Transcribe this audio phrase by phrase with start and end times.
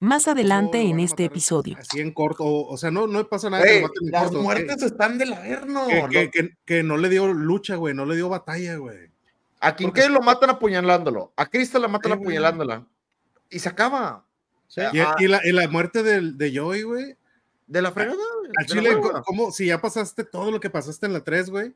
[0.00, 1.76] Más adelante en este episodio.
[1.78, 3.64] Así en corto, o, sea, no, no pasa nada.
[4.00, 5.86] las muertes están del averno.
[6.10, 9.10] Que, que, que, no le dio lucha, güey, no le dio batalla, güey.
[9.60, 11.32] A que lo matan apuñalándolo.
[11.36, 12.86] A Cristo la matan apuñalándola.
[13.50, 14.24] Y se acaba.
[14.74, 17.16] y, la, y, la, muerte de, de Joey, güey.
[17.66, 18.16] De la fregada.
[18.56, 19.52] Al Chile, ¿cómo?
[19.52, 21.74] Si ya pasaste todo lo que pasaste en la 3, güey,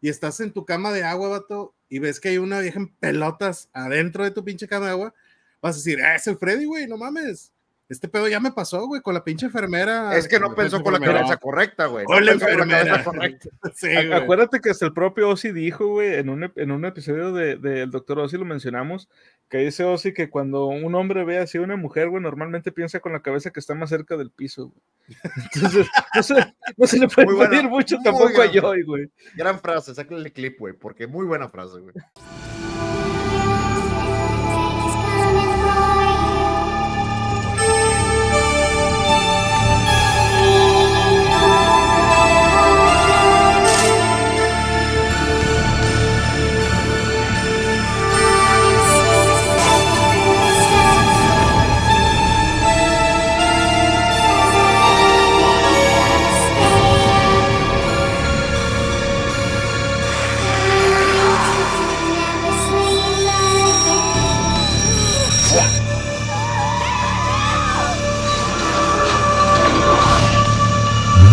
[0.00, 2.88] y estás en tu cama de agua, vato, y ves que hay una vieja en
[2.88, 5.14] pelotas adentro de tu pinche cama de agua,
[5.60, 7.52] vas a decir, ah, es el Freddy, güey, no mames.
[7.86, 10.16] Este pedo ya me pasó, güey, con la pinche enfermera.
[10.16, 12.06] Es que no pensó con la cabeza correcta, güey.
[12.06, 13.04] Con la enfermera.
[13.74, 17.60] sí, Acuérdate que hasta el propio Ozzy dijo, güey, en un, en un episodio del
[17.60, 19.10] de, doctor Ozzy lo mencionamos,
[19.50, 23.00] que dice Ozzy que cuando un hombre ve así a una mujer, güey, normalmente piensa
[23.00, 24.82] con la cabeza que está más cerca del piso, güey.
[25.54, 29.10] Entonces, no se, no se le puede pedir mucho tampoco a Joy, güey.
[29.36, 31.94] Gran frase, sáquenle el clip, güey, porque muy buena frase, güey.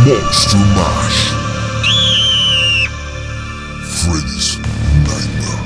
[0.04, 1.30] Monster Mash.
[4.02, 4.58] Freddy's
[5.06, 5.62] Nightmare.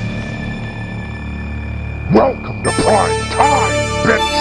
[2.11, 4.35] Welcome to prime time, bitch!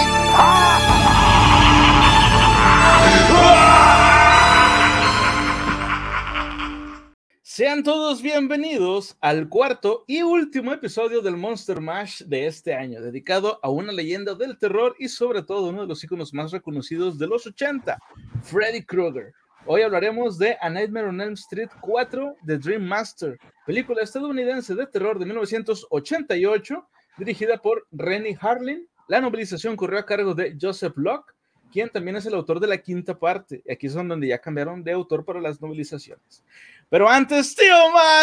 [7.41, 13.61] Sean todos bienvenidos al cuarto y último episodio del Monster Mash de este año, dedicado
[13.63, 17.27] a una leyenda del terror y sobre todo uno de los iconos más reconocidos de
[17.27, 17.97] los 80,
[18.43, 19.33] Freddy Krueger.
[19.67, 23.35] Hoy hablaremos de A Nightmare on Elm Street 4 The Dream Master,
[23.65, 26.87] película estadounidense de terror de 1988,
[27.17, 28.87] dirigida por Rennie Harlin.
[29.07, 31.33] La novelización corrió a cargo de Joseph Locke,
[31.71, 33.63] quien también es el autor de la quinta parte.
[33.67, 36.43] Aquí son donde ya cambiaron de autor para las novelizaciones.
[36.87, 37.75] Pero antes, tío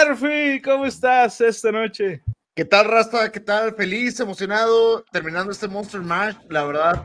[0.06, 2.22] Murphy, ¿cómo estás esta noche?
[2.54, 3.32] ¿Qué tal, Rasta?
[3.32, 3.74] ¿Qué tal?
[3.74, 6.36] Feliz, emocionado, terminando este Monster Mash.
[6.48, 7.04] La verdad,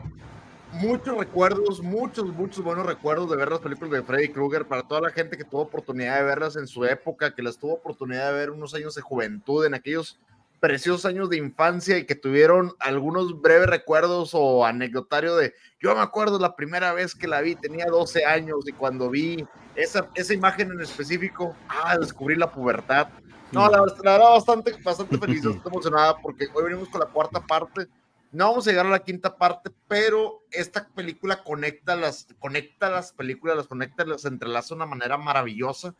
[0.72, 5.00] muchos recuerdos, muchos, muchos buenos recuerdos de ver las películas de Freddy Krueger para toda
[5.00, 8.38] la gente que tuvo oportunidad de verlas en su época, que las tuvo oportunidad de
[8.38, 10.18] ver unos años de juventud, en aquellos
[10.60, 16.00] preciosos años de infancia y que tuvieron algunos breves recuerdos o anecdotario de, yo me
[16.00, 19.46] acuerdo la primera vez que la vi, tenía 12 años y cuando vi
[19.76, 23.08] esa, esa imagen en específico, ah, descubrí la pubertad.
[23.52, 27.86] No, la, verdad, bastante, bastante feliz, estoy emocionada porque hoy venimos con la cuarta parte
[28.32, 33.12] no vamos a llegar a la quinta parte, pero esta película conecta las, conecta las
[33.12, 35.94] películas, las conecta, las entrelaza de una manera maravillosa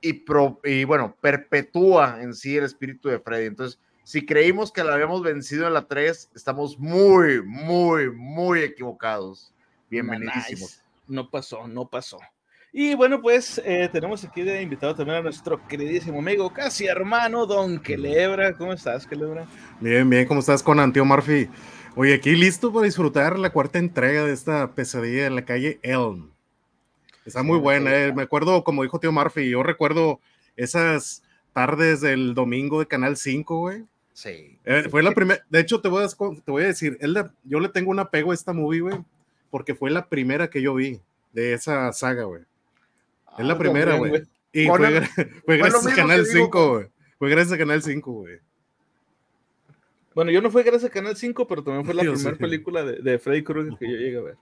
[0.00, 0.24] y,
[0.64, 3.46] y bueno, perpetúa en sí el espíritu de Freddy.
[3.46, 9.52] Entonces, si creímos que la habíamos vencido en la 3, estamos muy, muy, muy equivocados.
[9.90, 10.82] Bienvenidísimos.
[11.06, 12.18] No pasó, no pasó.
[12.74, 17.44] Y bueno, pues eh, tenemos aquí de invitado también a nuestro queridísimo amigo, casi hermano,
[17.44, 18.56] Don Quelebra.
[18.56, 19.46] ¿Cómo estás, Quelebra?
[19.78, 21.50] Bien, bien, ¿cómo estás con Antio Murphy?
[21.96, 26.30] Oye, aquí listo para disfrutar la cuarta entrega de esta pesadilla en la calle Elm.
[27.26, 28.12] Está muy buena, eh.
[28.14, 30.20] me acuerdo, como dijo Tío Murphy, yo recuerdo
[30.56, 31.22] esas
[31.52, 33.84] tardes del domingo de Canal 5, güey.
[34.14, 34.58] Sí.
[34.64, 36.98] Eh, fue la primera, de hecho te voy a, te voy a decir,
[37.44, 38.96] yo le tengo un apego a esta movie, güey,
[39.50, 41.02] porque fue la primera que yo vi
[41.32, 42.42] de esa saga, güey.
[43.38, 44.22] Es la ah, primera, güey.
[44.52, 45.00] Y fue,
[45.46, 46.86] fue, gracias a Canal 5, güey.
[47.18, 48.38] Fue gracias a Canal 5, güey.
[50.14, 53.00] Bueno, yo no fue gracias a Canal 5, pero también fue la primera película de,
[53.00, 54.36] de, Freddy Krueger que yo llegué a ver.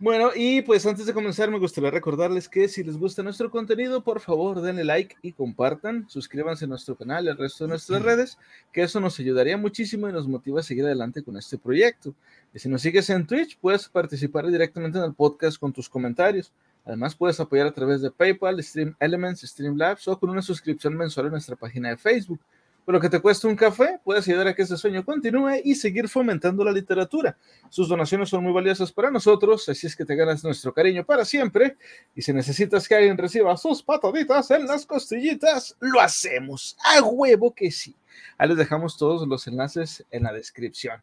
[0.00, 4.02] Bueno, y pues antes de comenzar me gustaría recordarles que si les gusta nuestro contenido,
[4.02, 8.02] por favor denle like y compartan, suscríbanse a nuestro canal y al resto de nuestras
[8.02, 8.36] redes,
[8.72, 12.12] que eso nos ayudaría muchísimo y nos motiva a seguir adelante con este proyecto.
[12.52, 16.52] Y si nos sigues en Twitch, puedes participar directamente en el podcast con tus comentarios.
[16.84, 21.26] Además, puedes apoyar a través de PayPal, Stream Elements, Streamlabs o con una suscripción mensual
[21.26, 22.40] en nuestra página de Facebook.
[22.84, 25.74] Por lo que te cuesta un café, puedes ayudar a que ese sueño continúe y
[25.74, 27.34] seguir fomentando la literatura.
[27.70, 31.24] Sus donaciones son muy valiosas para nosotros, así es que te ganas nuestro cariño para
[31.24, 31.78] siempre.
[32.14, 36.76] Y si necesitas que alguien reciba sus pataditas en las costillitas, lo hacemos.
[36.84, 37.96] A huevo que sí.
[38.36, 41.02] Ahí les dejamos todos los enlaces en la descripción.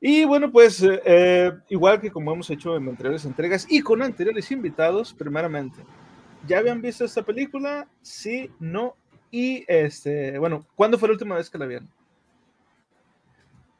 [0.00, 4.00] Y bueno, pues eh, eh, igual que como hemos hecho en anteriores entregas y con
[4.00, 5.84] anteriores invitados, primeramente,
[6.46, 7.86] ¿ya habían visto esta película?
[8.00, 8.96] Sí, no.
[9.30, 11.88] Y este, bueno, ¿cuándo fue la última vez que la vieron?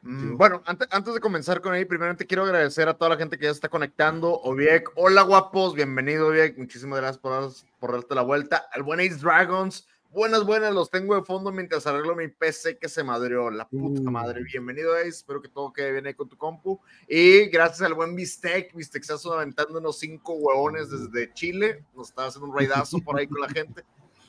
[0.03, 3.37] Mm, bueno, antes, antes de comenzar con ahí, primeramente quiero agradecer a toda la gente
[3.37, 4.31] que ya está conectando.
[4.41, 8.67] Oviek, hola guapos, bienvenido Oviek, muchísimas gracias por, por darte la vuelta.
[8.71, 12.89] Al buen Ace Dragons, buenas, buenas, los tengo de fondo mientras arreglo mi PC que
[12.89, 14.43] se madreó, la puta madre.
[14.43, 16.79] Bienvenido Ace, espero que todo quede bien ahí con tu compu.
[17.07, 22.49] Y gracias al buen Bistec, Bistexazo aventando unos cinco huevones desde Chile, nos está haciendo
[22.49, 23.83] un raidazo por ahí con la gente.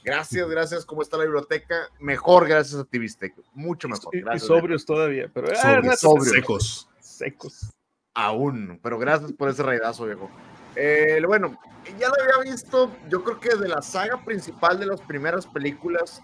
[0.05, 0.84] Gracias, gracias.
[0.84, 1.88] ¿Cómo está la biblioteca?
[2.00, 3.34] Mejor, gracias a ti, Bistec.
[3.55, 4.14] Mucho mejor.
[4.14, 6.31] Y, y Gracias, sobrios todavía, pero ah, Sobrios, sobrios.
[6.31, 6.88] secos.
[7.00, 7.70] secos.
[8.14, 10.29] Aún, pero gracias por ese raidazo, viejo.
[10.76, 11.58] Eh, bueno,
[11.98, 16.22] ya lo había visto, yo creo que de la saga principal de las primeras películas,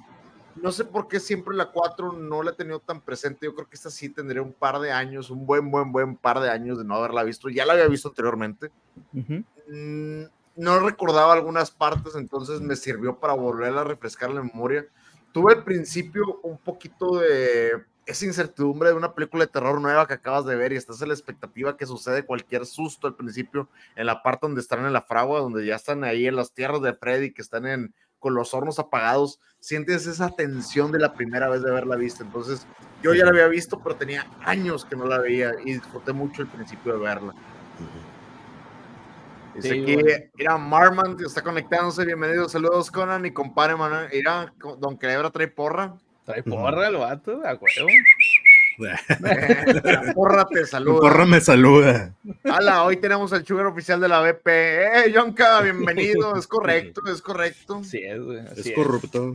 [0.57, 3.69] no sé por qué siempre la 4 no la he tenido tan presente, yo creo
[3.69, 6.79] que esta sí tendría un par de años, un buen, buen, buen par de años
[6.79, 8.71] de no haberla visto, ya la había visto anteriormente.
[9.13, 10.23] Mm,
[10.57, 14.87] no recordaba algunas partes, entonces me sirvió para volver a refrescar la memoria.
[15.33, 20.15] Tuve al principio un poquito de esa incertidumbre de una película de terror nueva que
[20.15, 24.07] acabas de ver y estás en la expectativa que sucede cualquier susto al principio en
[24.07, 26.95] la parte donde están en la fragua, donde ya están ahí en las tierras de
[26.95, 31.63] Freddy, que están en, con los hornos apagados, sientes esa tensión de la primera vez
[31.63, 32.25] de haberla visto.
[32.25, 32.67] Entonces,
[33.03, 36.41] yo ya la había visto, pero tenía años que no la veía y disfruté mucho
[36.41, 37.35] el principio de verla.
[39.55, 40.09] Dice Sí, aquí, bueno.
[40.35, 45.99] mira, Marman está conectándose, bienvenido, saludos Conan y compadre Manuel, mira, Don Quebra trae porra,
[46.29, 47.89] Trae porra el vato, a huevo.
[48.77, 51.01] la porra te saluda.
[51.01, 52.15] porra me saluda.
[52.45, 57.23] Hola, hoy tenemos el sugar oficial de la BP, eh, Yonka, bienvenido, es correcto, es
[57.23, 57.83] correcto.
[57.83, 58.41] Sí, es, güey.
[58.41, 58.73] Es es.
[58.73, 59.33] corrupto.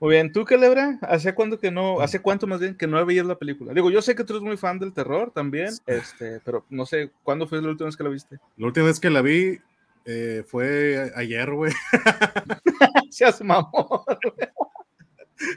[0.00, 0.98] Muy bien, ¿tú, Calebra?
[1.02, 3.74] ¿Hace cuánto que no, hace cuánto más bien que no veías la película?
[3.74, 7.10] Digo, yo sé que tú eres muy fan del terror también, este, pero no sé,
[7.22, 8.38] ¿cuándo fue la última vez que la viste?
[8.56, 9.58] La última vez que la vi
[10.06, 11.72] eh, fue ayer, güey.
[13.10, 14.00] Se hace mamón.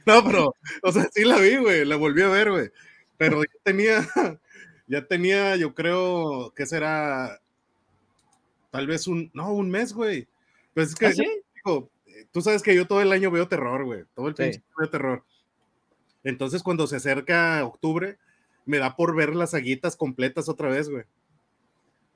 [0.06, 1.86] No, pero, o sea, sí la vi, güey.
[1.86, 2.72] La volví a ver, güey.
[3.18, 4.07] Pero ya tenía,
[4.88, 7.39] ya tenía, yo creo, que será?
[8.72, 10.28] Tal vez un, no, un mes, güey.
[10.74, 11.25] Pues es que, ¿Ah, sí?
[11.56, 11.89] digo,
[12.31, 14.04] tú sabes que yo todo el año veo terror, güey.
[14.16, 14.44] Todo el Sí.
[14.44, 15.24] año veo terror.
[16.24, 18.18] Entonces, cuando se acerca octubre,
[18.66, 21.06] me da por ver las saguitas completas otra vez, güey.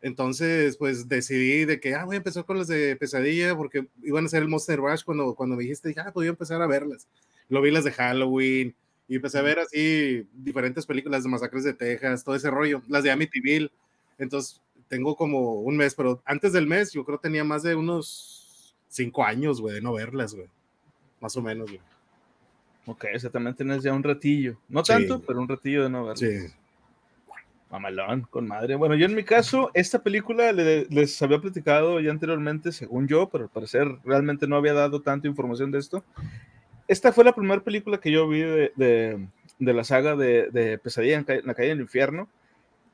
[0.02, 4.26] Entonces, pues decidí de que, ah, voy a empezar con las de pesadilla porque iban
[4.26, 7.08] a ser el Monster Rush cuando, cuando me dijiste, dije, ah, podía empezar a verlas.
[7.52, 8.74] Lo vi las de Halloween
[9.08, 13.04] y empecé a ver así diferentes películas de Masacres de Texas, todo ese rollo, las
[13.04, 13.70] de Amityville.
[14.18, 18.74] Entonces, tengo como un mes, pero antes del mes yo creo tenía más de unos
[18.88, 20.48] cinco años, güey, de no verlas, güey.
[21.20, 21.82] Más o menos, güey.
[22.86, 24.58] Ok, o sea, también tienes ya un ratillo.
[24.70, 24.94] No Sí.
[24.94, 26.16] tanto, pero un ratillo de no verla.
[26.18, 26.54] Sí.
[27.70, 28.76] Mamalón, con madre.
[28.76, 33.30] Bueno, yo en mi caso, esta película le- les había platicado ya anteriormente, según yo,
[33.30, 36.04] pero al parecer realmente no había dado tanta información de esto.
[36.92, 39.28] Esta fue la primera película que yo vi de, de-
[39.60, 42.28] de la saga de, de Pesadilla en, en la calle del infierno.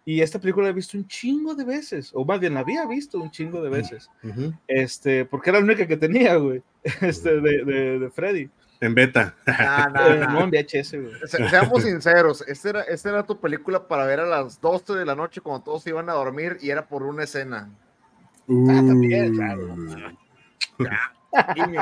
[0.05, 2.85] Y esta película la he visto un chingo de veces, o más bien la había
[2.85, 4.53] visto un chingo de veces, Ujú.
[4.67, 6.61] este, porque era la única que tenía, güey,
[7.01, 8.49] este, de, de, de Freddy.
[8.79, 9.35] En beta.
[9.47, 10.27] Nah, nah, Eh, nah.
[10.33, 11.13] no, en VHS, güey.
[11.25, 15.05] Se- seamos sinceros, esta era, esta era tu película para ver a las 12 de
[15.05, 17.69] la noche cuando todos se iban a dormir y era por una escena.
[18.49, 19.75] Ah, también, claro.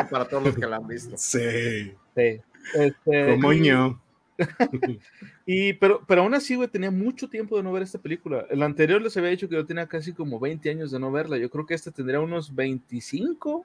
[0.09, 1.15] Para todos los que la han visto.
[1.17, 1.93] Sí.
[2.15, 2.41] Sí.
[2.75, 4.01] Este, Como y- ño.
[5.45, 8.45] Y, pero, pero aún así, güey, tenía mucho tiempo de no ver esta película.
[8.49, 11.37] El anterior les había dicho que yo tenía casi como 20 años de no verla.
[11.37, 13.63] Yo creo que esta tendría unos 25.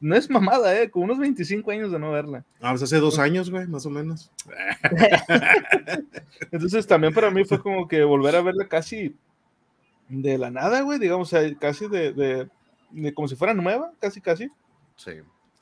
[0.00, 0.90] No es mamada, ¿eh?
[0.90, 2.44] Como unos 25 años de no verla.
[2.60, 4.32] Ah, pues hace dos años, güey, más o menos.
[6.50, 9.14] Entonces también para mí fue como que volver a verla casi
[10.08, 10.98] de la nada, güey.
[10.98, 12.48] Digamos, o sea, casi de, de,
[12.90, 14.48] de como si fuera nueva, casi, casi.
[14.96, 15.12] Sí.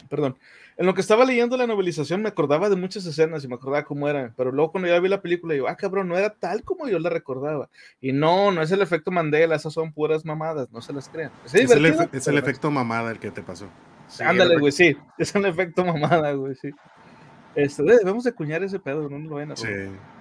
[0.08, 0.36] Perdón.
[0.76, 3.84] En lo que estaba leyendo la novelización me acordaba de muchas escenas y me acordaba
[3.84, 6.64] cómo eran, pero luego cuando ya vi la película digo, ah, cabrón, no era tal
[6.64, 7.68] como yo la recordaba.
[8.00, 11.30] Y no, no es el efecto Mandela, esas son puras mamadas, no se las crean.
[11.44, 13.68] Es, Es el, efe- es el efecto mamada el que te pasó.
[14.08, 16.70] Sí, Ándale, güey, sí, es el efecto mamada, güey, sí.
[17.56, 19.66] Este, debemos de cuñar ese pedo, no lo a Sí.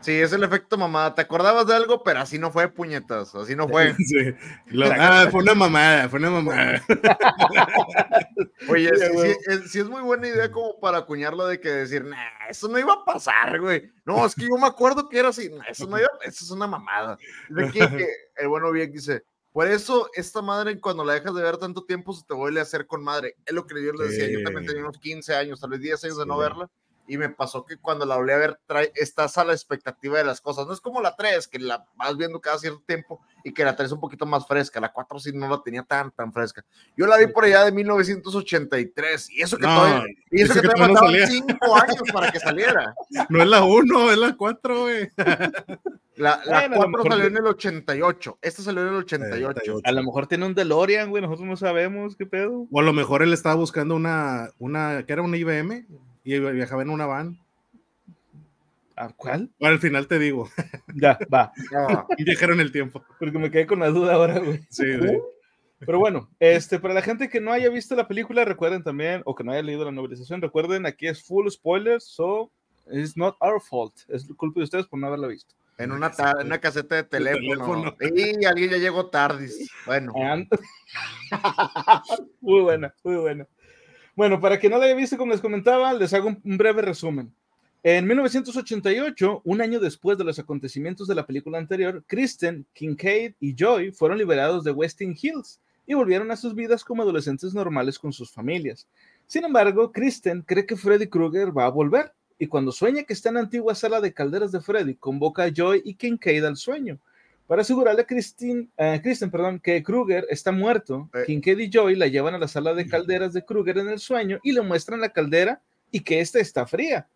[0.01, 1.13] Sí, es el efecto mamada.
[1.13, 3.35] Te acordabas de algo, pero así no fue, puñetas.
[3.35, 3.93] Así no fue.
[3.97, 4.33] Sí.
[4.67, 6.81] Lo- ah, fue una mamada, fue una mamada.
[8.69, 11.69] Oye, Sí, sí, sí, es, sí es muy buena idea como para acuñarla de que
[11.69, 12.17] decir, nah,
[12.49, 13.91] eso no iba a pasar, güey.
[14.05, 16.51] No, es que yo me acuerdo que era así, "Nah, eso no iba, eso es
[16.51, 17.17] una mamada.
[17.49, 18.07] De que
[18.37, 22.13] el bueno bien dice, por eso esta madre cuando la dejas de ver tanto tiempo
[22.13, 23.35] se te vuelve a hacer con madre.
[23.45, 24.67] Es lo que yo le decía, yo también Sí.
[24.69, 26.41] tenía unos 15 años, tal vez 10 años de no Sí.
[26.41, 26.69] verla.
[27.09, 30.23] Y me pasó que cuando la volví a ver, trae, estás a la expectativa de
[30.23, 30.67] las cosas.
[30.67, 33.75] No es como la 3, que la vas viendo cada cierto tiempo y que la
[33.75, 34.79] 3 es un poquito más fresca.
[34.79, 36.63] La 4 sí no la tenía tan, tan fresca.
[36.95, 40.61] Yo la vi por allá de 1983 y eso que No, todavía, y eso eso
[40.61, 41.57] que que todavía todavía no faltaban salía.
[41.59, 42.95] 5 años para que saliera.
[43.29, 45.09] No es la 1, es la 4, güey.
[46.15, 48.39] La, la Bueno, a lo 4 mejor salió en el 88.
[48.41, 49.81] Esta salió en el 88.
[49.83, 52.67] A lo mejor tiene un DeLorean, güey, nosotros no sabemos qué pedo.
[52.71, 55.87] O a lo mejor él estaba buscando una, una, que era una IBM
[56.23, 57.39] y viajaba en una van.
[58.95, 59.49] ¿A cuál?
[59.59, 60.49] Bueno, al final te digo,
[60.93, 61.53] Ya, va,
[62.17, 63.03] un viajero en el tiempo.
[63.17, 64.59] porque me quedé con la duda ahora, güey.
[64.69, 65.17] Sí, sí.
[65.79, 69.33] Pero bueno, este, para la gente que no haya visto la película, recuerden también, o
[69.33, 72.51] que no haya leído la novelización, recuerden, aquí es full spoilers, so
[72.91, 73.93] it's not our fault.
[74.09, 75.55] Es culpa de ustedes por no haberla visto.
[75.77, 76.11] en una,
[76.41, 77.95] en una caseta de teléfono.
[77.95, 77.95] teléfono.
[78.13, 79.49] Y alguien ya llegó tarde.
[79.85, 80.49] Bueno, And-
[82.41, 83.47] muy buena, muy buena.
[84.19, 87.33] Bueno, para quien no la haya visto, como les comentaba, les hago un, breve resumen.
[87.83, 93.55] En 1988, un año después de los acontecimientos de la película anterior, Kristen, Kincaid y
[93.55, 98.11] Joy fueron liberados de Westing Hills y volvieron a sus vidas como adolescentes normales con
[98.11, 98.89] sus familias.
[99.25, 103.29] Sin embargo, Kristen cree que Freddy Krueger va a volver y cuando sueña que está
[103.29, 106.99] en la antigua sala de calderas de Freddy, convoca a Joy y Kincaid al sueño.
[107.49, 111.23] Para asegurarle a Kristen, eh, Kristen perdón, que Krueger está muerto, Eh.
[111.25, 114.39] Kincaid y Joy la llevan a la sala de calderas de Krueger en el sueño
[114.43, 117.07] y le muestran la caldera y que ésta está fría.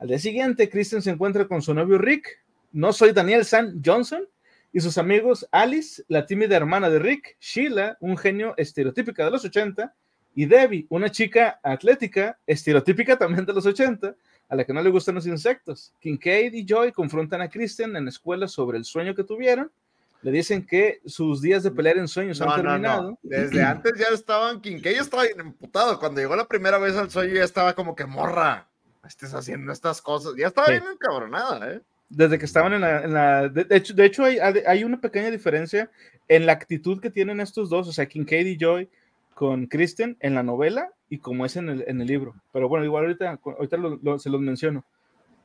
[0.00, 2.26] Al día siguiente, Kristen se encuentra con su novio Rick,
[2.72, 4.26] no soy Daniel San Johnson,
[4.72, 9.44] y sus amigos Alice, la tímida hermana de Rick, Sheila, un genio estereotípica de los
[9.44, 9.94] 80,
[10.34, 14.16] y Debbie, una chica atlética, estereotípica también de los 80,
[14.48, 15.92] a la que no le gustan los insectos.
[16.00, 19.70] Kincaid y Joy confrontan a Kristen en la escuela sobre el sueño que tuvieron.
[20.22, 23.10] Le dicen que sus días de pelear en sueños no, han no, terminado.
[23.10, 23.18] no.
[23.22, 25.98] Desde antes ya estaban, Kincaid estaba emputado.
[25.98, 28.66] Cuando llegó la primera vez al sueño ya estaba como que morra.
[29.06, 30.32] Estés haciendo estas cosas.
[30.36, 30.72] Ya estaba Sí.
[30.72, 31.80] bien encabronada, ¿eh?
[32.08, 33.02] desde que estaban en la...
[33.02, 35.90] en la- de, de hecho, de hecho hay, hay una pequeña diferencia
[36.28, 38.88] en la actitud que tienen estos dos, o sea, Kincaid y Joy
[39.34, 42.34] con Kristen en la novela y como es en el, en el libro.
[42.52, 44.84] Pero bueno, igual ahorita, ahorita se los menciono.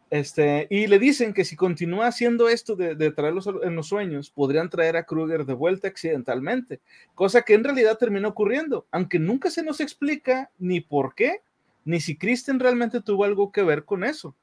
[0.10, 4.30] Este, y le dicen que si continúa haciendo esto de, de traerlos en los sueños,
[4.30, 6.82] podrían traer a Krueger de vuelta accidentalmente,
[7.16, 11.42] cosa que en realidad terminó ocurriendo, aunque nunca se nos explica ni por qué,
[11.86, 14.36] ni si Kristen realmente tuvo algo que ver con eso.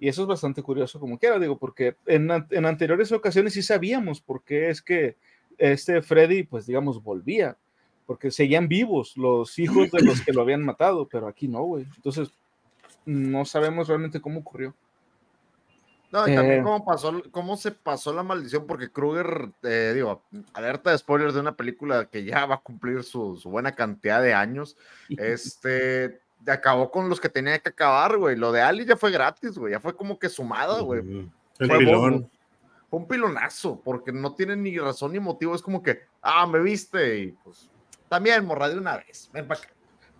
[0.00, 4.22] Y eso es bastante curioso como quiera, digo, porque en, en anteriores ocasiones sí sabíamos
[4.22, 5.16] por qué es que
[5.58, 7.58] este Freddy, pues digamos, volvía,
[8.08, 11.86] porque seguían vivos los hijos de los que lo habían matado, pero aquí no, güey.
[11.96, 12.30] Entonces,
[13.04, 14.74] no sabemos realmente cómo ocurrió.
[16.10, 16.62] No, y también Eh.
[16.62, 20.22] cómo pasó, cómo se pasó la maldición, porque Krueger, eh, digo,
[20.54, 24.22] alerta de spoilers de una película que ya va a cumplir su, su buena cantidad
[24.22, 24.78] de años.
[25.18, 28.36] Este acabó con los que tenía que acabar, güey.
[28.36, 29.72] Lo de Ali ya fue gratis, güey.
[29.72, 31.00] Ya fue como que sumada, güey.
[31.00, 31.30] Ujú.
[31.58, 32.20] El Fue pilón.
[32.20, 32.30] bobo.
[32.88, 35.54] Fue un pilonazo, porque no tiene ni razón ni motivo.
[35.54, 37.68] Es como que, ah, me viste, y pues
[38.08, 39.30] también morra de una vez.
[39.32, 39.68] Ven pa' acá.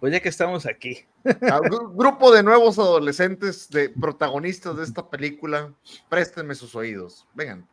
[0.01, 1.05] Pues ya que estamos aquí.
[1.25, 5.73] Ah, gru- grupo de nuevos adolescentes, de protagonistas de esta película,
[6.09, 7.27] préstenme sus oídos.
[7.35, 7.67] Vengan.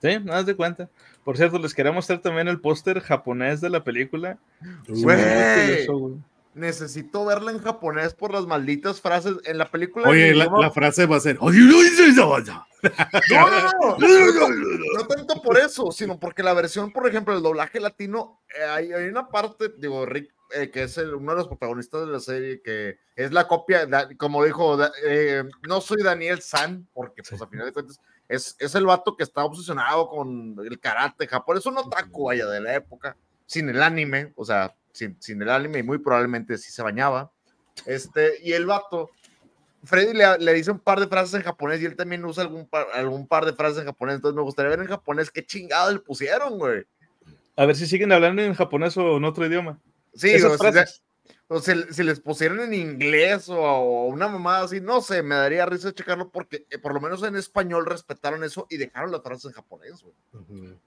[0.00, 0.88] Sí, nada de cuenta.
[1.24, 4.38] Por cierto, les quería mostrar también el póster japonés de la película.
[4.86, 5.86] Güey.
[6.54, 10.08] Necesito verla en japonés por las malditas frases en la película.
[10.08, 11.36] Oye, la, la frase va a ser.
[11.40, 12.66] "Ay, no hice esa vaina".
[13.30, 13.50] No,
[13.98, 14.48] no,
[14.98, 18.92] no, tanto por eso, sino porque la versión, por ejemplo, el doblaje latino, eh, hay,
[18.92, 22.20] hay una parte, digo, Rick, eh, que es el- uno de los protagonistas de la
[22.20, 27.22] serie, que es la copia, da- como dijo, da- eh, no soy Daniel San, porque
[27.28, 31.26] pues a final de cuentas es, es el vato que está obsesionado con el karate
[31.26, 35.42] japonés, es un otaku, vaya, de la época, sin el anime, o sea, sin, sin
[35.42, 37.30] el anime, y muy probablemente sí se bañaba.
[37.84, 39.10] Este, y el vato,
[39.82, 42.66] Freddy le, le dice un par de frases en japonés y él también usa algún
[42.66, 44.14] par, algún par de frases en japonés.
[44.16, 46.84] Entonces me gustaría ver en japonés qué chingado le pusieron, güey.
[47.56, 49.78] A ver si siguen hablando en japonés o en otro idioma.
[50.14, 51.02] Sí, Esas o, frases.
[51.48, 55.34] o si, si les pusieron en inglés o, o una mamada así, no sé, me
[55.34, 59.22] daría risa checarlo porque eh, por lo menos en español respetaron eso y dejaron las
[59.22, 60.14] frases en japonés, güey.
[60.32, 60.78] Ujú.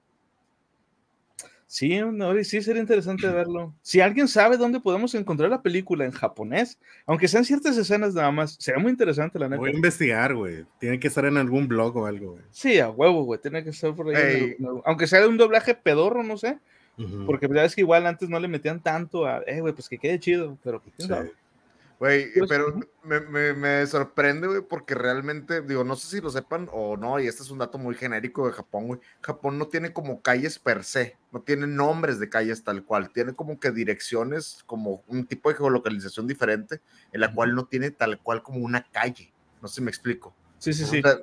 [1.69, 3.73] Sí, no, sí sería interesante verlo.
[3.81, 8.31] Si alguien sabe dónde podemos encontrar la película en japonés, aunque sean ciertas escenas nada
[8.31, 9.59] más, sería muy interesante, la neta.
[9.59, 10.65] Voy a investigar, güey.
[10.79, 12.43] Tiene que estar en algún blog o algo, güey.
[12.51, 14.15] Sí, a huevo, güey, tiene que estar por ahí.
[14.15, 16.57] en el- aunque sea de un doblaje pedorro, no sé,
[16.97, 17.25] Ujú.
[17.25, 19.97] porque ya es que igual antes no le metían tanto a, eh, güey, pues que
[19.97, 21.31] quede chido, pero pues, quién Sí.
[21.99, 26.29] Güey, Pues, pero me, me- me sorprende, güey, porque realmente, digo, no sé si lo
[26.29, 28.99] sepan o no, y este es un dato muy genérico de Japón, güey.
[29.21, 33.33] Japón no tiene como calles per se, no tiene nombres de calles tal cual, tiene
[33.33, 38.19] como que direcciones, como un tipo de geolocalización diferente, en la cual no tiene tal
[38.21, 39.33] cual como una calle.
[39.61, 40.35] No sé si me explico.
[40.59, 40.99] Sí, sí, sí.
[40.99, 41.17] O sea,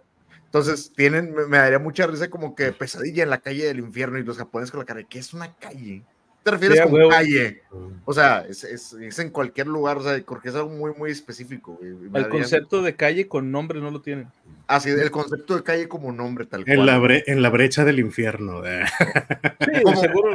[0.45, 4.19] entonces, tienen, me, me daría mucha risa como que pesadilla en la calle del infierno
[4.19, 6.05] y los japoneses con la cara, de, ¿qué es una calle?
[6.45, 7.63] ¿Te refieres Sí, a con calle?
[8.05, 11.11] O sea, es, es- es en cualquier lugar, o sea, porque es algo muy, muy
[11.11, 11.77] específico.
[11.81, 14.29] güey, El concepto de calle con nombre no lo tienen.
[14.67, 16.87] Así, el concepto de calle como nombre, tal En cual.
[16.87, 18.65] la, bre- en la brecha del infierno.
[18.65, 18.85] eh.
[19.61, 20.35] Sí, Como- seguro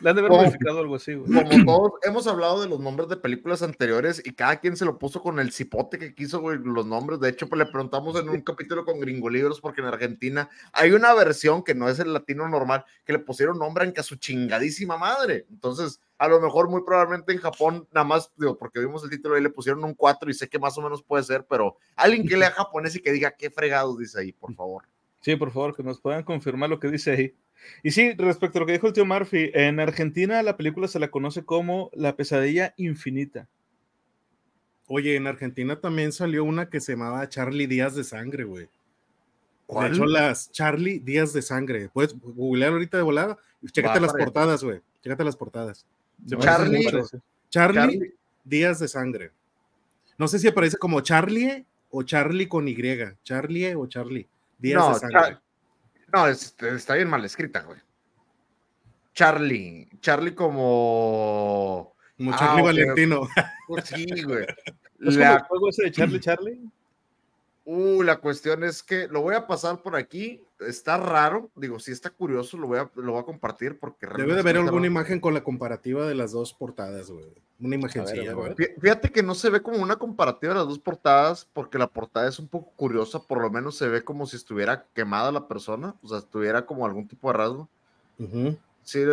[0.00, 1.30] le han de haber como- modificado algo así, güey.
[1.44, 4.98] Como todos hemos hablado de los nombres de películas anteriores y cada quien se lo
[4.98, 7.20] puso con el cipote que quiso, güey, los nombres.
[7.20, 10.92] De hecho, pues le preguntamos en un capítulo con Gringo Libros, porque en Argentina hay
[10.92, 14.04] una versión que no es el latino normal, que le pusieron nombre en que a
[14.04, 15.44] su chingadísima madre.
[15.50, 19.36] Entonces, a lo mejor muy probablemente en Japón, nada más, digo, porque vimos el título
[19.36, 22.28] y le pusieron un 4 y sé que más o menos puede ser, pero alguien
[22.28, 24.84] que lea japonés y que diga qué fregados dice ahí, por favor.
[25.20, 27.34] Sí, por favor, que nos puedan confirmar lo que dice ahí.
[27.82, 31.00] Y sí, respecto a lo que dijo el tío Murphy, en Argentina la película se
[31.00, 33.48] la conoce como La pesadilla infinita.
[34.86, 38.66] Oye, en Argentina también salió una que se llamaba Charlie Díaz de Sangre, güey.
[38.66, 38.70] De
[39.66, 39.92] ¿Cuál?
[39.92, 41.88] hecho, las Charlie Díaz de Sangre.
[41.88, 43.38] Puedes googlear ahorita de volada.
[43.60, 44.82] y Chécate Va, las portadas, güey.
[45.02, 45.84] Chécate las portadas.
[46.40, 46.84] Charlie-.
[47.50, 48.14] Charlie, Charlie-
[48.44, 49.32] Díaz de Sangre.
[50.18, 52.76] No sé si aparece como Charlie o Charlie con Y.
[53.22, 54.28] Charlie o Charlie.
[54.58, 55.18] Díaz No, de Sangre.
[55.20, 55.42] Char-
[56.12, 57.78] no, es- está bien mal escrita, güey.
[59.14, 61.94] Charlie, Charlie como...
[62.16, 63.28] Como Ah, Charlie ok, Valentino.
[63.66, 64.46] Pues sí, güey.
[64.46, 64.64] ¿Es
[65.00, 66.60] como el La, juego ese de Charlie Charlie?
[67.64, 70.40] Uh, la cuestión es que lo voy a pasar por aquí.
[70.60, 74.18] Está raro, digo, si está curioso, lo voy a, lo voy a compartir porque Debe
[74.18, 74.86] de realmente haber alguna raro.
[74.86, 77.26] imagen con la comparativa de las dos portadas, güey.
[77.60, 77.78] Una.
[78.56, 81.86] Fí- Fíjate que no se ve como una comparativa de las dos portadas, porque la
[81.86, 85.46] portada es un poco curiosa, por lo menos se ve como si estuviera quemada la
[85.46, 87.68] persona, o sea, estuviera como algún tipo de rasgo.
[88.18, 88.56] Ujú.
[88.82, 89.04] Sí,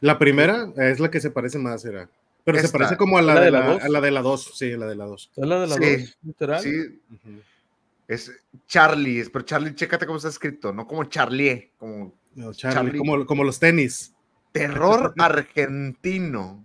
[0.00, 2.08] La primera es la que se parece más, era.
[2.44, 3.82] Pero se parece como a la, ¿La de de la la, dos?
[3.84, 4.50] a la de la 2.
[4.58, 5.30] Sí, la de la 2.
[5.36, 5.96] ¿Es la de la Sí.
[5.96, 6.60] dos, literal?
[6.60, 7.00] sí,
[8.12, 8.32] es
[8.66, 12.98] Charlie, es- pero Charlie, chécate cómo está escrito, no como Charlie, como No, Charlie, Charlie.
[12.98, 14.14] Como, como los tenis.
[14.52, 16.64] terror argentino.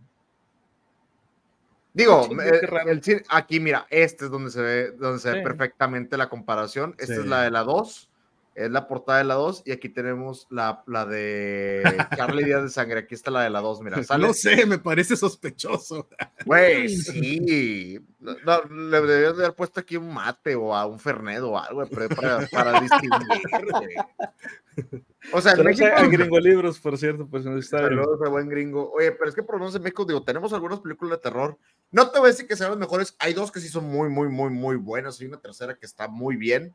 [1.94, 6.30] Digo, eh, el aquí mira, este es donde se ve, donde se ve perfectamente la
[6.30, 6.94] comparación.
[7.00, 7.22] Esta Sí.
[7.22, 8.12] es la de la 2,
[8.58, 11.84] es la portada de la 2, y aquí tenemos la, la de
[12.18, 13.02] Charlie Díaz de Sangre.
[13.02, 14.26] Aquí está la de la 2, mira, sale.
[14.26, 16.10] No sé, me parece sospechoso.
[16.44, 18.00] Güey, sí.
[18.20, 21.58] No, no, le deberían de haber puesto aquí un mate o a un Fernet o
[21.58, 23.28] algo pero para, para distinguir.
[25.34, 25.88] O sea, en México.
[25.96, 27.78] a Gringo Libros, por cierto, pues nos está.
[27.80, 28.92] Saludos a buen gringo.
[28.92, 31.60] Oye, pero es que por lo menos en México, digo, tenemos algunas películas de terror.
[31.92, 33.16] No te voy a decir que sean las mejores.
[33.20, 35.20] Hay dos que sí son muy, muy, muy, muy buenas.
[35.22, 36.74] Hay una tercera que está muy bien.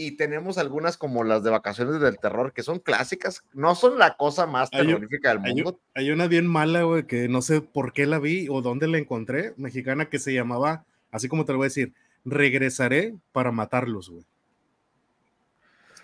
[0.00, 3.42] Y tenemos algunas como las de Vacaciones del Terror, que son clásicas.
[3.52, 5.80] No son la cosa más Hay terrorífica del mundo.
[5.92, 8.98] hay una bien mala, güey, que no sé por qué la vi o dónde la
[8.98, 14.08] encontré, mexicana, que se llamaba, así como te lo voy a decir, Regresaré para matarlos,
[14.08, 14.24] güey.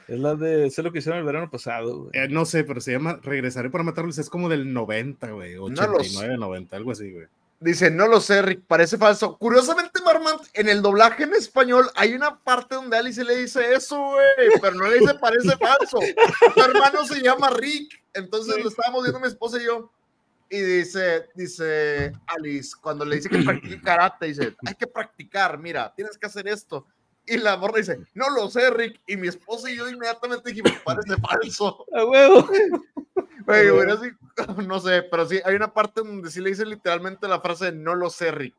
[0.09, 2.11] Es la de sé lo que hicieron el verano pasado, güey.
[2.15, 5.67] Eh, no sé, pero se llama Regresaré para matarlos, es como del 90, güey, lo
[5.67, 7.27] 89, 90, algo así, güey.
[7.65, 9.39] Dice, no lo sé, Rick, parece falso.
[9.39, 13.99] Curiosamente, Marmont, en el doblaje en español hay una parte donde Alice le dice eso,
[13.99, 15.99] güey, pero no le dice parece falso.
[16.55, 19.91] Su hermano se llama Rick, entonces lo estábamos viendo mi esposa y yo.
[20.51, 25.91] Y dice, dice Alice, cuando le dice que practique karate, dice, hay que practicar, mira,
[25.97, 26.87] tienes que hacer esto.
[27.25, 29.01] Y la morra dice, no lo sé, Rick.
[29.07, 31.87] Y mi esposa y yo inmediatamente dijimos, parece falso.
[31.95, 32.47] ¡A huevo!
[33.47, 34.09] Pero- güey, así,
[34.69, 37.95] no sé, pero sí, hay una parte donde sí le dice literalmente la frase, no
[37.95, 38.55] lo sé, Rick.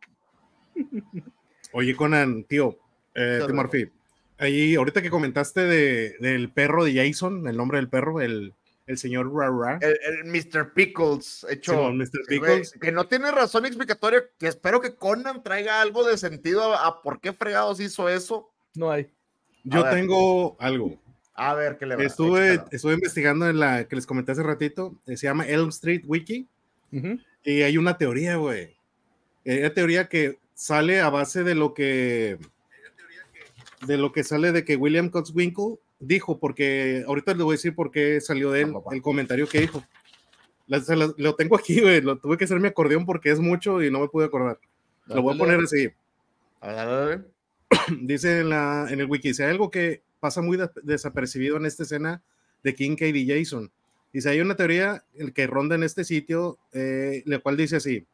[1.72, 2.78] Oye, Conan, tío,
[3.14, 3.90] eh, tío Murphy,
[4.38, 8.54] ahí, ahorita que comentaste de, del perro de Jason, el nombre del perro, el,
[8.88, 9.80] el señor Rara.
[9.82, 10.74] el, el Mr.
[10.74, 11.72] Pickles, hecho.
[11.74, 12.26] Simón, Mr.
[12.28, 12.72] Pickles.
[12.80, 17.02] que no tiene razón explicatoria, que espero que Conan traiga algo de sentido a, a
[17.02, 18.50] por qué fregados hizo eso.
[18.76, 19.10] No hay.
[19.64, 21.00] Yo tengo algo.
[21.36, 24.96] A ver, ¿qué le va Estuve, estuve investigando en la que les comenté hace ratito,
[25.06, 26.48] eh, se llama Elm Street Wiki,
[26.94, 27.20] Ujú.
[27.44, 28.76] y hay una teoría, güey.
[29.46, 32.38] Hay una teoría que sale a base de lo que
[33.86, 37.76] de lo que sale de que William Cotswinkle dijo, porque ahorita les voy a decir
[37.76, 38.82] por qué salió de él va.
[38.92, 39.84] el comentario que dijo.
[40.68, 43.84] La- la- lo tengo aquí, güey, lo tuve que hacer mi acordeón porque es mucho
[43.84, 44.58] y no me pude acordar.
[45.06, 45.90] Lo voy a poner así.
[46.62, 47.28] A ver.
[48.02, 51.66] dice en, la, en el wiki, si hay algo que pasa muy des- desapercibido en
[51.66, 52.22] esta escena
[52.64, 53.72] de Kincaid y Jason.
[54.14, 58.06] Dice, hay una teoría el que ronda en este sitio, eh, la cual dice así,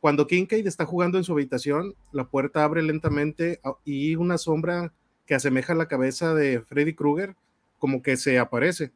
[0.00, 4.92] cuando Kincaid está jugando en su habitación, la puerta abre lentamente a- y una sombra
[5.26, 7.34] que asemeja la cabeza de Freddy Krueger
[7.78, 8.92] como que se aparece.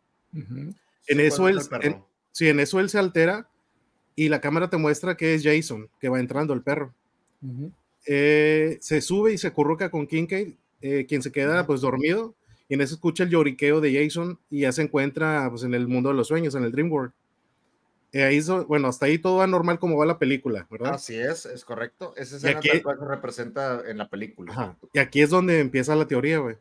[1.08, 3.48] En eso él, en- sí, en eso él se altera
[4.14, 6.94] y la cámara te muestra que es Jason, que va entrando el perro.
[8.06, 12.34] Eh, se sube y se acurruca con Kincaid, eh, quien se queda pues dormido,
[12.70, 15.86] y en eso escucha el lloriqueo de Jason y ya se encuentra pues en el
[15.88, 17.12] mundo de los sueños, en el Dream World.
[18.12, 20.94] Eh, ahí so- bueno, hasta ahí todo va normal como va la película, ¿verdad?
[20.94, 22.14] Así es, es correcto.
[22.16, 24.52] Esa Y escena aquí- tal cual se representa en la película.
[24.52, 24.76] Ajá.
[24.92, 26.56] Y aquí es donde empieza la teoría, güey.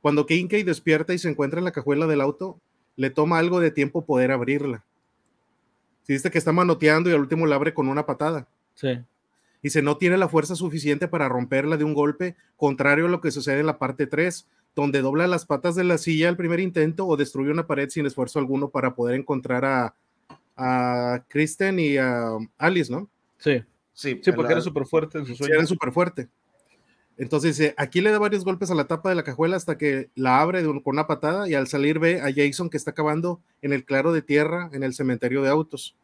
[0.00, 2.58] Cuando Kincaid despierta y se encuentra en la cajuela del auto,
[2.96, 4.84] le toma algo de tiempo poder abrirla.
[6.02, 8.46] Si viste que está manoteando y al último la abre con una patada.
[8.74, 8.98] Sí.
[9.62, 13.30] Dice, no tiene la fuerza suficiente para romperla de un golpe, contrario a lo que
[13.30, 17.06] sucede en la parte 3, donde dobla las patas de la silla al primer intento
[17.06, 19.94] o destruye una pared sin esfuerzo alguno para poder encontrar a,
[20.56, 23.08] a Kristen y a Alice, ¿no?
[23.38, 23.62] Sí.
[23.92, 25.54] Sí, Sí, porque la- era súper fuerte en su Sí, sueño.
[25.54, 26.28] era súper fuerte.
[27.18, 30.08] Entonces dice, aquí le da varios golpes a la tapa de la cajuela hasta que
[30.14, 32.92] la abre de un- con una patada y al salir ve a Jason que está
[32.92, 35.94] cavando en el claro de tierra en el cementerio de autos.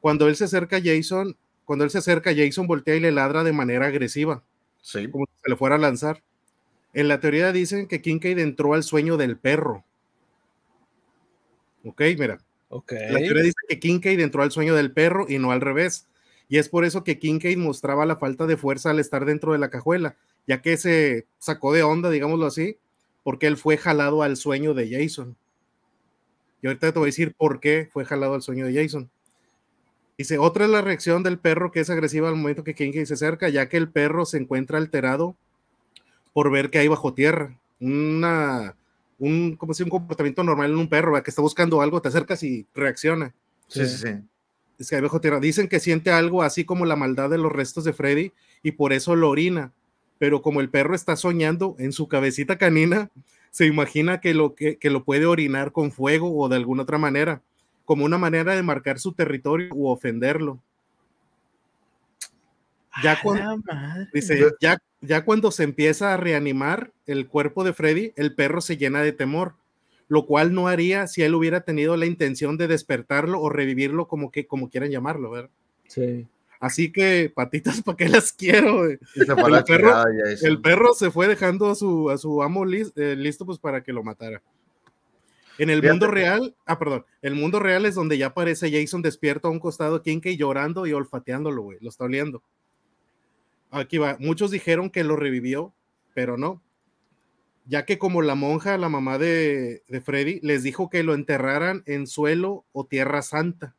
[0.00, 3.42] Cuando él se acerca a Jason, cuando él se acerca, Jason voltea y le ladra
[3.42, 4.42] de manera agresiva,
[4.80, 5.10] Sí.
[5.10, 6.22] como si se le fuera a lanzar.
[6.94, 9.84] En la teoría dicen que Kincaid entró al sueño del perro.
[11.84, 12.38] Ok, mira.
[12.68, 12.92] Ok.
[13.10, 16.06] La teoría dice que Kincaid entró al sueño del perro y no al revés.
[16.48, 19.58] Y es por eso que Kincaid mostraba la falta de fuerza al estar dentro de
[19.58, 22.78] la cajuela, ya que se sacó de onda, digámoslo así,
[23.22, 25.36] porque él fue jalado al sueño de Jason.
[26.62, 29.10] Y ahorita te voy a decir por qué fue jalado al sueño de Jason.
[30.16, 33.14] Dice, otra es la reacción del perro que es agresiva al momento que Kincaid se
[33.14, 35.36] acerca, ya que el perro se encuentra alterado
[36.32, 37.58] por ver que hay bajo tierra.
[37.80, 38.74] Una,
[39.18, 41.24] un, como si un comportamiento normal en un perro, ¿verdad?
[41.24, 43.34] que está buscando algo, te acercas y reacciona.
[43.66, 44.08] Sí, sí, sí.
[44.78, 45.40] Es que hay bajo tierra.
[45.40, 48.92] Dicen que siente algo así como la maldad de los restos de Freddy y por
[48.92, 49.72] eso lo orina.
[50.18, 53.10] Pero como el perro está soñando en su cabecita canina,
[53.50, 56.98] se imagina que lo, que, que lo puede orinar con fuego o de alguna otra
[56.98, 57.42] manera,
[57.84, 60.60] como una manera de marcar su territorio u ofenderlo.
[63.02, 63.62] Ya cuando.
[64.12, 68.76] Dice, ya, ya cuando se empieza a reanimar el cuerpo de Freddy, el perro se
[68.76, 69.54] llena de temor,
[70.08, 74.30] lo cual no haría si él hubiera tenido la intención de despertarlo o revivirlo como
[74.30, 75.50] que como quieran llamarlo, ¿verdad?
[75.86, 76.26] Sí.
[76.60, 78.78] Así que patitas, ¿para qué las quiero?
[78.78, 78.98] güey?
[79.14, 80.04] Y se fue a El la perro-.
[80.42, 83.92] El perro se fue dejando a su, a su amo eh, listo pues para que
[83.92, 84.42] lo matara.
[85.58, 89.02] En el Fíjate mundo real, ah, perdón, el mundo real es donde ya aparece Jason
[89.02, 92.42] despierto a un costado de Kincaid llorando y olfateándolo, güey, lo está oliendo.
[93.70, 95.72] Aquí va, muchos dijeron que lo revivió,
[96.14, 96.62] pero no,
[97.66, 101.82] ya que como la monja, la mamá de, de Freddy, les dijo que lo enterraran
[101.86, 103.74] en suelo o tierra santa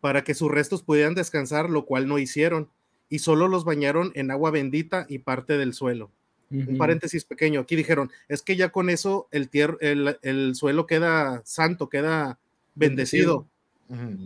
[0.00, 2.68] para que sus restos pudieran descansar, lo cual no hicieron,
[3.08, 6.10] y solo los bañaron en agua bendita y parte del suelo
[6.50, 7.60] un paréntesis pequeño.
[7.60, 12.38] Aquí dijeron, es que ya con eso el, tier- el, el suelo queda santo, queda
[12.74, 13.46] bendecido.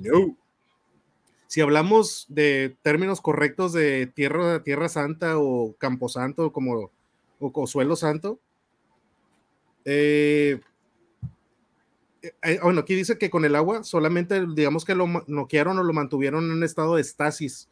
[0.02, 0.36] No.
[1.48, 6.90] Si hablamos de términos correctos de tierra, tierra santa o campo santo como,
[7.38, 8.38] o, o suelo santo,
[9.84, 10.60] eh,
[12.42, 15.92] eh, bueno, aquí dice que con el agua solamente, digamos que lo noquearon o lo
[15.92, 17.68] mantuvieron en un estado de estasis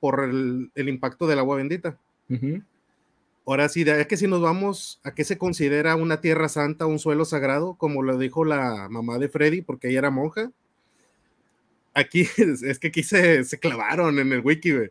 [0.00, 1.98] por el- el impacto del agua bendita.
[2.28, 2.62] Ujú.
[3.46, 6.98] Ahora sí, es que si nos vamos a qué se considera una tierra santa, un
[6.98, 10.50] suelo sagrado, como lo dijo la mamá de Freddy, porque ella era monja.
[11.98, 14.90] Aquí es, es que aquí se, se clavaron en el wiki, güey.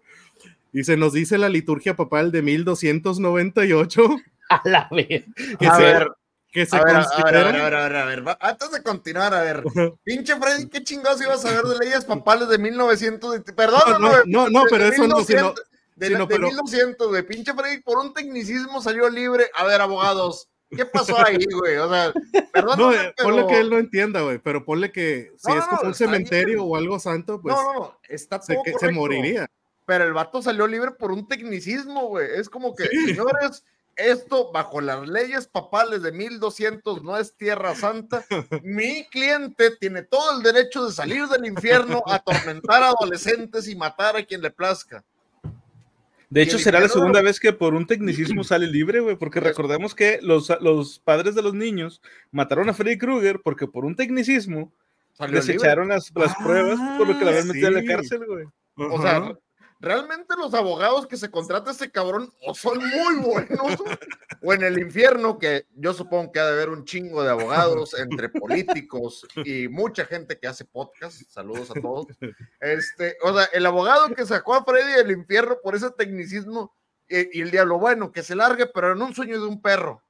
[0.73, 4.17] Y se nos dice la liturgia papal de 1298
[4.49, 5.23] A la vez.
[5.59, 6.07] que A se, ver,
[6.51, 8.37] que se a ver, a ver, a ver, a ver, a ver, a ver, va-
[8.41, 9.63] Antes de continuar, a ver.
[10.03, 13.43] Pinche Freddy, ¿qué chingados ibas a ver de leyes papales de 1900?
[13.45, 15.55] de- Perdón, No, no, no, no, pero eso no, 1200,
[15.95, 19.45] De, sino de pero- 1200, de pinche Freddy, por un tecnicismo salió libre.
[19.55, 21.77] A ver, abogados, ¿qué pasó ahí, güey?
[21.77, 22.13] O sea,
[22.51, 25.65] perdón, No, eh, ponle que él no entienda, güey, pero ponle que si No, es
[25.65, 28.95] como no, un cementerio o algo santo, pues no, no, está se, todo se correcto.
[28.95, 29.47] moriría.
[29.85, 32.27] Pero el vato salió libre por un tecnicismo, güey.
[32.39, 33.63] Es como que, señores,
[33.95, 38.25] esto bajo las leyes papales de 1200 no es tierra santa.
[38.63, 44.17] Mi cliente tiene todo el derecho de salir del infierno, atormentar a adolescentes y matar
[44.17, 45.03] a quien le plazca.
[46.29, 49.95] De hecho, será la segunda vez que por un tecnicismo sale libre, güey, porque recordemos
[49.95, 54.71] que los, los padres de los niños mataron a Freddy Krueger porque por un tecnicismo
[55.31, 58.45] desecharon las, las pruebas por lo que le habían Ah, metido en la cárcel, güey.
[58.75, 59.37] O sea.
[59.85, 63.77] Realmente los abogados que se contrata este cabrón o son muy buenos
[64.41, 67.93] o en el infierno, que yo supongo que ha de haber un chingo de abogados
[67.93, 71.21] entre políticos y mucha gente que hace podcast.
[71.29, 72.07] Saludos a todos.
[72.59, 76.73] Este, o sea, el abogado que sacó a Freddy del infierno por ese tecnicismo
[77.07, 80.01] eh, y el diablo, bueno, que se largue, pero en un sueño de un perro.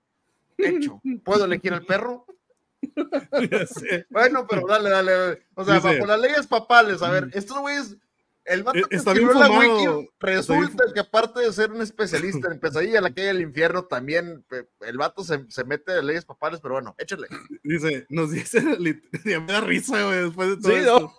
[0.58, 1.02] Hecho.
[1.26, 2.26] ¿Puedo elegir el perro?
[4.10, 5.44] Bueno, pero dale, dale, dale.
[5.56, 7.98] O sea, bajo las leyes papales, a ver, estos güeyes,
[8.46, 12.52] el vato Eh, que está bien la wiki, resulta que aparte de ser un especialista
[12.52, 14.46] en pesadilla, la calle del infierno, también
[14.82, 17.28] el vato se, se mete de leyes papales, pero bueno, échale.
[17.64, 18.62] Dice, nos dice,
[19.26, 21.00] me da risa, güey, después de todo Sí, esto.
[21.00, 21.14] no.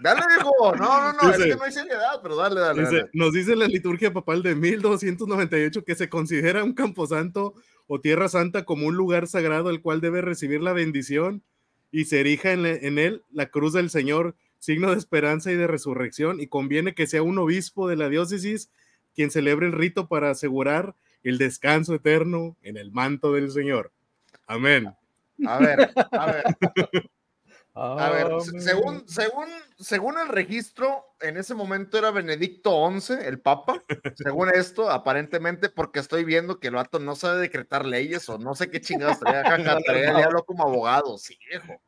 [0.00, 0.76] Dale, viejo.
[0.76, 2.80] No, no, no, es Dice- que no hay seriedad, pero dale, dale.
[2.82, 3.10] Dice, dale.
[3.12, 7.54] nos dice la liturgia papal de 1298 que se considera un camposanto
[7.86, 11.42] o Tierra Santa como un lugar sagrado al cual debe recibir la bendición
[11.90, 15.66] y se erija en, en él la cruz del Señor, signo de esperanza y de
[15.66, 18.70] resurrección, y conviene que sea un obispo de la diócesis
[19.14, 23.92] quien celebre el rito para asegurar el descanso eterno en el manto del Señor.
[24.46, 24.86] Amén.
[25.46, 26.44] A ver, a ver.
[27.76, 28.28] A ver,
[28.60, 29.48] según, según,
[29.80, 33.82] según el registro, en ese momento era Benedicto XI, el Papa.
[34.16, 38.54] Según esto, aparentemente, porque estoy viendo que el vato no sabe decretar leyes o no
[38.54, 39.42] sé qué chingados traía,
[39.84, 41.80] traía como abogado, sí, viejo.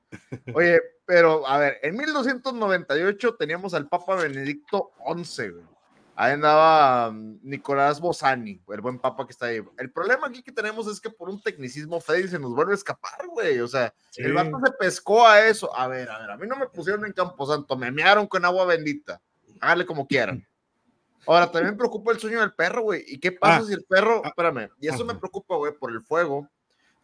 [0.55, 5.76] Oye, pero a ver, en 1298 teníamos al Papa Benedicto XI, güey.
[6.19, 9.63] Ahí andaba mm, Nicolás Bosani, el buen papa que está ahí.
[9.77, 12.77] El problema aquí que tenemos es que por un tecnicismo Freddy se nos vuelve a
[12.77, 13.61] escapar, güey.
[13.61, 15.77] O sea, el vato se pescó a eso.
[15.77, 18.65] A ver, a ver, a mí no me pusieron en Camposanto, me mearon con agua
[18.65, 19.21] bendita.
[19.61, 20.47] Hágale como quieran.
[21.27, 23.05] Ahora, también me preocupa el sueño del perro, güey.
[23.07, 25.91] ¿Y qué pasa ah, si el perro, ah, espérame, y eso me preocupa, güey, por
[25.91, 26.49] el fuego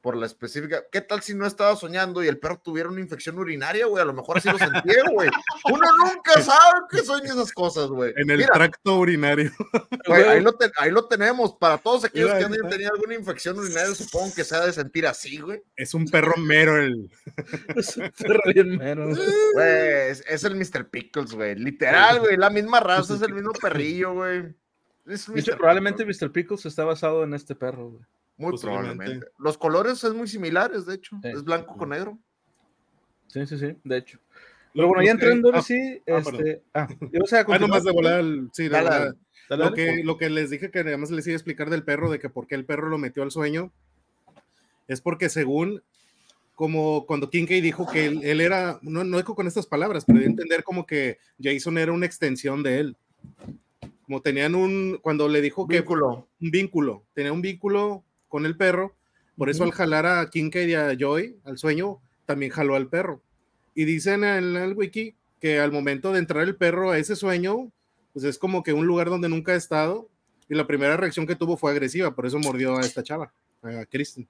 [0.03, 0.85] por la específica.
[0.91, 4.03] ¿Qué tal si no estaba soñando y el perro tuviera una infección urinaria, güey?
[4.03, 5.31] A lo mejor así lo sentía, güey.
[5.71, 8.13] Uno nunca sabe que sueña esas cosas, güey.
[8.17, 9.51] En el tracto urinario.
[10.05, 11.55] Güey, ahí, lo ahí lo tenemos.
[11.55, 15.07] Para todos aquellos que han tenido alguna infección urinaria, supongo que se ha de sentir
[15.07, 15.63] así, güey.
[15.77, 17.09] Es un perro mero el.
[17.77, 19.07] es un perro bien mero.
[19.07, 20.89] Güey, es, el Mr.
[20.91, 21.55] Pickles, güey.
[21.55, 22.37] Literal, güey.
[22.37, 24.55] La misma raza, es el mismo perrillo, güey.
[25.57, 26.33] probablemente Mr.
[26.33, 28.05] Pickles está basado en este perro, güey.
[28.37, 29.27] Muy probablemente.
[29.39, 31.19] Los colores son muy similares, de hecho.
[31.23, 32.19] Es blanco con negro.
[33.29, 34.19] Sí, sí, sí, de hecho.
[34.75, 38.69] Pero bueno, ya entrando ah, sí, ah, este, ah, yo, ah, nomás de volar, sí,
[38.69, 39.15] de volar.
[39.51, 42.19] lo, que, lo que les dije que además les iba a explicar del perro, de
[42.19, 43.71] que por qué el perro lo metió al sueño,
[44.89, 45.83] es porque según,
[46.55, 50.27] como cuando Kincaid dijo que él, era, no, no dijo con estas palabras, pero de
[50.27, 52.97] entender como que Jason era una extensión de él.
[54.05, 55.79] Como tenían un, cuando le dijo que...
[55.79, 56.29] Vínculo.
[56.41, 58.97] Un vínculo, tenía un vínculo con el perro.
[59.37, 63.21] Por eso al jalar a Kincaid y a Joy al sueño, también jaló al perro.
[63.75, 67.71] Y dicen en el wiki que al momento de entrar el perro a ese sueño,
[68.15, 70.09] pues es como que un lugar donde nunca ha estado.
[70.49, 73.85] Y la primera reacción que tuvo fue agresiva, por eso mordió a esta chava, a
[73.85, 74.27] Kristen.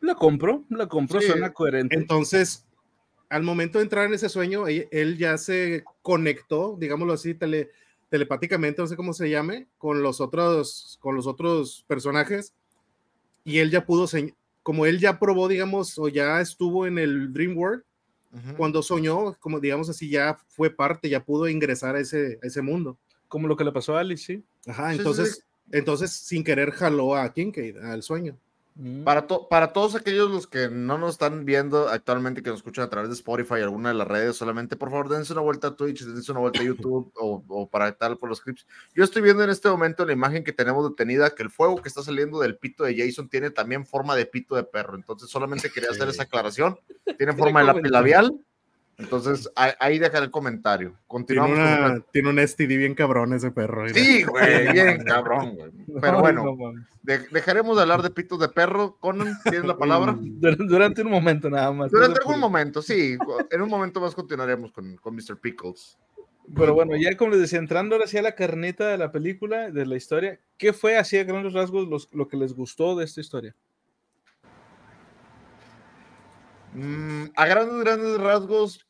[0.00, 1.96] La compro, la compro, suena coherente.
[1.96, 2.64] Entonces,
[3.28, 7.36] al momento de entrar en ese sueño, él, ya se conectó, digámoslo así,
[8.08, 12.54] telepáticamente, no sé cómo se llame, con los otros, con los otros personajes
[13.46, 14.06] y él ya pudo,
[14.62, 17.84] como él ya probó, digamos, o ya estuvo en el Dream World,
[18.58, 22.98] cuando soñó, como digamos así, ya fue parte, ya pudo ingresar a ese, ese mundo.
[23.28, 24.44] Como lo que le pasó a Alice, sí.
[24.70, 28.36] Ajá, entonces, entonces sin querer jaló a Kincaid al sueño.
[29.04, 32.90] Para, para todos aquellos los que no nos están viendo actualmente, que nos escuchan a
[32.90, 36.04] través de Spotify alguna de las redes, solamente por favor dense una vuelta a Twitch,
[36.04, 38.66] dense una vuelta a YouTube o, o, para tal por los clips.
[38.94, 41.88] Yo estoy viendo en este momento la imagen que tenemos detenida, que el fuego que
[41.88, 44.94] está saliendo del pito de Jason tiene también forma de pito de perro.
[44.94, 46.78] Entonces solamente quería hacer esa aclaración.
[47.16, 48.38] Tiene forma de lápiz labial
[48.98, 50.96] entonces, ahí dejar el comentario.
[51.06, 51.56] Continuamos.
[51.56, 53.86] Tiene, una, tiene un STD bien cabrón ese perro.
[53.90, 55.70] Sí, güey, bien cabrón, güey.
[56.00, 56.56] Pero bueno,
[57.02, 58.96] dejaremos de hablar de pitos de perro.
[58.98, 60.16] Conan, ¿tienes la palabra?
[60.18, 61.90] Durante un momento nada más.
[61.90, 63.18] Durante algún momento, sí.
[63.50, 65.38] En un momento más continuaremos con, con Mr.
[65.38, 65.98] Pickles.
[66.54, 69.70] Pero bueno, ya como les decía, entrando ahora sí a la carnita de la película,
[69.70, 73.20] de la historia, ¿qué fue así a grandes rasgos lo que les gustó de esta
[73.20, 73.54] historia?
[76.76, 78.85] Mm, a grandes, grandes rasgos,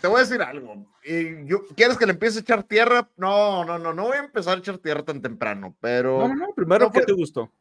[0.00, 0.86] te voy a decir algo.
[1.44, 3.08] yo, ¿Quieres que le empiece a echar tierra?
[3.16, 6.20] No, no, no, no voy a empezar a echar tierra tan temprano, pero.
[6.20, 7.52] No, no, no, primero, ¿qué te gustó?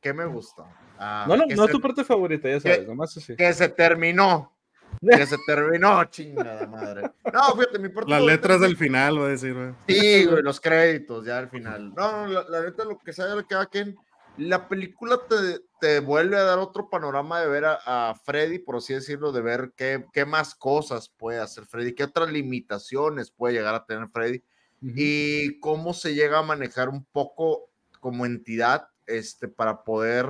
[0.00, 0.66] ¿Qué me gustó?
[0.98, 3.36] Ah, no, no, no es tu parte favorita, ya sabes, nomás así.
[3.36, 4.54] Que se terminó.
[5.00, 7.02] Que se terminó, chingada madre.
[7.32, 8.10] No, fíjate, mi parte.
[8.10, 9.74] Las letras del final, voy a decir, güey.
[9.86, 11.94] Sí, güey, los créditos, ya al final.
[11.94, 13.96] No, la, la neta, lo que sabe que quien
[14.38, 18.94] la película te, te, vuelve a dar otro panorama de ver a, Freddy, por así
[18.94, 23.74] decirlo, de ver qué, qué, más cosas puede hacer Freddy, qué otras limitaciones puede llegar
[23.74, 24.42] a tener Freddy
[24.80, 27.68] y cómo se llega a manejar un poco
[28.00, 30.28] como entidad este, para poder...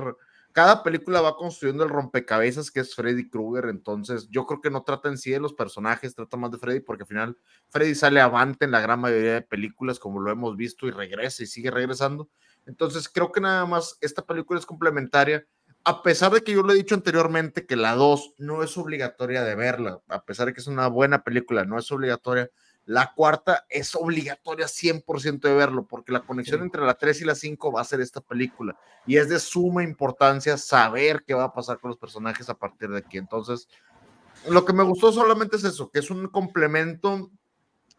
[0.51, 4.83] Cada película va construyendo el rompecabezas que es Freddy Krueger, entonces yo creo que no
[4.83, 7.37] trata en sí de los personajes, trata más de Freddy porque al final
[7.69, 11.43] Freddy sale avante en la gran mayoría de películas como lo hemos visto y regresa
[11.43, 12.29] y sigue regresando
[12.65, 15.45] entonces creo que nada más esta película es complementaria,
[15.83, 19.43] a pesar de que yo lo he dicho anteriormente que la 2 no es obligatoria
[19.43, 22.49] de verla, a pesar de que es una buena película, no es obligatoria.
[22.85, 27.35] La cuarta es obligatoria 100% de verlo, porque la conexión entre la 3 y la
[27.35, 28.77] 5 va a ser esta película.
[29.05, 32.89] Y es de suma importancia saber qué va a pasar con los personajes a partir
[32.89, 33.17] de aquí.
[33.17, 33.67] Entonces,
[34.47, 37.29] lo que me gustó solamente es eso, que es un complemento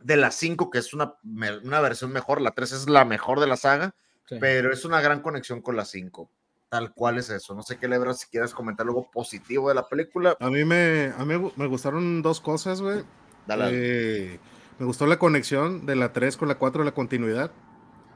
[0.01, 2.41] de la 5, que es una, una versión mejor.
[2.41, 3.95] La 3 es la mejor de la saga
[4.39, 6.31] pero es una gran conexión con la 5.
[6.69, 7.55] tal cual es eso.
[7.55, 10.37] No sé qué lebras si quieres comentar algo positivo de la película.
[10.39, 13.03] A mí me, a mí me gustaron dos cosas, güey.
[13.49, 14.39] Eh,
[14.79, 17.51] me gustó la conexión de la 3 con la 4, la continuidad.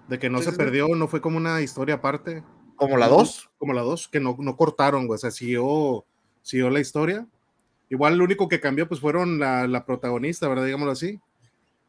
[0.09, 2.45] De que no se perdió, no fue como una historia aparte.
[2.77, 3.51] ¿Como la 2?
[3.59, 5.17] Como la 2, que no, no cortaron, güey.
[5.17, 6.05] O sea, siguió,
[6.43, 7.27] siguió la historia.
[7.89, 10.65] Igual lo único que cambió, pues fueron la, la protagonista, ¿verdad?
[10.65, 11.21] Digámoslo así.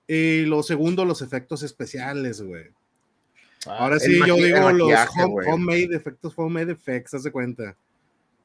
[0.07, 2.65] Y lo segundo, los efectos especiales, güey.
[3.67, 4.91] Ah, Ahora sí, yo digo los
[5.47, 7.75] homemade efectos, homemade effects, haz de cuenta.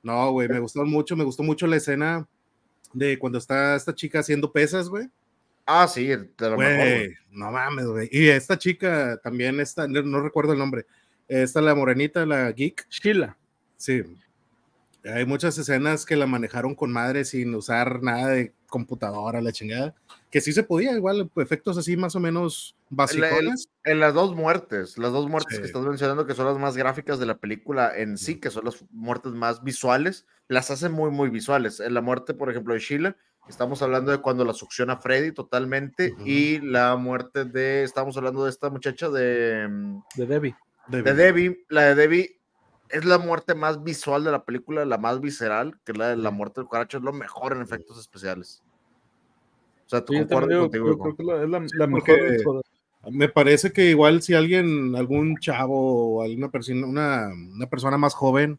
[0.02, 2.26] No, güey, me gustó mucho, me gustó mucho la escena
[2.92, 5.08] de cuando está esta chica haciendo pesas, güey.
[5.66, 8.08] Ah, sí, de lo mejor, No mames, güey.
[8.10, 10.86] Y esta chica también, esta, no, recuerdo el nombre.
[11.28, 12.86] Esta, la morenita, la geek.
[12.88, 13.36] Sheila.
[13.76, 14.02] Sí.
[15.04, 19.94] Hay muchas escenas que la manejaron con madre sin usar nada de computadora, la chingada.
[20.30, 23.68] Que sí se podía, igual, efectos así más o menos básicos.
[23.84, 27.18] En, las dos muertes, las dos muertes que estás mencionando, que son las más gráficas
[27.18, 31.30] de la película en sí, que son las muertes más visuales, las hacen muy, muy
[31.30, 31.80] visuales.
[31.80, 33.16] En la muerte, por ejemplo, de Sheila,
[33.48, 38.50] estamos hablando de cuando la succiona Freddy totalmente, y la muerte de, estamos hablando de
[38.50, 39.66] esta muchacha de...
[39.68, 40.56] Mm, de Debbie.
[40.88, 42.39] De Debbie, la de Debbie
[42.90, 46.30] es la muerte más visual de la película, la más visceral, que la de la
[46.30, 48.62] muerte del cucaracho, es lo mejor en efectos especiales.
[49.86, 50.70] O sea, tú contigo.
[50.70, 52.62] Creo, que es la, mejor.
[53.10, 58.14] Me parece que igual si alguien, algún chavo o alguna persona, una, una persona más
[58.14, 58.58] joven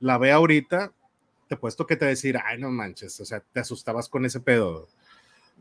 [0.00, 0.92] la ve ahorita,
[1.48, 4.88] te puesto que te decir, ay, no manches, o sea, te asustabas con ese pedo.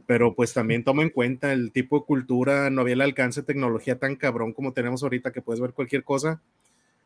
[0.08, 3.48] Pero pues también toma en cuenta el tipo de cultura, no había el alcance de
[3.48, 6.42] tecnología tan cabrón como tenemos ahorita que puedes ver cualquier cosa.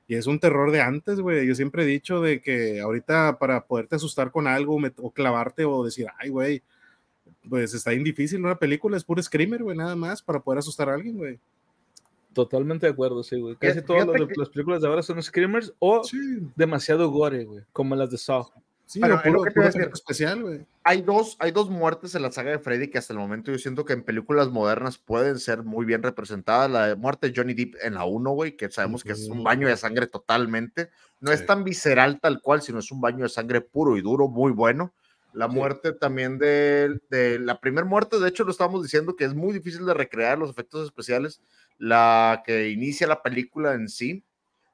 [0.08, 1.48] Y es un terror de antes, güey.
[1.48, 5.84] Yo siempre he dicho de que ahorita para poderte asustar con algo o clavarte o
[5.84, 6.64] decir, ay, güey,
[7.50, 8.44] pues está bien difícil.
[8.44, 11.40] Una película es puro screamer, güey, nada más para poder asustar a alguien, güey.
[12.34, 13.56] Totalmente de acuerdo, sí, güey.
[13.56, 16.02] Casi todas las, películas de ahora son screamers o
[16.56, 18.52] demasiado gore, güey, como las de Saw.
[18.86, 20.66] Sí, pero, puro, especial, güey.
[20.84, 23.58] Hay dos, hay dos muertes en la saga de Freddy que hasta el momento yo
[23.58, 26.70] siento que en películas modernas pueden ser muy bien representadas.
[26.70, 29.68] La muerte de Johnny Depp en la 1, güey, que sabemos que es un baño
[29.68, 30.92] de sangre totalmente.
[31.20, 34.28] No es tan visceral tal cual, sino es un baño de sangre puro y duro,
[34.28, 34.94] muy bueno.
[35.34, 39.34] La muerte también de, de la primera muerte, de hecho lo estábamos diciendo que es
[39.34, 41.42] muy difícil de recrear los efectos especiales.
[41.78, 44.24] La que inicia la película en sí,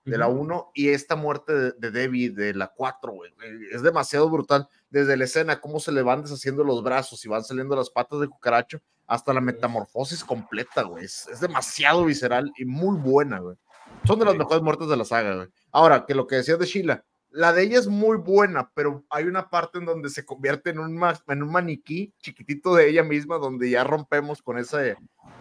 [0.06, 3.32] de la 1 y esta muerte de, Debbie de la 4, güey.
[3.72, 4.68] Es demasiado brutal.
[4.90, 8.20] Desde la escena, cómo se le van deshaciendo los brazos y van saliendo las patas
[8.20, 11.06] de cucaracho, hasta la metamorfosis completa, güey.
[11.06, 13.58] Es, demasiado visceral y muy buena, güey.
[14.06, 15.48] Son de las mejores muertes de la saga, güey.
[15.72, 19.26] Ahora, que lo que decía de Sheila, la de ella es muy buena, pero hay
[19.26, 23.38] una parte en donde se convierte en un, en un maniquí chiquitito de ella misma,
[23.38, 24.96] donde ya rompemos con ese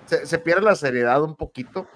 [0.07, 1.87] se, pierde la seriedad un poquito,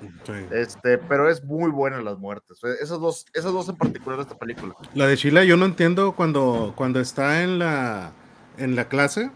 [0.52, 2.59] este, pero es muy buena las muertes.
[2.80, 4.74] Esas dos, esas dos en particular de esta película.
[4.94, 8.12] La de Sheila, yo no entiendo cuando, cuando está en la,
[8.57, 9.30] en la clase,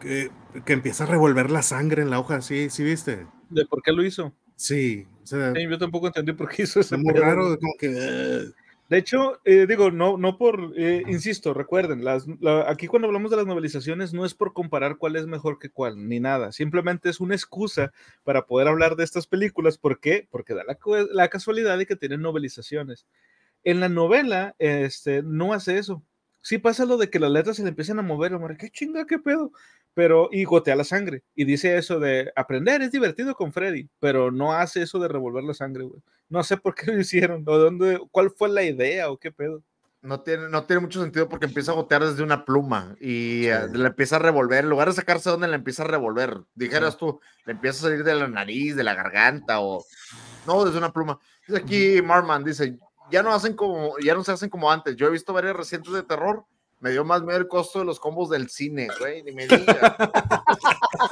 [0.00, 0.30] que,
[0.64, 3.26] que, empieza a revolver la sangre en la hoja, ¿sí, sí viste?
[3.50, 4.32] ¿De por qué lo hizo?
[4.56, 5.06] Sí.
[5.24, 6.96] yo tampoco entendí por qué hizo eso.
[6.96, 8.50] Es muy raro, como que...
[8.88, 12.24] De hecho, eh, digo, no, no por, eh, insisto, recuerden, las,
[12.66, 16.08] aquí cuando hablamos de las novelizaciones no es por comparar cuál es mejor que cuál,
[16.08, 17.92] ni nada, simplemente es una excusa
[18.24, 19.76] para poder hablar de estas películas.
[19.76, 20.26] ¿Por qué?
[20.30, 20.78] Porque da la,
[21.12, 23.06] la casualidad de que tienen novelizaciones.
[23.62, 26.02] En la novela, este, no hace eso.
[26.40, 29.04] Sí pasa lo de que las letras se le empiezan a mover, amor, qué chinga,
[29.06, 29.52] qué pedo
[29.98, 31.24] pero y gotea la sangre.
[31.34, 35.42] Y dice eso de aprender es divertido con Freddy, pero no hace eso de revolver
[35.42, 36.00] la sangre, güey.
[36.28, 39.60] No sé por qué lo hicieron, o dónde, cuál fue la idea o qué pedo.
[40.00, 43.66] No tiene, no tiene mucho sentido porque empieza a gotear desde una pluma y eh,
[43.72, 44.62] le empieza a revolver.
[44.62, 48.04] En lugar de sacarse donde le empieza a revolver, dijeras tú, le empieza a salir
[48.04, 49.84] de la nariz, de la garganta o.
[50.46, 51.18] No, desde una pluma.
[51.44, 52.78] Dice aquí Marman, dice:
[53.10, 54.94] ya no hacen como, ya no se hacen como antes.
[54.94, 56.44] Yo he visto varias recientes de terror
[56.80, 59.78] me dio más miedo el costo de los combos del cine, güey, ni me digas.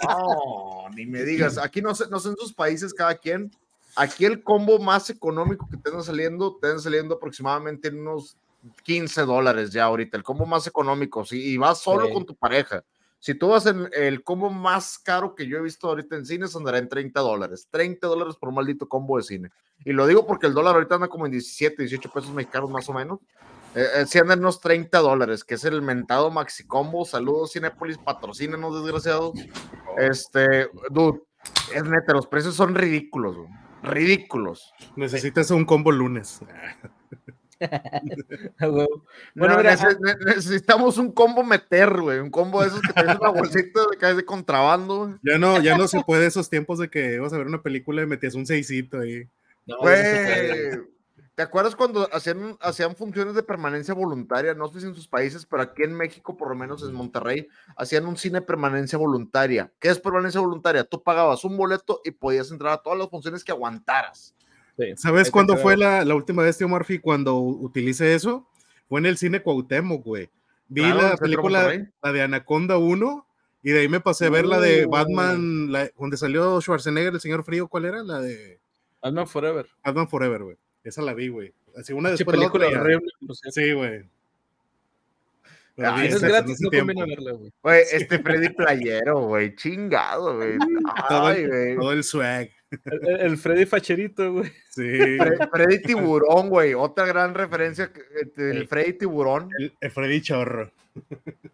[0.09, 1.59] No, ni me digas.
[1.59, 3.51] Aquí no sé, no sé en sus países cada quien.
[3.95, 8.37] Aquí el combo más económico que te saliendo, te saliendo aproximadamente en unos
[8.85, 10.17] 15 dólares ya ahorita.
[10.17, 12.85] El combo más económico, sí, y vas solo con tu pareja.
[13.19, 16.55] Si tú vas en el combo más caro que yo he visto ahorita en cines,
[16.55, 17.69] andará en 30 dólares.
[17.71, 19.51] 30 dólares por un maldito combo de cine.
[19.85, 22.89] Y lo digo porque el dólar ahorita anda como en 17, 18 pesos mexicanos más
[22.89, 23.21] o menos.
[23.77, 27.05] Eh, eh, si andan unos 30 dólares, que es el mentado Maxi Combo.
[27.05, 29.35] Saludos, Cinépolis, patrocínenos, desgraciados.
[29.99, 31.21] Este, dude,
[31.75, 33.37] es neta, los precios son ridículos,
[33.83, 34.73] Ridículos.
[34.97, 36.41] Necesitas un combo lunes.
[39.35, 39.63] bueno,
[40.25, 42.19] necesitamos un combo meter, güey.
[42.19, 45.19] Un combo de esos que tienes una bolsita de, caes de contrabando.
[45.23, 48.03] Ya no, ya no se puede esos tiempos de que ibas a ver una película
[48.03, 49.29] y metías un seisito ahí.
[49.67, 50.96] güey.
[51.37, 54.55] ¿Te acuerdas cuando hacían, hacían funciones de permanencia voluntaria?
[54.55, 57.47] No sé si en sus países, pero aquí en México, por lo menos en Monterrey,
[57.77, 59.71] hacían un cine permanencia voluntaria.
[59.79, 60.83] ¿Qué es permanencia voluntaria?
[60.85, 64.35] Tú pagabas un boleto y podías entrar a todas las funciones que aguantaras.
[64.97, 68.49] ¿Sabes cuándo fue la, la, última vez, tío Murphy, cuando utilicé eso?
[68.89, 70.31] Fue en el cine Cuauhtémoc, güey.
[70.69, 71.71] Vi la película,
[72.03, 73.27] la de Anaconda 1,
[73.63, 77.21] y de ahí me pasé a ver la de Batman, la, donde salió Schwarzenegger, el
[77.21, 78.03] señor frío, ¿cuál era?
[78.03, 78.59] La de...
[79.03, 79.67] Batman Forever.
[79.85, 80.57] Batman Forever, güey.
[80.87, 81.53] Esa la vi, güey.
[81.77, 82.69] Así una después la otra.
[82.69, 83.11] Horrible,
[83.51, 84.05] sí, güey.
[85.79, 87.53] Ah, es gratis, no conviene verla, güey.
[87.61, 90.57] Güey, este Freddy Playero, güey, chingado, güey.
[91.09, 91.35] Todo,
[91.79, 92.51] todo, el swag.
[93.03, 94.53] El, Freddy Facherito, güey.
[94.71, 95.19] Sí.
[95.53, 96.75] Freddy Tiburón, güey.
[96.75, 97.91] Otra gran referencia
[98.37, 99.51] del el Freddy Tiburón.
[99.81, 100.71] El, Freddy Chorro.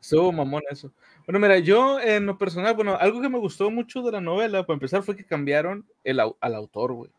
[0.01, 0.93] Estuvo mamón eso.
[1.27, 4.65] Bueno, mira, yo en lo personal, bueno, algo que me gustó mucho de la novela,
[4.65, 7.11] para empezar, fue que cambiaron el, al autor, güey.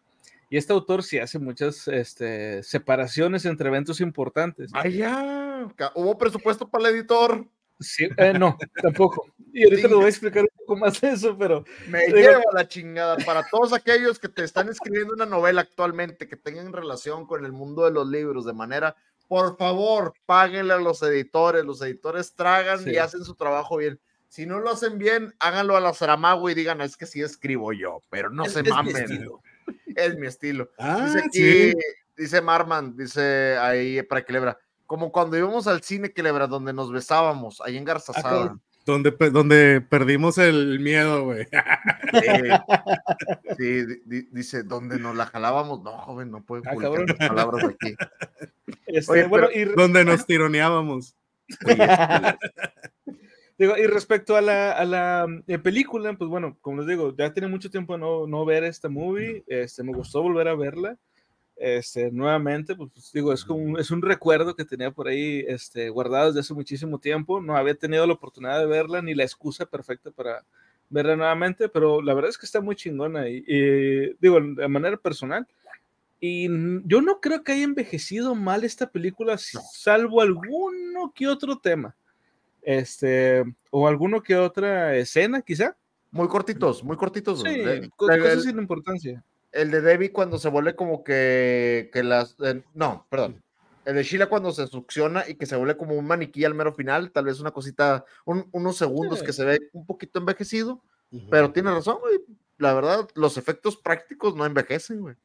[0.49, 4.71] Y este autor sí hace muchas este, separaciones entre eventos importantes.
[4.71, 5.67] ¡Vaya!
[5.95, 7.47] ¿Hubo presupuesto para el editor?
[7.79, 9.25] Sí, eh, no, tampoco.
[9.51, 11.63] Y ahorita lo voy a explicar un poco más de eso, pero.
[11.87, 13.17] Me lleva la chingada.
[13.17, 17.51] Para todos aquellos que te están escribiendo una novela actualmente que tengan relación con el
[17.51, 18.95] mundo de los libros de manera.
[19.27, 21.65] Por favor, páguenle a los editores.
[21.65, 23.99] Los editores tragan y hacen su trabajo bien.
[24.27, 27.71] Si no lo hacen bien, háganlo a la Saramago y digan, es que sí escribo
[27.71, 29.43] yo, pero no se mamen es mi estilo.
[30.79, 31.73] Ah, dice aquí,
[32.17, 37.61] dice Marman, dice ahí para Quelebra, como cuando íbamos al cine Quelebra, donde nos besábamos,
[37.61, 38.57] ahí en Garzazada.
[38.85, 41.47] donde, donde perdimos el miedo, güey.
[43.57, 43.83] Sí,
[44.31, 45.81] dice, donde nos la jalábamos.
[45.83, 47.95] No, joven, no puede ah, palabras aquí.
[48.85, 51.15] Este, bueno, donde nos tironeábamos.
[53.57, 57.33] Digo, y respecto a la, a la eh, película, pues bueno, como les digo, ya
[57.33, 60.97] tiene mucho tiempo no, no ver esta movie, este, me gustó volver a verla,
[61.55, 65.89] este, nuevamente, pues, pues digo, es, como, es un recuerdo que tenía por ahí este,
[65.89, 69.67] guardado desde hace muchísimo tiempo, no había tenido la oportunidad de verla ni la excusa
[69.67, 70.43] perfecta para
[70.89, 75.47] verla nuevamente, pero la verdad es que está muy chingona y, digo, de manera personal,
[76.19, 76.47] y
[76.87, 81.95] yo no creo que haya envejecido mal esta película, salvo alguno que otro tema.
[82.63, 85.75] Este, o alguno que otra escena, quizá.
[86.11, 87.41] Muy cortitos, muy cortitos.
[87.41, 89.23] Sí, cosas sin importancia.
[89.51, 92.35] El de Debbie cuando se vuelve como que, que las.
[92.39, 93.41] Eh, no, perdón.
[93.85, 96.73] El de Sheila cuando se succiona y que se vuelve como un maniquí al mero
[96.73, 100.81] final, tal vez una cosita, unos segundos que se ve un poquito envejecido,
[101.29, 102.19] pero tiene razón, güey.
[102.59, 105.15] La verdad, los efectos prácticos no envejecen, güey.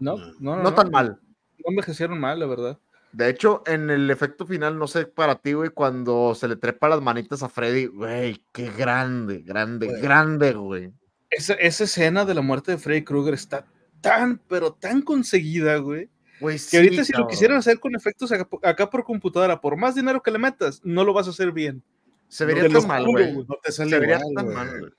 [0.00, 1.20] No, no, no, no, tan mal.
[1.58, 2.78] No envejecieron mal, la verdad.
[3.12, 6.88] De hecho, en el efecto final, no sé para ti, güey, cuando se le trepa
[6.88, 10.92] las manitas a Freddy, güey, qué grande, grande, grande, güey.
[11.30, 13.66] Esa, esa, escena de la muerte de Freddy Krueger está
[14.00, 16.08] tan, pero tan conseguida, güey.
[16.38, 20.30] que ahorita si lo quisieran hacer con efectos acá, por computadora, por más dinero que
[20.30, 21.82] le metas, no lo vas a hacer bien.
[22.28, 23.34] Se vería tan mal, güey.
[23.34, 24.92] No te sale se vería tan mal, güey.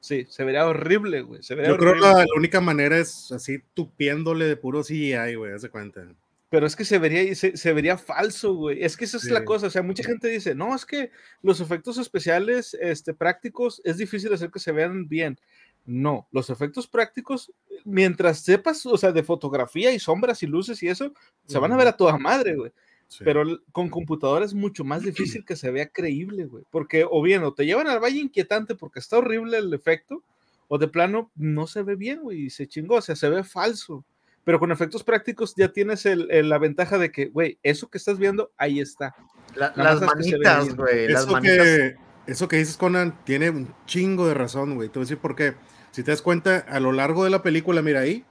[0.00, 1.40] Sí, se vería horrible, güey.
[1.40, 6.06] Yo creo que la, única manera es así tupiéndole de puro CGI, güey, hace cuenta
[6.54, 8.84] pero es que se vería, se, vería falso, güey.
[8.84, 9.66] Es que esa es la cosa.
[9.66, 11.10] O sea, mucha gente dice, no, es que
[11.42, 15.36] los efectos especiales este, prácticos es difícil hacer que se vean bien.
[15.84, 17.52] No, los efectos prácticos,
[17.84, 21.12] mientras sepas, o sea, de fotografía y sombras y luces y eso,
[21.44, 22.70] se van a ver a toda madre, güey.
[23.18, 23.42] Pero
[23.72, 26.62] con computadora es mucho más difícil que se vea creíble, güey.
[26.70, 30.22] Porque o bien, o te llevan al valle inquietante porque está horrible el efecto,
[30.68, 33.42] o de plano no se ve bien, güey, y se chingó, o sea, se ve
[33.42, 34.04] falso
[34.44, 38.18] pero con efectos prácticos ya tienes el, la ventaja de que, güey, eso que estás
[38.18, 39.14] viendo, ahí está.
[39.54, 41.06] las manitas, güey.
[41.06, 44.88] Eso, que, eso que dices, Conan, tiene un chingo de razón, güey.
[44.88, 45.54] Te voy a decir por qué.
[45.90, 48.24] Si te das cuenta, a lo largo de la película, mira ahí,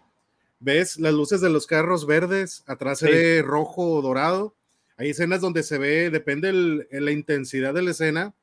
[0.60, 4.56] ves las luces de los carros verdes, atrás se ve rojo o dorado.
[4.98, 8.36] Hay escenas donde se ve, depende de la intensidad de la escena.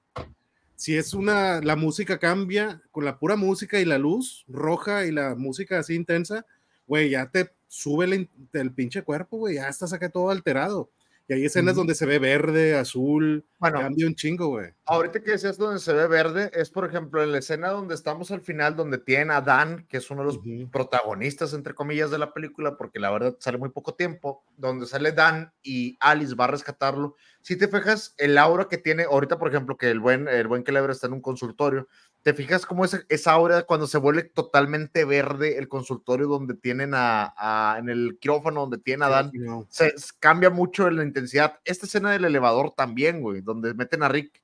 [0.74, 5.12] Si es una, la música cambia con la pura música y la luz roja y
[5.12, 6.46] la música así intensa,
[6.86, 10.90] güey, ya te sube el, pinche cuerpo, güey, ya está acá todo alterado.
[11.28, 14.72] Y hay escenas donde se ve verde, azul, bueno, cambia un chingo, güey.
[14.84, 18.32] Ahorita que decías donde se ve verde, es por ejemplo en la escena donde estamos
[18.32, 20.40] al final, donde tienen a Dan, que es uno de los
[20.72, 25.12] protagonistas, entre comillas, de la película, porque la verdad sale muy poco tiempo, donde sale
[25.12, 27.14] Dan y Alice va a rescatarlo.
[27.42, 30.64] Si te fijas, el aura que tiene, ahorita por ejemplo, que el buen, el buen
[30.64, 31.86] Clever está en un consultorio,
[32.22, 36.92] ¿Te fijas cómo es esa hora cuando se vuelve totalmente verde el consultorio donde tienen
[36.94, 39.32] a, en el quirófano donde tienen a Dan?
[39.70, 41.58] Se, cambia mucho la intensidad.
[41.64, 44.42] Esta escena del elevador también, güey, donde meten a Rick,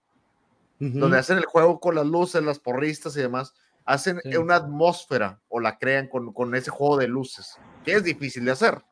[0.79, 3.53] donde hacen el juego con las luces, las porristas y demás,
[3.85, 8.45] hacen una atmósfera o la crean con, con, ese juego de luces, que es difícil
[8.47, 8.83] de hacer.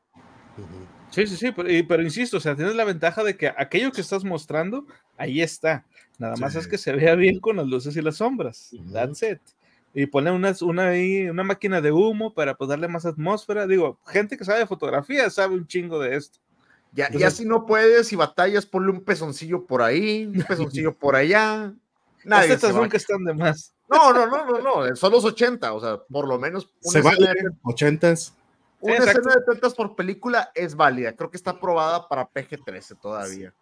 [1.11, 4.01] Sí, sí, sí, pero, pero insisto, o sea, tienes la ventaja de que aquello que
[4.01, 5.87] estás mostrando, ahí está.
[6.19, 6.71] Nada más es Sí.
[6.71, 8.71] que se vea bien con las luces y las sombras.
[8.73, 8.93] Ujú.
[8.93, 9.39] That's it.
[9.93, 13.67] Y poner una, una, ahí, una máquina de humo para pues, darle más atmósfera.
[13.67, 16.39] Digo, gente que sabe de fotografía sabe un chingo de esto.
[16.93, 20.95] Ya, Entonces- ya si no puedes y batallas, ponle un pezoncillo por ahí, un pezoncillo
[20.99, 21.73] por allá.
[22.25, 22.81] Las Nadie va.
[22.81, 23.73] nunca están de más.
[23.89, 27.11] No, no, no, no, no, son los 80, o sea, por lo menos Se una,
[27.11, 28.35] vale, de, ochentas.
[28.81, 29.21] una exacto.
[29.29, 31.13] escena de tetas por película es válida.
[31.15, 33.51] Creo que está aprobada para PG-13 todavía.
[33.51, 33.57] Sí,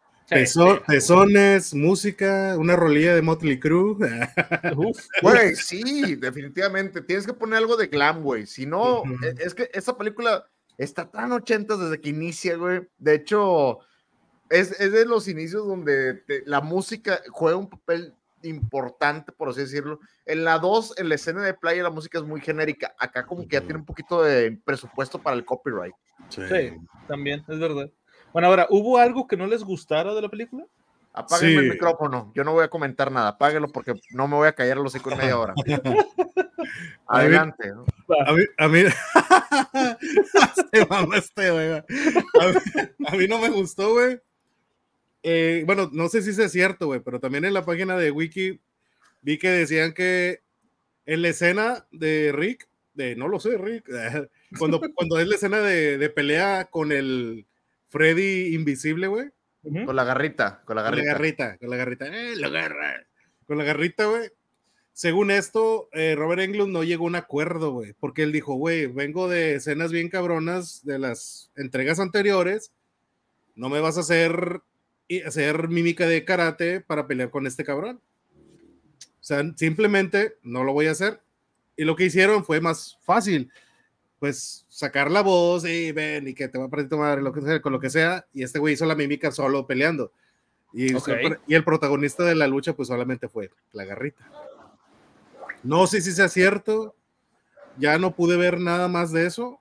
[0.87, 3.97] Pezones, música, una rolilla de Motley Crue.
[4.77, 7.03] Uf, Güey, sí, definitivamente.
[7.03, 8.47] Tienes que poner algo de glam, güey.
[8.47, 10.47] Si no, e- es que esa película
[10.79, 12.89] está tan ochentas desde que inicia, güey.
[12.99, 13.81] De hecho,
[14.51, 19.61] es, es de los inicios donde te- la música juega un papel importante, por así
[19.61, 20.01] decirlo.
[20.27, 22.95] En la 2, en la escena de playa, la música es muy genérica.
[22.99, 25.95] Acá como que ya tiene un poquito de presupuesto para el copyright.
[26.29, 26.43] Sí.
[26.49, 26.73] Sí,
[27.07, 27.91] también, es verdad.
[28.33, 30.64] Bueno, ahora, ¿hubo algo que no les gustara de la película?
[31.12, 32.33] Apáguenme el micrófono.
[32.35, 33.28] Yo no voy a comentar nada.
[33.28, 35.55] Apáguelo porque no me voy a callar los hocico en media hora.
[37.07, 37.18] A.
[37.18, 37.68] Adelante.
[37.68, 37.85] ¿no?
[38.26, 38.85] A mí, a mí,
[40.72, 41.72] se mama este, güey.
[41.72, 44.20] A mí, a mí no me gustó, güey.
[45.22, 48.61] Eh, bueno, no sé si es cierto, güey, pero también en la página de Wiki
[49.20, 50.41] vi que decían que
[51.07, 53.89] en la escena de Rick, de no lo sé, Rick,
[54.59, 57.47] cuando, cuando es la escena de, de pelea con el
[57.93, 59.28] Freddy invisible, güey.
[59.62, 61.12] Con la garrita, con la con la garrita.
[61.12, 63.07] garrita, con la garrita, eh, la garra,
[63.47, 64.30] con la garrita, güey.
[64.95, 68.86] Según esto, eh, Robert Englund no llegó a un acuerdo, güey, porque él dijo, güey,
[68.86, 72.72] vengo de escenas bien cabronas de las entregas anteriores,
[73.55, 74.62] no me vas a hacer,
[75.07, 78.01] y hacer mímica de karate para pelear con este cabrón.
[79.05, 81.20] O sea, simplemente no lo voy a hacer.
[81.76, 83.51] Y lo que hicieron fue más fácil,
[84.23, 87.33] pues sacar la voz y ven y que te va a partir tu madre, lo
[87.33, 88.25] que sea, con lo que sea.
[88.33, 90.12] Y este güey hizo la mímica solo peleando.
[90.73, 91.09] Y, Ok.
[91.49, 94.25] y el protagonista de la lucha, pues solamente fue la garrita.
[95.64, 96.95] No sé si sea cierto.
[97.79, 99.59] Ya no pude ver nada más de eso.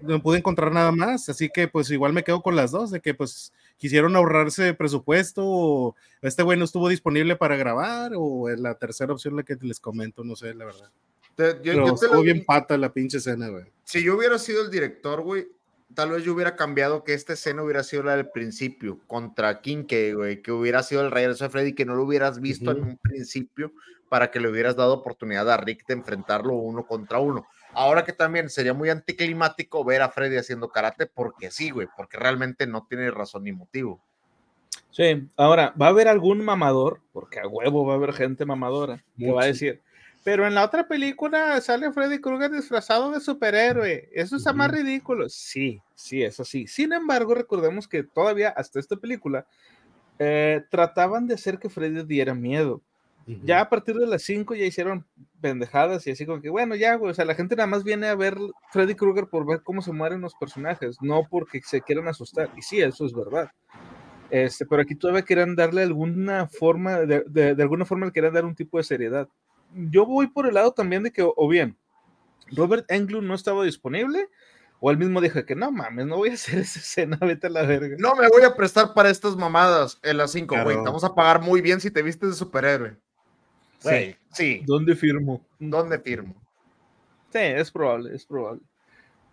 [0.00, 1.28] No pude encontrar nada más.
[1.28, 5.42] Así que, pues, igual me quedo con las dos: de que, pues, quisieron ahorrarse presupuesto,
[5.44, 9.58] o este güey no estuvo disponible para grabar, o es la tercera opción la que
[9.60, 10.90] les comento, no sé, la verdad.
[11.38, 13.64] Te- yo- Pero yo te lo- bien pata la pinche escena, güey.
[13.84, 15.46] si yo hubiera sido el director, güey,
[15.94, 20.16] tal vez yo hubiera cambiado que esta escena hubiera sido la del principio contra Kincaid,
[20.16, 22.96] güey, que hubiera sido el regreso de Freddy, que no lo hubieras visto en un
[22.98, 23.70] principio
[24.08, 27.46] para que le hubieras dado oportunidad a Rick de enfrentarlo uno contra uno.
[27.72, 32.16] Ahora que también sería muy anticlimático ver a Freddy haciendo karate, porque sí, güey, porque
[32.16, 34.02] realmente no tiene razón ni motivo.
[34.90, 37.00] Sí, ahora, ¿va a haber algún mamador?
[37.12, 39.46] Porque a huevo va a haber gente mamadora que va a Mucho.
[39.46, 39.82] decir,
[40.24, 44.08] pero en la otra película sale Freddy Krueger disfrazado de superhéroe.
[44.12, 45.28] Eso está más ridículo.
[45.28, 46.66] Sí, sí, es así.
[46.66, 49.46] Sin embargo, recordemos que todavía hasta esta película
[50.18, 52.82] eh, trataban de hacer que Freddy diera miedo.
[53.44, 55.06] Ya a partir de las 5 ya hicieron
[55.42, 58.06] pendejadas y así como que, bueno, ya, güey, o sea, la gente nada más viene
[58.08, 58.36] a ver
[58.72, 62.50] Freddy Krueger por ver cómo se mueren los personajes, no porque se quieran asustar.
[62.56, 63.50] Y sí, eso es verdad.
[64.30, 68.32] Este, pero aquí todavía querían darle alguna forma, de, de- de alguna forma le querían
[68.34, 69.28] dar un tipo de seriedad.
[69.74, 71.76] Yo voy por el lado también de que, o, bien,
[72.52, 74.28] Robert Englund no estaba disponible,
[74.80, 77.50] o él mismo dijo que no mames, no voy a hacer esa escena, vete a
[77.50, 77.96] la verga.
[77.98, 80.64] No me voy a prestar para estas mamadas en las 5, güey.
[80.64, 80.82] Claro.
[80.82, 82.96] Te vamos a pagar muy bien si te vistes de superhéroe.
[83.80, 84.16] Sí.
[84.32, 84.62] Sí.
[84.66, 85.44] ¿Dónde firmo?
[85.58, 86.34] ¿Dónde firmo?
[87.32, 88.62] Sí, es probable, es probable.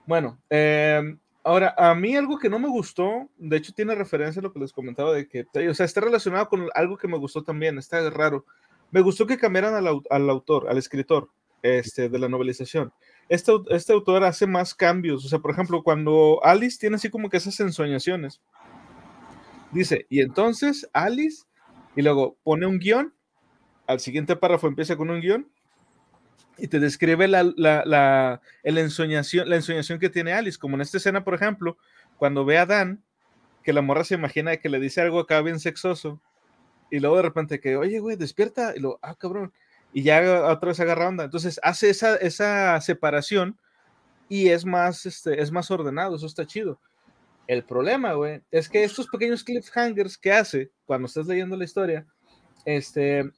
[0.06, 4.44] Bueno, eh, ahora, a mí algo que no me gustó, de hecho tiene referencia a
[4.44, 7.44] lo que les comentaba de que, o sea, está relacionado con algo que me gustó
[7.44, 8.46] también, está raro.
[8.96, 11.30] Me gustó que cambiaran al, au- al autor, al escritor
[11.62, 12.94] este, de la novelización.
[13.28, 17.30] Este, este autor hace más cambios, o sea, por ejemplo, cuando Alice tiene así como
[17.30, 18.40] que esas ensoñaciones,
[19.74, 21.44] dice, y entonces Alice,
[21.94, 23.14] y luego pone un guion,
[23.86, 25.52] al siguiente párrafo empieza con un guion,
[26.58, 30.82] y te describe la, la, la, el ensoñación, la ensoñación que tiene Alice, como en
[30.82, 31.78] esta escena, por ejemplo,
[32.16, 33.04] cuando ve a Dan,
[33.62, 36.22] que la morra se imagina que le dice algo acá bien sexoso,
[36.90, 39.54] y luego de repente que, oye, güey, despierta, y lo, ah, cabrón,
[39.94, 41.24] y ya otra vez agarra onda.
[41.24, 43.58] Entonces hace esa, esa separación
[44.28, 46.80] y es más, este, es más ordenado, eso está chido.
[47.48, 52.06] El problema, güey, es que estos pequeños cliffhangers que hace cuando estás leyendo la historia,
[52.66, 53.32] este,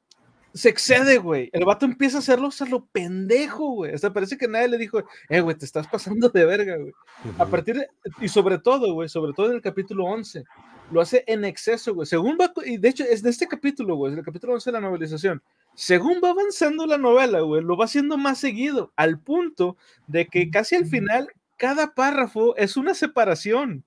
[0.53, 1.49] se excede, güey.
[1.53, 3.93] El vato empieza a hacerlo a lo pendejo, güey.
[3.93, 6.93] Hasta parece que nadie le dijo, eh, güey, te estás pasando de verga, güey.
[7.37, 7.87] A partir de,
[8.19, 10.43] y sobre todo, güey, sobre todo en el capítulo 11,
[10.91, 12.05] lo hace en exceso, güey.
[12.05, 14.73] Según va, y de hecho es de este capítulo, güey, es el capítulo 11 de
[14.73, 15.41] la novelización.
[15.75, 19.77] Según va avanzando la novela, güey, lo va haciendo más seguido, al punto
[20.07, 23.83] de que casi al final cada párrafo es una separación.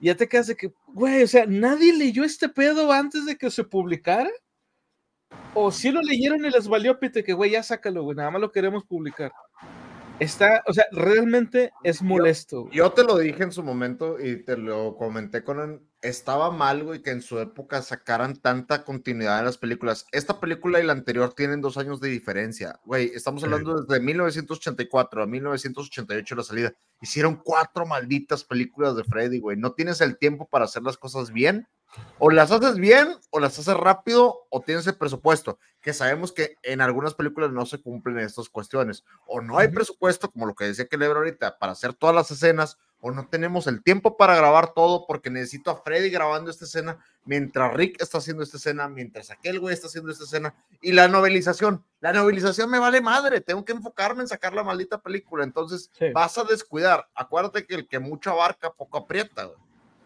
[0.00, 3.50] Ya te quedas de que, güey, o sea, nadie leyó este pedo antes de que
[3.50, 4.30] se publicara.
[5.54, 8.40] O si lo leyeron y les valió pite que, güey, ya sácalo, güey, nada más
[8.40, 9.32] lo queremos publicar.
[10.22, 12.68] Está, o sea, realmente es molesto.
[12.70, 15.80] Yo, yo te lo dije en su momento y te lo comenté con él.
[16.00, 20.06] Estaba mal, güey, que en su época sacaran tanta continuidad en las películas.
[20.12, 22.78] Esta película y la anterior tienen dos años de diferencia.
[22.84, 26.72] Güey, estamos hablando desde 1984 a 1988 la salida.
[27.00, 29.56] Hicieron cuatro malditas películas de Freddy, güey.
[29.56, 31.66] No tienes el tiempo para hacer las cosas bien
[32.18, 36.56] o las haces bien o las haces rápido o tienes el presupuesto, que sabemos que
[36.62, 39.04] en algunas películas no se cumplen estas cuestiones.
[39.26, 42.30] O no hay presupuesto, como lo que decía que Lebro ahorita, para hacer todas las
[42.30, 46.66] escenas, o no tenemos el tiempo para grabar todo porque necesito a Freddy grabando esta
[46.66, 50.54] escena mientras Rick está haciendo esta escena, mientras aquel güey está haciendo esta escena.
[50.80, 55.00] Y la novelización, la novelización me vale madre, tengo que enfocarme en sacar la maldita
[55.02, 56.12] película, entonces Sí.
[56.14, 57.08] vas a descuidar.
[57.16, 59.46] Acuérdate que el que mucho abarca, poco aprieta.
[59.46, 59.58] güey.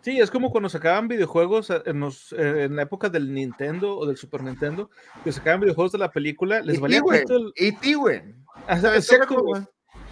[0.06, 3.98] Sí, es como cuando sacaban videojuegos eh, en, los- eh, en la época del Nintendo
[3.98, 4.88] o del Super Nintendo,
[5.24, 8.22] que sacaban videojuegos de la película, les Y valía güey, el- y ti, güey.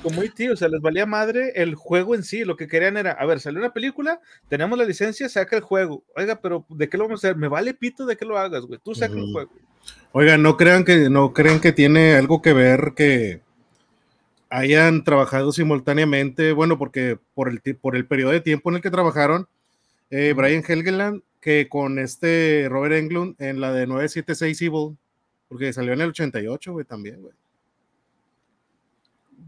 [0.02, 3.12] Como IT, o sea, les valía madre el juego en sí, lo que querían era,
[3.12, 6.02] a ver, salió una película, tenemos la licencia, saca el juego.
[6.16, 7.36] Oiga, pero ¿de qué lo vamos a hacer?
[7.36, 8.80] Me vale pito de que lo hagas, güey.
[8.82, 9.52] Tú saca el juego.
[10.10, 13.42] Oigan, no crean que no creen que tiene algo que ver que
[14.50, 18.82] hayan trabajado simultáneamente, bueno, porque por el, ti- por el periodo de tiempo en el
[18.82, 19.46] que trabajaron,
[20.16, 24.96] eh, Brian Helgeland, que con este Robert Englund en la de 976 Evil,
[25.48, 27.34] porque salió en el 88, güey, también, güey.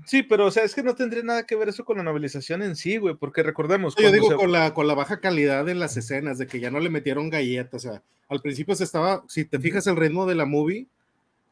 [0.06, 2.62] Sí, pero o sea, es que no tendría nada que ver eso con la novelización
[2.62, 3.94] en sí, güey, porque recordemos.
[3.96, 6.70] Yo digo se- con la, con la baja calidad de las escenas, de que ya
[6.70, 10.26] no le metieron galletas, o sea, al principio se estaba, si te fijas el ritmo
[10.26, 10.86] de la movie,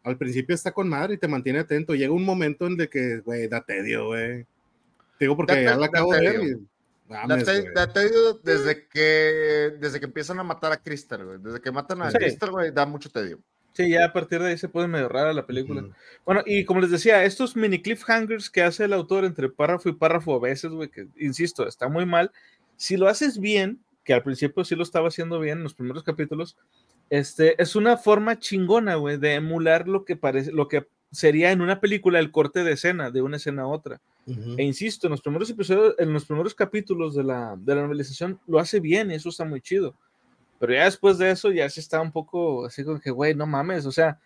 [0.05, 1.95] al principio está con madre y te mantiene atento.
[1.95, 4.43] Llega un momento en de que, güey, da tedio, güey.
[5.19, 6.61] Te digo porque Da ya la acabo de ver tedio.
[7.23, 11.25] La mames, te- la te digo desde que, desde que empiezan a matar a Crystal,
[11.25, 11.39] güey.
[11.41, 12.19] Desde que matan a Sí.
[12.19, 13.41] Crystal, güey, da mucho tedio.
[13.73, 15.83] Sí, ya a partir de ahí se puede medio rara la película.
[15.83, 15.93] Ujú.
[16.25, 19.95] Bueno, y como les decía, estos mini cliffhangers que hace el autor entre párrafo y
[19.95, 22.31] párrafo a veces, güey, que insisto, está muy mal.
[22.77, 26.05] Si lo haces bien, que al principio sí lo estaba haciendo bien en los primeros
[26.05, 26.57] capítulos,
[27.11, 31.61] este es una forma chingona, güey, de emular lo que parece, lo que sería en
[31.61, 34.01] una película el corte de escena, de una escena a otra.
[34.27, 38.41] E insisto, en los primeros episodios, en los primeros capítulos de la, de la novelización
[38.47, 39.95] lo hace bien y eso está muy chido.
[40.59, 43.47] Pero ya después de eso ya se está un poco así como que, güey, no
[43.47, 44.19] mames, o sea,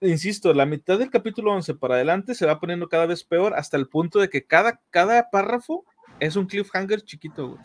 [0.00, 3.76] insisto, la mitad del capítulo 11 para adelante se va poniendo cada vez peor hasta
[3.76, 5.84] el punto de que cada, cada párrafo
[6.20, 7.60] es un cliffhanger chiquito, güey.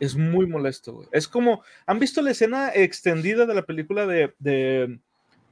[0.00, 1.08] Es muy molesto, güey.
[1.12, 4.98] Es como, ¿han visto la escena extendida de la película de, de,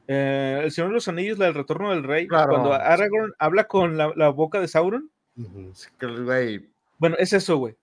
[0.09, 2.27] eh, El Señor de los Anillos, la del Retorno del Rey?
[2.27, 2.51] Claro.
[2.51, 5.11] Cuando Aragorn habla con la, la boca de Sauron.
[5.37, 5.71] Ujú.
[5.73, 7.77] Así que, güey, Bueno, es eso, güey.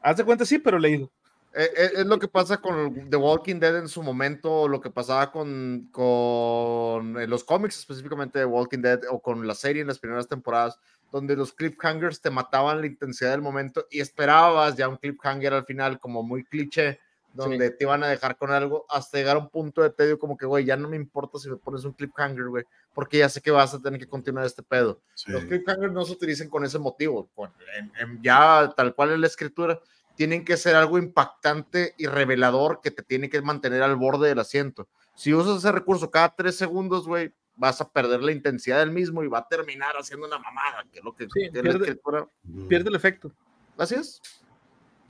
[0.00, 1.10] Haz de cuenta, sí, pero leído.
[1.54, 4.90] eh, eh, es lo que pasa con The Walking Dead en su momento, lo que
[4.90, 9.98] pasaba con, con los cómics, específicamente de Walking Dead, o con la serie en las
[9.98, 10.78] primeras temporadas,
[11.10, 15.64] donde los cliffhangers te mataban la intensidad del momento y esperabas ya un cliffhanger al
[15.66, 16.98] final, como muy cliché,
[17.34, 20.36] donde te iban a dejar con algo, hasta llegar a un punto de tedio, como
[20.36, 22.64] que, güey, ya no me importa si me pones un cliffhanger, güey,
[22.94, 25.00] porque ya sé que vas a tener que continuar este pedo.
[25.14, 25.32] Sí.
[25.32, 27.28] Los cliffhangers no se utilizan con ese motivo.
[27.34, 29.80] con- en- en ya tal cual es la escritura,
[30.14, 34.38] tienen que ser algo impactante y revelador que te tiene que mantener al borde del
[34.38, 34.86] asiento.
[35.14, 39.22] Si usas ese recurso cada tres segundos, güey, vas a perder la intensidad del mismo
[39.22, 41.78] y va a terminar haciendo una mamada, que es lo que Sí, que la pierde-
[41.84, 42.28] escritura.
[42.68, 43.32] Pierde el efecto.
[43.78, 44.20] Así es.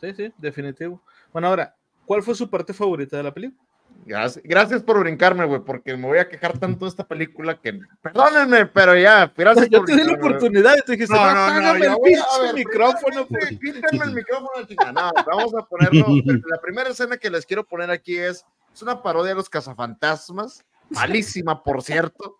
[0.00, 1.02] Sí, sí, definitivo.
[1.32, 1.76] Bueno, ahora,
[2.06, 3.62] ¿cuál fue su parte favorita de la película?
[4.04, 7.78] Gracias, gracias por brincarme, güey, porque me voy a quejar tanto de esta película que.
[8.00, 11.46] Perdónenme, pero ya, gracias Yo por te di la oportunidad y te dijiste, No, no,
[11.54, 13.26] no, no, el ver, micrófono.
[13.28, 14.92] por- Quítenme el micrófono, chingada.
[14.92, 16.06] No, vamos a ponerlo.
[16.50, 18.44] La primera escena que les quiero poner aquí es,
[18.74, 22.38] es una parodia de los cazafantasmas, malísima, por cierto.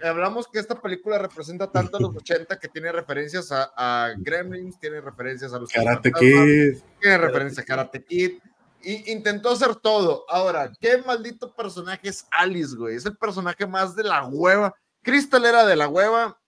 [0.00, 4.78] Hablamos que esta película representa tanto a los 80 que tiene referencias a, a Gremlins,
[4.78, 6.78] tiene referencias a los Karate Kid.
[7.00, 8.38] tiene referencia a Karate Kid.
[8.82, 10.24] Y intentó hacer todo.
[10.28, 12.96] Ahora, qué maldito personaje es Alice, güey.
[12.96, 14.74] Es el personaje más de la hueva.
[15.02, 16.38] Crystal era de la hueva,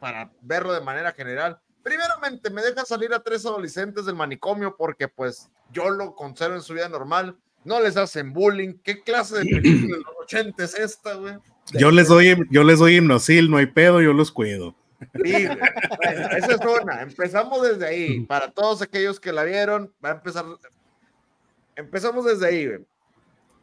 [0.00, 1.60] para verlo de manera general.
[1.82, 6.62] Primeramente, me deja salir a tres adolescentes del manicomio porque, pues, yo lo conservo en
[6.62, 7.36] su vida normal.
[7.64, 8.74] No les hacen bullying.
[8.82, 11.34] ¿Qué clase de película de los 80 es esta, güey?
[11.72, 14.74] Yo les doy, yo les doy hipnosil, no hay pedo, yo los cuido.
[15.24, 15.46] Sí.
[15.46, 17.02] Bueno, esa es una.
[17.02, 18.20] Empezamos desde ahí.
[18.20, 20.44] Para todos aquellos que la vieron, va a empezar.
[21.78, 22.84] Empezamos desde ahí, güey.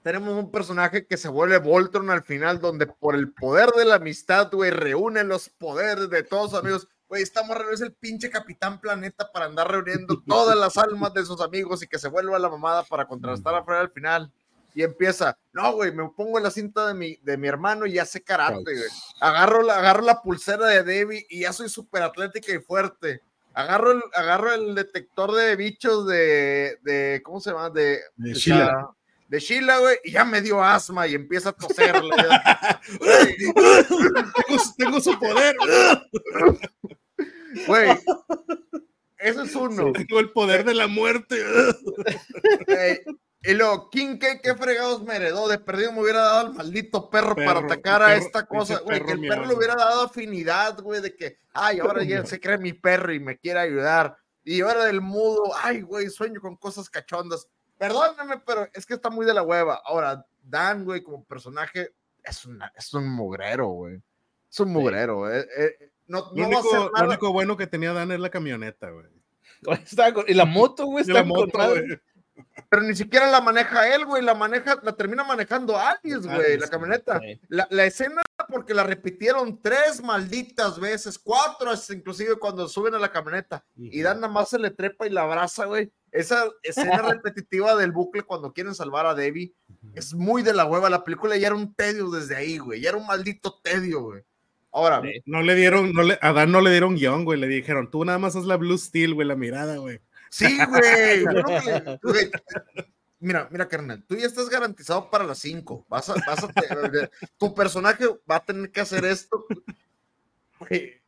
[0.01, 3.95] Tenemos un personaje que se vuelve Voltron al final, donde por el poder de la
[3.95, 6.87] amistad, güey, reúne los poderes de todos sus amigos.
[7.09, 11.41] Güey, estamos es el pinche Capitán Planeta para andar reuniendo todas las almas de sus
[11.41, 14.31] amigos y que se vuelva la mamada para contrastar a Fred al final.
[14.73, 18.23] Y empieza, no, güey, me pongo la cinta de mi, de mi hermano y hace
[18.23, 18.89] karate, güey.
[19.19, 23.21] Agarro la, agarro la pulsera de Debbie y ya soy súper atlética y fuerte.
[23.55, 27.69] Agarro el, agarro el detector de bichos de, de ¿cómo se llama?
[27.69, 28.95] De, de Sheila
[29.27, 31.95] de Sheila, güey, y ya me dio asma y empieza a toser.
[34.77, 35.55] tengo, su poder.
[37.67, 37.89] Güey,
[39.17, 39.91] eso es uno.
[39.93, 41.43] tengo el poder de la muerte.
[43.47, 45.47] Y luego, ¿quién qué, qué fregados me heredó?
[45.47, 49.03] De perdido me hubiera dado al maldito perro, para atacar a esta cosa, güey.
[49.03, 52.57] Que el perro le hubiera dado afinidad, güey, de que, ay, ahora ya se cree
[52.57, 54.17] mi perro y me quiere ayudar.
[54.43, 57.47] Y ahora del mudo, ay, güey, sueño con cosas cachondas.
[57.77, 59.81] Perdóname, pero es que está muy de la hueva.
[59.85, 61.91] Ahora, Dan, güey, como personaje,
[62.23, 64.01] es, es un mugrero, güey.
[64.49, 68.19] Es un mugrero, eh, eh, no, lo, único, lo, único, bueno que tenía Dan es
[68.19, 69.07] la camioneta, güey.
[70.27, 71.99] y la moto, güey, está la moto, güey.
[72.69, 76.67] Pero ni siquiera la maneja él, güey, la maneja, la termina manejando Alice, güey, la
[76.67, 77.21] camioneta.
[77.47, 83.11] La, la, escena, porque la repitieron tres malditas veces, cuatro, inclusive cuando suben a la
[83.11, 85.91] camioneta, y Dan nada más se le trepa y la abraza, güey.
[86.11, 89.53] Esa escena repetitiva del bucle cuando quieren salvar a Debbie
[89.93, 90.89] es muy de la hueva.
[90.89, 92.81] La película ya era un tedio desde ahí, güey.
[92.81, 94.23] Ya era un maldito tedio, güey.
[94.71, 97.39] Ahora, no le dieron, no le, a Dan no le dieron guion, güey.
[97.39, 100.01] Le dijeron, tú nada más haz la Blue Steel, güey, la mirada, güey.
[100.29, 102.31] Sí, güey.
[103.19, 105.85] Mira, mira, carnal, tú ya estás garantizado para las 5.
[105.89, 106.49] Vas a, vas a
[107.37, 109.45] tu personaje va a tener que hacer esto.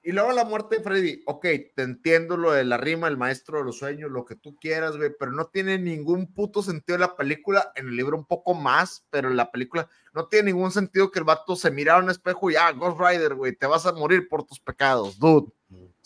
[0.07, 1.45] Y luego la muerte de Freddy, ok,
[1.75, 4.97] te entiendo lo de la rima, el maestro de los sueños, lo que tú quieras,
[4.97, 9.05] güey, pero no tiene ningún puto sentido la película, en el libro un poco más,
[9.09, 12.09] pero en la película no tiene ningún sentido que el vato se mira a un
[12.09, 15.51] espejo y, ah, Ghost Rider, güey, te vas a morir por tus pecados, dude.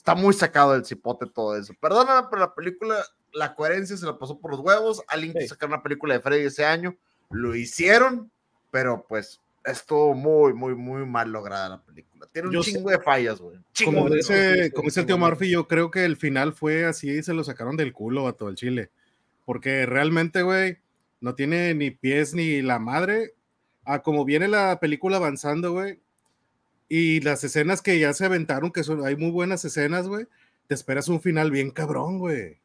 [0.01, 1.75] Está muy sacado del cipote todo eso.
[1.79, 5.03] Perdóname, pero la película, la coherencia se la pasó por los huevos.
[5.07, 6.97] Alguien que sacar una película de Freddy ese año,
[7.29, 8.31] lo hicieron,
[8.71, 12.27] pero pues estuvo muy, muy, muy mal lograda la película.
[12.31, 13.59] Tiene un chingo de fallas, güey.
[13.85, 17.21] Como dice, como dice el tío Murphy, yo creo que el final fue así y
[17.21, 18.89] se lo sacaron del culo a todo el chile.
[19.45, 20.79] Porque realmente, güey,
[21.19, 23.35] no tiene ni pies ni la madre.
[23.85, 25.99] A como viene la película avanzando, güey.
[26.93, 30.25] Y las escenas que ya se aventaron, que son, hay muy buenas escenas, güey.
[30.67, 32.59] Te esperas un final bien cabrón, güey.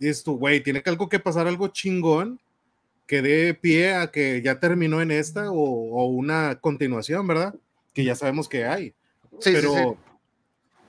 [0.00, 2.40] Dices tú, güey, tiene que algo que pasar algo chingón
[3.06, 7.54] que dé pie a que ya terminó en esta o, una continuación, ¿verdad?
[7.92, 8.96] Que ya sabemos que hay.
[9.38, 9.82] Sí, pero, sí,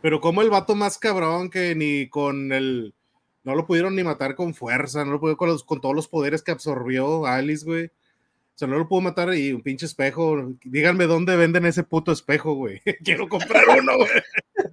[0.01, 2.95] pero como el vato más cabrón que ni con el...
[3.43, 6.41] No lo pudieron ni matar con fuerza, no lo pudieron con, con todos los poderes
[6.41, 7.91] que absorbió Alice, güey.
[8.55, 10.53] O sea, no lo pudo matar y un pinche espejo.
[10.63, 12.81] Díganme dónde venden ese puto espejo, güey.
[13.03, 14.09] Quiero comprar uno, güey.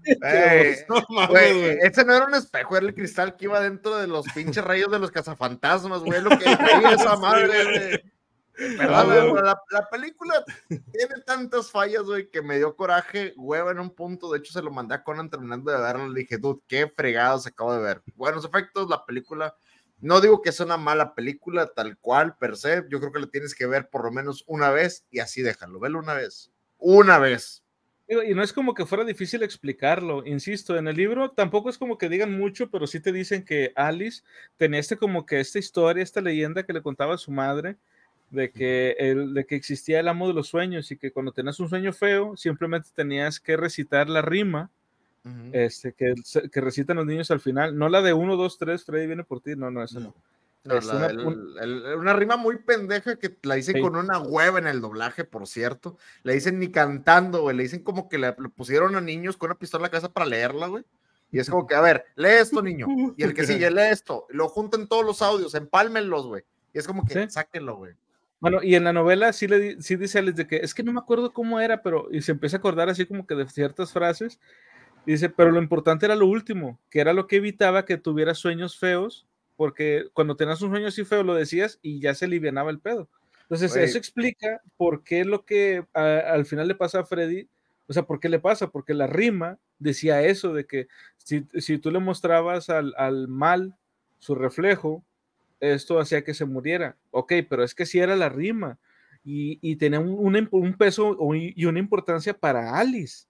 [0.88, 4.24] no, güey, ese no era un espejo, era el cristal que iba dentro de los
[4.32, 6.22] pinches rayos de los cazafantasmas, güey.
[6.22, 8.76] Lo que traía esa madre, güey.
[8.76, 13.90] Perdón, la, la, película tiene tantas fallas, güey, que me dio coraje, güey, en un
[13.90, 14.30] punto.
[14.30, 16.08] De hecho, se lo mandé a Conan terminando de verlo.
[16.08, 18.02] Le dije, dude, qué fregado se acabo de ver.
[18.14, 19.56] Buenos efectos, la película
[20.02, 22.84] no digo que sea una mala película tal cual, per se.
[22.90, 25.78] Yo creo que la tienes que ver por lo menos una vez y así déjalo.
[25.78, 26.50] Velo una vez.
[26.78, 27.62] Una vez.
[28.08, 31.96] Y no es como que fuera difícil explicarlo, insisto, en el libro tampoco es como
[31.96, 34.22] que digan mucho, pero sí te dicen que Alice
[34.58, 37.76] tenía este como que esta historia, esta leyenda que le contaba a su madre,
[38.30, 41.60] de que, el, de que existía el amo de los sueños y que cuando tenías
[41.60, 44.70] un sueño feo, simplemente tenías que recitar la rima
[45.52, 46.14] este, que,
[46.50, 47.76] que recitan los niños al final.
[47.76, 49.54] No la de 1, 2, 3, Freddy viene por ti.
[49.56, 50.14] No, no, eso no.
[50.64, 55.96] una, rima muy pendeja que la dicen con una hueva en el doblaje, por cierto.
[56.22, 57.56] Le dicen ni cantando, güey.
[57.56, 60.66] Le dicen como que le, pusieron a niños con una pistola a casa para leerla,
[60.66, 60.84] güey.
[61.30, 62.86] Y es como que, a ver, lee esto, niño.
[63.16, 64.26] Y el que sigue, lee esto.
[64.28, 66.42] Lo juntan todos los audios, empálmenlos, güey.
[66.74, 67.94] Y es como que, sáquenlo, güey.
[68.42, 70.92] Bueno, y en la novela sí, le, sí dice a de que es que no
[70.92, 73.92] me acuerdo cómo era, pero y se empieza a acordar así como que de ciertas
[73.92, 74.40] frases
[75.04, 78.78] Dice, pero lo importante era lo último, que era lo que evitaba que tuvieras sueños
[78.78, 79.26] feos,
[79.56, 83.08] porque cuando tenías un sueño así feo lo decías y ya se alivianaba el pedo.
[83.42, 87.48] Entonces, eso explica por qué lo que al final le pasa a Freddy,
[87.86, 88.70] o sea, ¿por qué le pasa?
[88.70, 90.88] Porque la rima decía eso, de que
[91.18, 93.76] si, si tú le mostrabas al, al, mal
[94.18, 95.04] su reflejo,
[95.60, 96.96] esto hacía que se muriera.
[97.10, 98.78] Ok, pero es que sí era la rima
[99.24, 103.26] y, y tenía un, un peso y una importancia para Alice.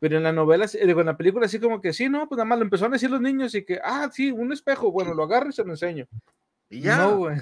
[0.00, 2.46] Pero en la novela, digo, en la película, así como que sí, no, pues nada
[2.46, 5.22] más lo empezaron a decir los niños y que, ah, sí, un espejo, bueno, lo
[5.22, 6.08] agarro y se lo enseño.
[6.70, 6.96] Y ya.
[6.96, 7.36] No, güey.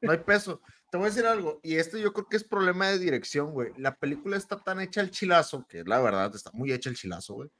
[0.00, 0.60] No hay peso.
[0.90, 3.72] Te voy a decir algo, y esto yo creo que es problema de dirección, güey.
[3.76, 7.34] La película está tan hecha el chilazo, que la verdad está muy hecha el chilazo,
[7.34, 7.50] güey,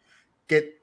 [0.48, 0.82] que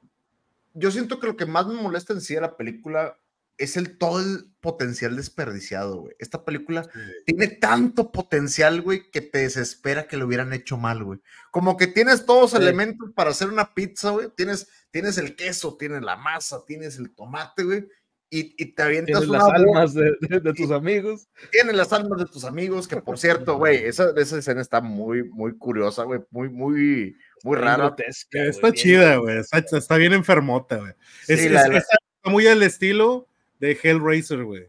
[0.73, 3.19] yo siento que lo que más me molesta en sí de la película
[3.57, 6.15] es el todo el potencial desperdiciado, güey.
[6.19, 6.87] Esta película
[7.25, 11.19] tiene tanto potencial, güey, que te desespera que lo hubieran hecho mal, güey.
[11.51, 14.29] Como que tienes todos los elementos para hacer una pizza, güey.
[14.35, 17.87] Tienes, tienes el queso, tienes la masa, tienes el tomate, güey.
[18.29, 21.29] Y, y, te avientas tienes las almas de, de, tus amigos.
[21.49, 25.23] Tienes las almas de tus amigos, que por cierto, güey, esa, esa escena está muy,
[25.23, 27.95] muy curiosa, güey, muy, muy, muy rara.
[27.97, 30.91] está chida, güey, está, está, bien enfermota, güey.
[31.23, 31.77] Sí, es, la, es, la...
[31.77, 33.26] está muy al estilo
[33.59, 34.67] de Hellraiser, güey.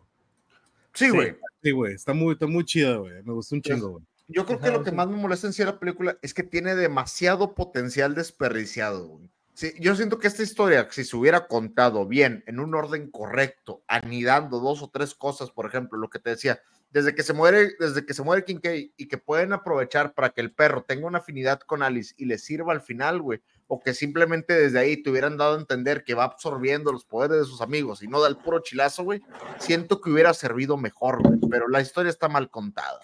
[0.94, 1.36] Sí, güey.
[1.62, 3.22] Sí, güey, está muy, está muy chida, güey.
[3.22, 4.04] Me gustó un chingo, güey.
[4.28, 6.74] Yo creo que lo que más me molesta en sí la película es que tiene
[6.74, 9.30] demasiado potencial desperdiciado, güey.
[9.54, 13.82] Sí, yo siento que esta historia, si se hubiera contado bien, en un orden correcto,
[13.88, 16.60] anidando dos o tres cosas, por ejemplo, lo que te decía,
[16.90, 20.40] desde que se muere, desde que se muere Kincaid y que pueden aprovechar para que
[20.40, 23.92] el perro tenga una afinidad con Alice y le sirva al final, güey, o que
[23.92, 27.60] simplemente desde ahí te hubieran dado a entender que va absorbiendo los poderes de sus
[27.60, 29.20] amigos y no da el puro chilazo, güey,
[29.58, 33.00] siento que hubiera servido mejor, güey, pero la historia está mal contada.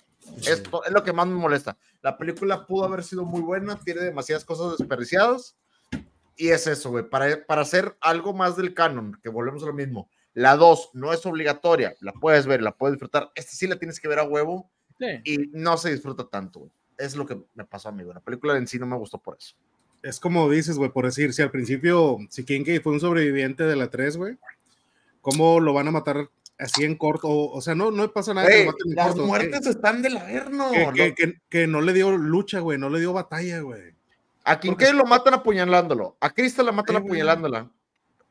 [0.47, 1.77] Esto es lo que más me molesta.
[2.01, 5.57] La película pudo haber sido muy buena, tiene demasiadas cosas desperdiciadas
[6.37, 9.75] y es eso, güey, para, para hacer algo más del canon, que volvemos a lo
[9.75, 10.09] mismo.
[10.35, 13.31] La 2 no es obligatoria, la puedes ver, la puedes disfrutar.
[13.35, 15.07] Esta sí la tienes que ver a huevo sí.
[15.25, 16.73] y no se disfruta tanto, güey.
[16.99, 18.15] Es lo que me pasó a mí, güey.
[18.15, 19.55] La película en sí no me gustó por eso.
[20.03, 23.75] Es como dices, güey, por decir, si al principio, si Kincaid fue un sobreviviente de
[23.75, 24.39] la 3, güey,
[25.21, 26.29] ¿cómo lo van a matar
[26.59, 27.29] así en corto?
[27.29, 28.47] O, o sea, no, no pasa nada.
[28.47, 29.27] Wey, que las corto.
[29.27, 30.71] muertes que, están del averno.
[30.71, 33.95] Que, que, que, que no le dio lucha, güey, no le dio batalla, güey.
[34.45, 36.17] A Kincaid lo matan apuñalándolo.
[36.21, 37.71] A Crystal la matan apuñalándola.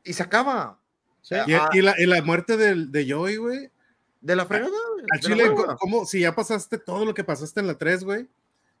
[0.04, 0.78] Y se acaba.
[1.24, 1.36] Sí.
[1.46, 3.70] Y, y, la, y, la, muerte de, de Joey, güey.
[4.20, 4.76] De la fregada.
[5.10, 5.50] Al Chile,
[5.80, 6.04] ¿cómo?
[6.04, 8.28] Si ya pasaste todo lo que pasaste en la 3, güey.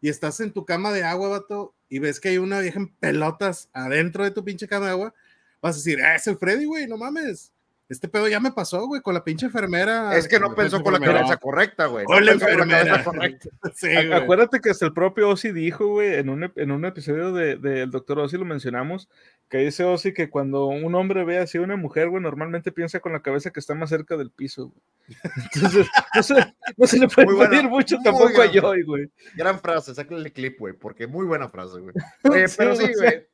[0.02, 1.74] Y estás en tu cama de agua, vato.
[1.88, 5.14] Y ves que hay una vieja en pelotas adentro de tu pinche cama de agua.
[5.62, 7.50] Vas a decir, ah, es el Freddy, güey, no mames.
[7.86, 10.16] Este pedo ya me pasó, güey, con la pinche enfermera.
[10.16, 12.06] Es que no pensó con la cabeza correcta, güey.
[12.06, 13.04] Con no la enfermera.
[13.74, 17.60] sí, Acuérdate que hasta el propio Ozzy dijo, güey, en un, en un episodio del
[17.60, 19.10] de, doctor Ozzy lo mencionamos,
[19.50, 23.00] que dice Ozzy que cuando un hombre ve así a una mujer, güey, normalmente piensa
[23.00, 24.82] con la cabeza que está más cerca del piso, güey.
[25.54, 29.10] Entonces, no se, no se le puede muy pedir mucho tampoco gran, a Joy, güey.
[29.36, 31.94] Gran frase, sáquenle el clip, güey, porque muy buena frase, güey.
[32.30, 33.26] Oye, pero sí, güey.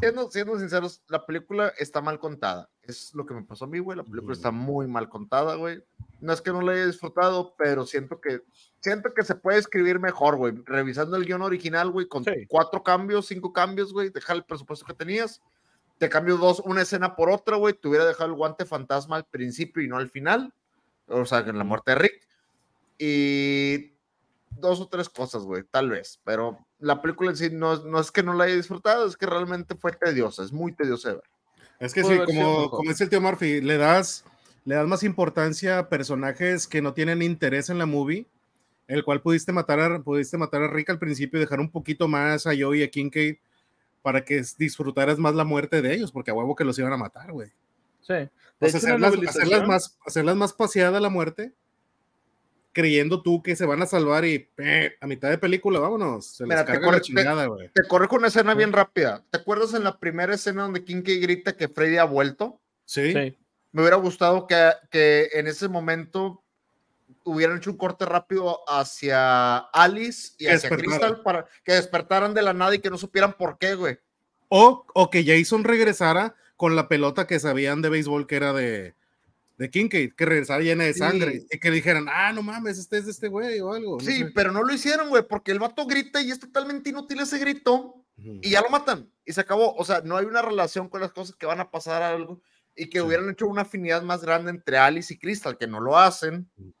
[0.00, 2.70] Siendo, siendo, sinceros, la película está mal contada.
[2.82, 3.96] Es lo que me pasó a mí, güey.
[3.96, 5.82] La película está muy mal contada, güey.
[6.20, 8.42] No es que no la haya disfrutado, pero siento que
[8.80, 10.54] siento que se puede escribir mejor, güey.
[10.64, 12.30] Revisando el guion original, güey, con sí.
[12.48, 14.10] cuatro cambios, cinco cambios, güey.
[14.10, 15.42] Dejar el presupuesto que tenías.
[15.98, 17.74] Te cambio dos, una escena por otra, güey.
[17.74, 20.54] Te hubiera dejado el guante fantasma al principio y no al final.
[21.08, 22.28] O sea, en la muerte de Rick.
[22.98, 23.92] Y
[24.50, 26.20] dos o tres cosas, güey, tal vez.
[26.24, 29.26] Pero la película en sí no, no, es que no la haya disfrutado, es que
[29.26, 31.24] realmente fue tediosa, es muy tediosa de ver.
[31.80, 34.24] Es que sí, como, como es el tío Murphy, le das,
[34.64, 38.26] le das más importancia a personajes que no tienen interés en la movie,
[38.88, 42.08] el cual pudiste matar a, pudiste matar a Rick al principio y dejar un poquito
[42.08, 43.36] más a Joey y a Kincaid
[44.02, 46.96] para que disfrutaras más la muerte de ellos, porque a huevo que los iban a
[46.96, 47.50] matar, güey.
[48.00, 48.14] Sí.
[48.60, 51.52] O sea, hacerlas, hacerlas, más, hacerlas más paseada la muerte
[52.72, 56.26] creyendo tú que se van a salvar y eh, a mitad de película, vámonos.
[56.36, 59.24] Se Mira, les te, corre, la chingada, te, te corre con una escena bien rápida.
[59.30, 62.60] ¿Te acuerdas en la primera escena donde Kinky grita que Freddy ha vuelto?
[62.84, 63.12] Sí.
[63.12, 63.36] sí.
[63.72, 66.42] Me hubiera gustado que, que en ese momento
[67.24, 72.54] hubieran hecho un corte rápido hacia Alice y hacia Crystal para que despertaran de la
[72.54, 73.98] nada y que no supieran por qué, güey.
[74.48, 78.94] O, o que Jason regresara con la pelota que sabían de béisbol que era de,
[79.58, 81.46] de Kincaid, que regresara llena de sangre sí.
[81.50, 83.98] y que dijeran, ah, no mames, este es de este güey o algo.
[83.98, 84.30] No sí, sé.
[84.32, 87.74] pero no lo hicieron, güey, porque el vato grita y es totalmente inútil ese grito
[87.74, 88.40] uh -huh.
[88.40, 89.74] y ya lo matan y se acabó.
[89.74, 92.40] O sea, no hay una relación con las cosas que van a pasar a algo
[92.76, 93.04] y que sí.
[93.04, 96.48] hubieran hecho una afinidad más grande entre Alice y Crystal, que no lo hacen.
[96.56, 96.74] Uh -huh.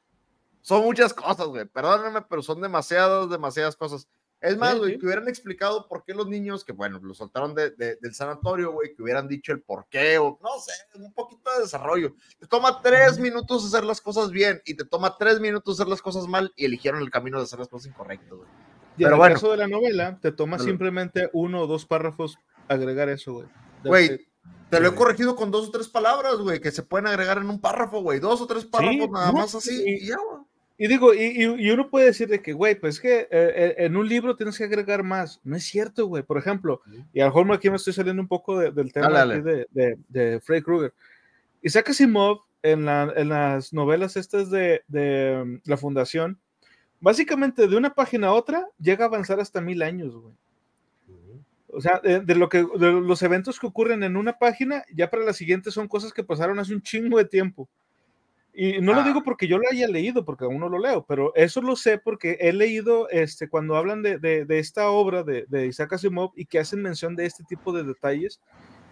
[0.60, 4.06] Son muchas cosas, güey, perdónenme, pero son demasiadas, demasiadas cosas.
[4.40, 5.00] Es más, güey, sí, sí.
[5.00, 8.70] que hubieran explicado por qué los niños, que bueno, los soltaron de, de, del sanatorio,
[8.70, 12.14] güey, que hubieran dicho el por qué, o no sé, un poquito de desarrollo.
[12.38, 16.02] Te toma tres minutos hacer las cosas bien y te toma tres minutos hacer las
[16.02, 18.48] cosas mal y eligieron el camino de hacer las cosas incorrectas, güey.
[18.96, 21.84] Y Pero en bueno, el caso de la novela, te toma simplemente uno o dos
[21.84, 23.48] párrafos agregar eso, güey.
[23.84, 24.28] Güey,
[24.70, 27.48] te lo he corregido con dos o tres palabras, güey, que se pueden agregar en
[27.48, 28.20] un párrafo, güey.
[28.20, 30.47] Dos o tres párrafos sí, nada más así y, y ya, güey.
[30.80, 33.96] Y digo, y, y, uno puede decir de que, güey, pues que eh, eh, en
[33.96, 35.40] un libro tienes que agregar más.
[35.42, 36.22] No es cierto, güey.
[36.22, 39.10] Por ejemplo, y a lo mejor aquí me estoy saliendo un poco de, del tema
[39.10, 39.42] dale, dale.
[39.42, 40.94] De, de, de, Freddy Krueger.
[41.62, 46.38] Isaac Asimov, en, la, en las novelas estas de, de um, la Fundación,
[47.00, 50.34] básicamente de una página a otra llega a avanzar hasta mil años, güey.
[51.70, 55.10] O sea, de, de lo que, de los eventos que ocurren en una página, ya
[55.10, 57.68] para la siguiente son cosas que pasaron hace un chingo de tiempo.
[58.60, 59.04] Y no lo Ah.
[59.04, 61.96] digo porque yo lo haya leído, porque aún no lo leo, pero eso lo sé
[61.98, 66.32] porque he leído este, cuando hablan de, de- de esta obra de, de Isaac Asimov
[66.34, 68.40] y que hacen mención de este tipo de detalles,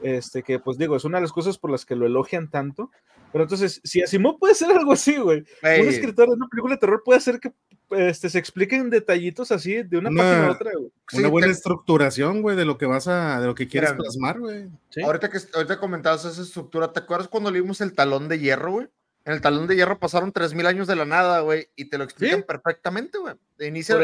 [0.02, 2.92] este, que pues digo, es una de las cosas por las que lo elogian tanto.
[3.32, 6.74] Pero entonces, si Asimov puede ser algo así, güey, Güey, un escritor de una película
[6.76, 7.52] de terror puede hacer que
[7.90, 10.92] este, se expliquen detallitos así de una, Una- página a otra, güey.
[11.08, 13.90] sí, Una buena te- estructuración, güey, de lo que vas a, de lo que quieres
[13.90, 14.68] Mira, plasmar, güey.
[14.90, 15.02] ¿sí?
[15.02, 18.86] Ahorita que ahorita comentabas esa estructura, ¿te acuerdas cuando leímos el talón de hierro, güey?
[19.26, 22.04] En el talón de hierro pasaron 3000 años de la nada, güey, y te lo
[22.04, 22.44] explican Sí.
[22.46, 23.34] perfectamente, güey.
[23.58, 23.96] Inicia,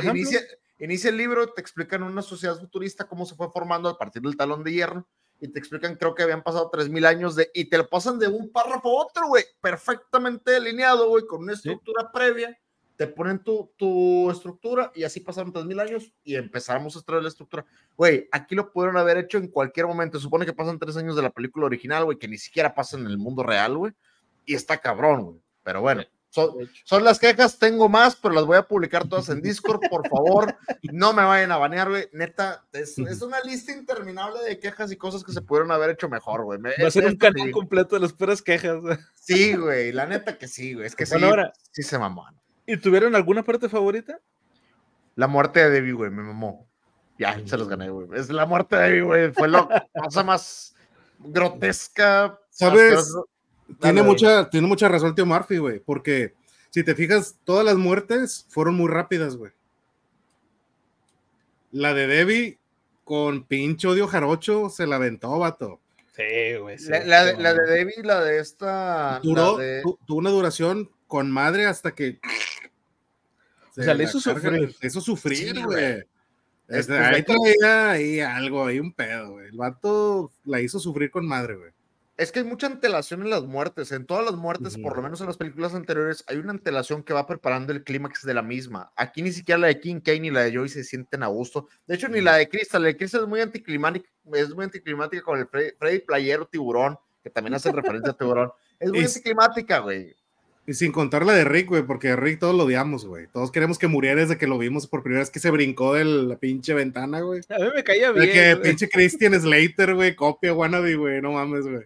[1.10, 4.64] el libro, te explican una sociedad futurista cómo se fue formando a partir del talón
[4.64, 5.06] de hierro,
[5.38, 8.26] y te explican, creo que habían pasado 3000 años de, y te lo pasan de
[8.26, 11.68] un párrafo a otro, güey, perfectamente delineado, güey, con una Sí.
[11.68, 12.58] estructura previa.
[12.96, 17.28] Te ponen tu, tu estructura y así pasaron 3000 años y empezamos a extraer la
[17.28, 17.64] estructura.
[17.96, 20.18] Güey, aquí lo pudieron haber hecho en cualquier momento.
[20.20, 23.06] Supone que pasan tres años de la película original, güey, que ni siquiera pasan en
[23.06, 23.92] el mundo real, güey.
[24.47, 25.40] Y está cabrón, güey.
[25.62, 26.51] Pero bueno, son,
[26.84, 30.57] son las quejas, tengo más, pero las voy a publicar todas en Discord, por favor.
[30.90, 32.09] No me vayan a banear, güey.
[32.12, 36.09] Neta, es, es una lista interminable de quejas y cosas que se pudieron haber hecho
[36.09, 36.59] mejor, güey.
[36.59, 37.51] Me- Va a ser un canal sí.
[37.53, 38.80] completo de las puras quejas.
[38.80, 38.97] güey.
[39.14, 40.86] Sí, güey, la neta que sí, güey.
[40.86, 42.26] Es que sí, ahora- sí se mamó.
[42.66, 44.18] ¿Y tuvieron alguna parte favorita?
[45.14, 46.66] La muerte de Debbie, güey, me mamó.
[47.18, 48.09] Ya, se los gané, güey.
[48.18, 49.32] Es la muerte de Debbie, güey.
[49.32, 50.74] Fue la cosa más
[51.18, 52.38] grotesca.
[52.51, 53.12] ¿Sabes?
[53.80, 56.34] Tiene mucha, tiene mucha razón Tío Murphy, güey, porque
[56.70, 59.52] si te fijas, todas las muertes fueron muy rápidas, güey.
[61.70, 62.58] La de Debbie
[63.04, 65.80] con pinche odio jarocho se la aventó, vato.
[66.14, 66.76] Sí, güey.
[66.88, 69.20] La, la de, la de Debbie, la de esta.
[69.22, 72.20] Duró, la de- tu- tuvo una duración con madre hasta que.
[73.76, 74.74] O sea, le hizo sufrir.
[74.80, 76.04] Le hizo sufrir, Sí, güey.
[76.68, 79.48] Este, Este, ahí traía ahí algo, ahí un pedo, güey.
[79.48, 81.70] El vato la hizo sufrir con madre, güey.
[82.18, 83.90] Es que hay mucha antelación en las muertes.
[83.90, 87.14] En todas las muertes, por lo menos en las películas anteriores, hay una antelación que
[87.14, 88.92] va preparando el clímax de la misma.
[88.96, 91.68] Aquí ni siquiera la de King Kane ni la de Joy se sienten a gusto.
[91.86, 92.82] De hecho, ni la de Crystal.
[92.82, 96.98] La de Crystal es muy anticlimática, es muy anticlimática con el Freddy, Freddy Playero Tiburón,
[97.24, 98.52] que también hace referencia a Tiburón.
[98.78, 100.14] Es muy Y- anticlimática, güey.
[100.64, 103.26] Y sin contar la de Rick, güey, porque a Rick todos lo odiamos, güey.
[103.32, 106.04] Todos queremos que muriera desde que lo vimos por primera vez que se brincó de
[106.04, 107.40] la pinche ventana, güey.
[107.48, 108.32] A mí me caía De bien.
[108.32, 108.62] que güey.
[108.68, 111.82] pinche Christian Slater, güey, copia wannabe, güey, no mames, güey.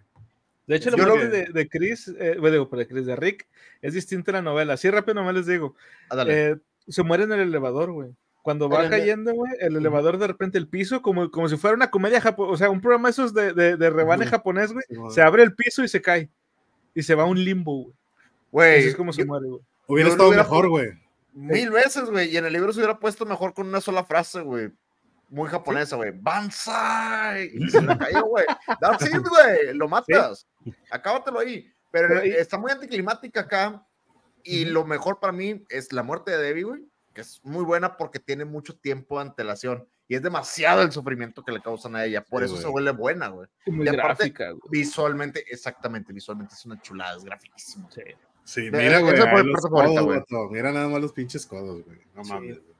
[0.67, 3.47] De hecho, la muerte de, de Chris, eh, bueno, de Chris, de Rick,
[3.81, 4.73] es distinta a la novela.
[4.73, 5.75] Así rápido nomás les digo.
[6.09, 6.49] Ándale.
[6.51, 6.55] Eh,
[6.89, 8.09] se muere en el elevador, güey.
[8.41, 11.89] Cuando va cayendo, güey, el elevador de repente el piso, como, como si fuera una
[11.91, 14.85] comedia japonesa, o sea, un programa esos de, de, de rebane japonés, güey.
[15.11, 16.29] Se abre el piso y se cae.
[16.93, 17.93] Y se va a un limbo, güey.
[18.51, 19.61] Güey, Así es como se yo- muere, güey.
[19.87, 20.89] Hubiera estado hubiera- mejor, güey.
[21.33, 22.29] mil veces, güey.
[22.33, 24.69] Y en el libro se hubiera puesto mejor con una sola frase, güey.
[25.29, 26.11] Muy japonesa, güey.
[26.13, 27.51] Banzai.
[27.53, 28.45] Y se le cayó, güey.
[28.79, 29.73] That's it, güey.
[29.73, 30.47] Lo matas.
[30.89, 31.71] Acábatelo ahí.
[31.91, 33.85] Pero, ahí- está muy anticlimática acá.
[34.43, 36.81] Y lo mejor para mí es la muerte de Debbie, güey.
[37.13, 39.87] Que es muy buena porque tiene mucho tiempo de antelación.
[40.07, 42.23] Y es demasiado el sufrimiento que le causan a ella.
[42.23, 42.71] Por Sí, eso se güey.
[42.85, 43.49] vuelve buena, güey.
[43.65, 44.61] Y Muy aparte- gráfica, güey.
[44.71, 46.13] Visualmente, exactamente.
[46.13, 47.17] Visualmente es una chulada.
[47.17, 47.89] Es grafiquísimo.
[47.91, 48.01] Sí.
[48.45, 49.15] Sí, mira, güey.
[50.51, 51.99] Mira nada más los pinches codos, güey.
[52.13, 52.31] No Sí.
[52.31, 52.59] mames.
[52.63, 52.76] güey.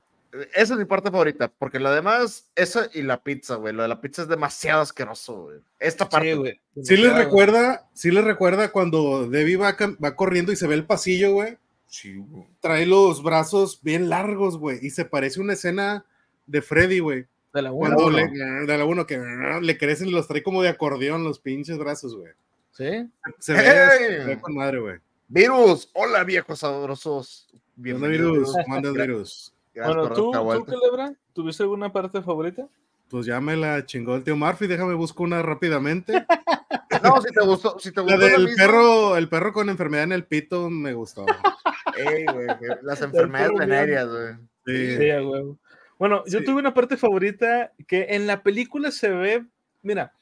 [0.54, 3.72] Esa es mi parte favorita, porque lo demás, esa y la pizza, güey.
[3.72, 5.58] Lo de la pizza es demasiado asqueroso, güey.
[5.78, 6.32] Esta parte.
[6.32, 6.60] Sí, güey.
[6.82, 10.84] Sí les recuerda, sí les recuerda cuando Debbie va, va corriendo y se ve el
[10.84, 11.56] pasillo, güey.
[11.86, 12.46] Sí, güey.
[12.60, 14.78] Trae los brazos bien largos, güey.
[14.82, 16.04] Y se parece una escena
[16.46, 17.24] de Freddy, güey.
[17.54, 18.16] De la una, Cuando uno.
[18.18, 19.18] le, de la uno que
[19.62, 22.32] le crecen y los trae como de acordeón los pinches brazos, güey.
[22.72, 23.08] Sí.
[23.38, 24.18] Se ve, ¡Ey!
[24.18, 24.96] se ve con madre, güey.
[25.28, 27.48] Virus, hola viejos sabrosos.
[27.82, 28.32] ¿Qué onda, Bienvenidos.
[28.32, 28.52] virus?
[28.64, 29.54] ¿Cómo andas, virus?
[29.78, 30.64] Gracias Bueno, ¿tú, ¿tú.
[30.64, 31.12] Culebra?
[31.32, 32.66] ¿Tuviste alguna parte favorita?
[33.08, 34.66] Pues ya me la chingó el tío Murphy.
[34.66, 36.12] Déjame busco una rápidamente.
[37.00, 40.02] No, si te gustó, si te La gustó la del perro, el perro con enfermedad
[40.04, 41.24] en el pito me gustó.
[41.96, 42.48] Ey, güey,
[42.82, 44.34] las enfermedades venéreas, güey.
[44.66, 44.96] Sí.
[44.96, 45.58] Sí, huevo.
[45.96, 46.44] Bueno, yo Sí.
[46.44, 49.46] tuve una parte favorita que en la película se ve,
[49.82, 50.12] mira,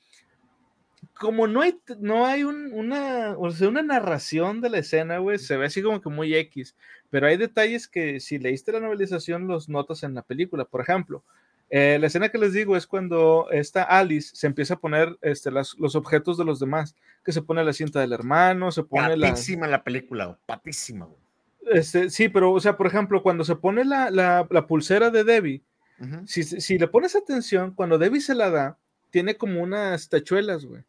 [1.19, 5.39] como no hay, no hay un- una, o sea, una narración de la escena, güey,
[5.39, 6.75] se ve así como que muy X,
[7.11, 10.65] pero hay detalles que si leíste la novelización los notas en la película.
[10.65, 11.23] Por ejemplo,
[11.71, 15.51] eh, la escena que les digo es cuando esta Alice se empieza a poner este,
[15.51, 16.95] las- los objetos de los demás,
[17.25, 19.31] que se pone la cinta del hermano, se pone la...
[19.31, 21.19] Patísima la película, patísima, güey.
[21.73, 25.25] Este, sí, pero, o sea, por ejemplo, cuando se pone la, la- la pulsera de
[25.25, 25.63] Debbie,
[26.27, 28.79] si, si le pones atención, cuando Debbie se la da,
[29.11, 30.83] tiene como unas tachuelas, güey.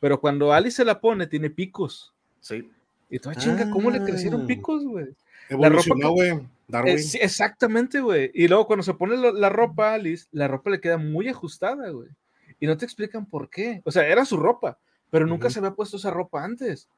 [0.00, 2.12] Pero cuando Alice se la pone, tiene picos.
[2.40, 2.70] Sí.
[3.08, 4.46] Y toda chinga, ¿cómo le crecieron Ah.
[4.46, 5.06] picos, güey?
[5.48, 6.46] Evolucionó, ropa güey.
[6.68, 6.94] Darwin.
[6.94, 8.30] Eh, sí, exactamente, güey.
[8.34, 11.28] Y luego cuando se pone la, la ropa a Alice, la ropa le queda muy
[11.28, 12.08] ajustada, güey.
[12.58, 13.82] y no te explican por qué.
[13.84, 14.78] O sea, era su ropa,
[15.10, 16.88] pero nunca se había puesto esa ropa antes.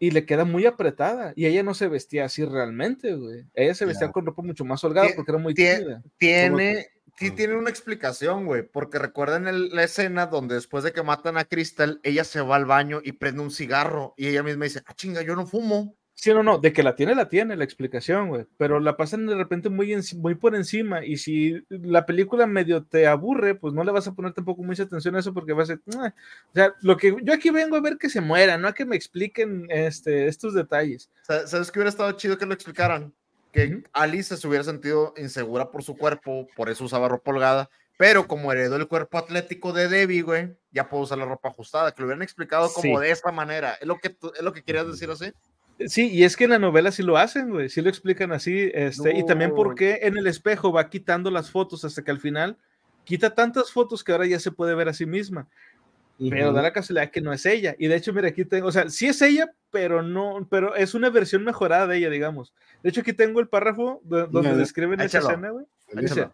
[0.00, 1.32] Y le queda muy apretada.
[1.36, 3.44] Y ella no se vestía así realmente, güey.
[3.54, 6.02] Ella se vestía con ropa mucho más holgada porque era muy tímida.
[6.18, 6.86] Tiene,
[7.16, 11.44] sí tiene una explicación, güey, porque recuerden la escena donde después de que matan a
[11.44, 14.94] Crystal, ella se va al baño y prende un cigarro y ella misma dice, ah,
[14.94, 15.96] chinga, yo no fumo.
[16.14, 19.26] Sí, no, no, de que la tiene, la tiene, la explicación, güey, pero la pasan
[19.26, 23.82] de repente muy, muy por encima y si la película medio te aburre, pues no
[23.82, 26.12] le vas a poner tampoco mucha atención a eso porque va a ser, o
[26.54, 28.94] sea, lo que yo aquí vengo a ver que se muera, no a que me
[28.94, 31.10] expliquen este, estos detalles.
[31.22, 33.12] ¿Sabes que hubiera estado chido que lo explicaran?
[33.52, 38.26] Que Alice se hubiera sentido insegura por su cuerpo, por eso usaba ropa holgada, pero
[38.26, 42.00] como heredó el cuerpo atlético de Debbie, güey, ya puedo usar la ropa ajustada, que
[42.00, 43.74] lo hubieran explicado como de esa manera.
[43.80, 45.32] ¿Es lo que, es lo que querías decir así?
[45.86, 48.70] Sí, y es que en la novela sí lo hacen, güey, sí lo explican así,
[48.74, 52.56] este, y también porque en el espejo va quitando las fotos hasta que al final
[53.04, 55.48] quita tantas fotos que ahora ya se puede ver a sí misma.
[56.30, 57.74] Pero da la casualidad que no es ella.
[57.78, 60.94] Y de hecho, mira, aquí tengo, o sea, sí es ella, pero no, pero es
[60.94, 62.52] una versión mejorada de ella, digamos.
[62.82, 65.66] De hecho, aquí tengo el párrafo donde describen esa escena, güey.
[65.92, 66.30] Dice,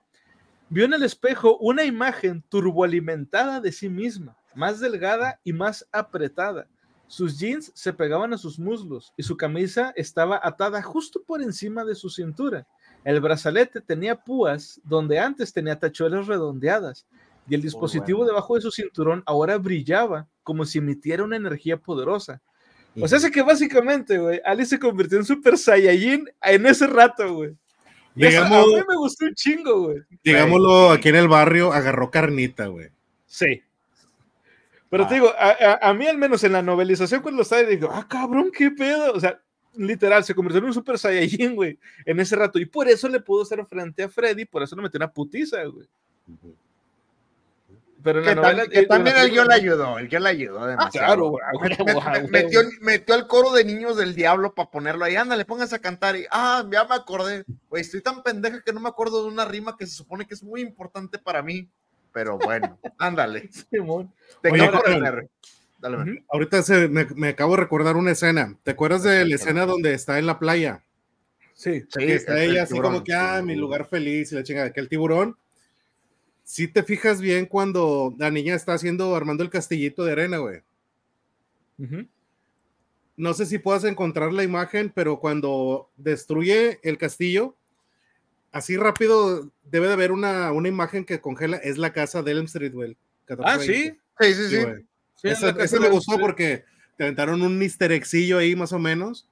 [0.68, 6.68] vio en el espejo una imagen turboalimentada de sí misma, más delgada y más apretada
[7.09, 11.84] sus jeans se pegaban a sus muslos y su camisa estaba atada justo por encima
[11.84, 12.66] de su cintura.
[13.03, 17.07] El brazalete tenía púas donde antes tenía tachuelas redondeadas
[17.49, 22.40] y el dispositivo debajo de su cinturón ahora brillaba como si emitiera una energía poderosa.
[23.01, 27.51] O sea, que básicamente, güey, Alice se convirtió en Super Saiyajin en ese rato, güey.
[27.51, 29.99] a mí me gustó un chingo, güey.
[30.24, 32.88] Digámoslo, aquí en el barrio agarró carnita, güey.
[33.26, 33.62] Sí.
[34.90, 35.16] Pero te ah.
[35.16, 35.32] digo,
[35.80, 39.12] a, mí al menos en la novelización cuando lo estaba, digo, ah, cabrón, qué pedo.
[39.12, 39.40] O sea,
[39.76, 42.59] literal, se convirtió en un Super Saiyajin, güey, en ese rato.
[42.59, 45.62] Y por eso le pudo hacer frente a Freddy, por eso le metió una putiza,
[45.64, 45.86] güey.
[48.03, 50.88] Pero en la novela, que también el guion le ayudó, el guion le ayudó Ah,
[50.90, 51.42] claro, güey.
[52.28, 56.16] metió, metió, al coro de niños del diablo para ponerlo ahí, ándale, pónganse a cantar.
[56.16, 57.44] Y, ah, ya me acordé.
[57.68, 60.34] Güey, estoy tan pendeja que no me acuerdo de una rima que se supone que
[60.34, 61.68] es muy importante para mí
[62.12, 63.49] pero bueno, ándale.
[66.28, 68.57] Ahorita se, me, acabo de recordar una escena.
[68.64, 70.82] ¿Te acuerdas de la escena donde está en la playa?
[71.55, 72.05] Sí, sí.
[72.05, 75.36] está ella así como que, ah, mi lugar feliz y la chingada, que el tiburón.
[76.49, 80.62] Si te fijas bien cuando la niña está haciendo, armando el castillito de arena, güey.
[83.18, 87.55] No sé si puedas encontrar la imagen, pero cuando destruye el castillo,
[88.51, 92.46] así rápido debe de haber una, una imagen que congela, es la casa de Elm
[92.46, 92.96] Street, güey.
[93.44, 93.94] Ah, sí.
[94.18, 95.28] Sí, sí, sí.
[95.28, 96.64] ese, me gustó porque
[96.96, 97.92] te aventaron un easter
[98.38, 99.28] ahí más o menos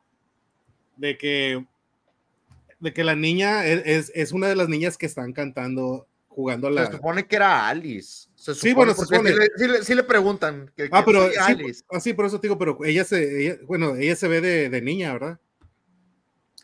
[0.99, 1.65] de que
[2.79, 6.07] de que la niña es, es, una de las niñas que están cantando
[6.37, 6.87] jugando a la...
[6.87, 8.29] Se supone que era Alice.
[8.37, 9.33] sí, bueno, se supone.
[9.83, 10.71] Sí, le, preguntan.
[10.77, 11.83] Que, ah, pero sí, Alice.
[11.91, 14.83] Ah, sí, por eso te digo, pero ella se, bueno, ella se ve de, de
[14.83, 15.41] niña, ¿verdad?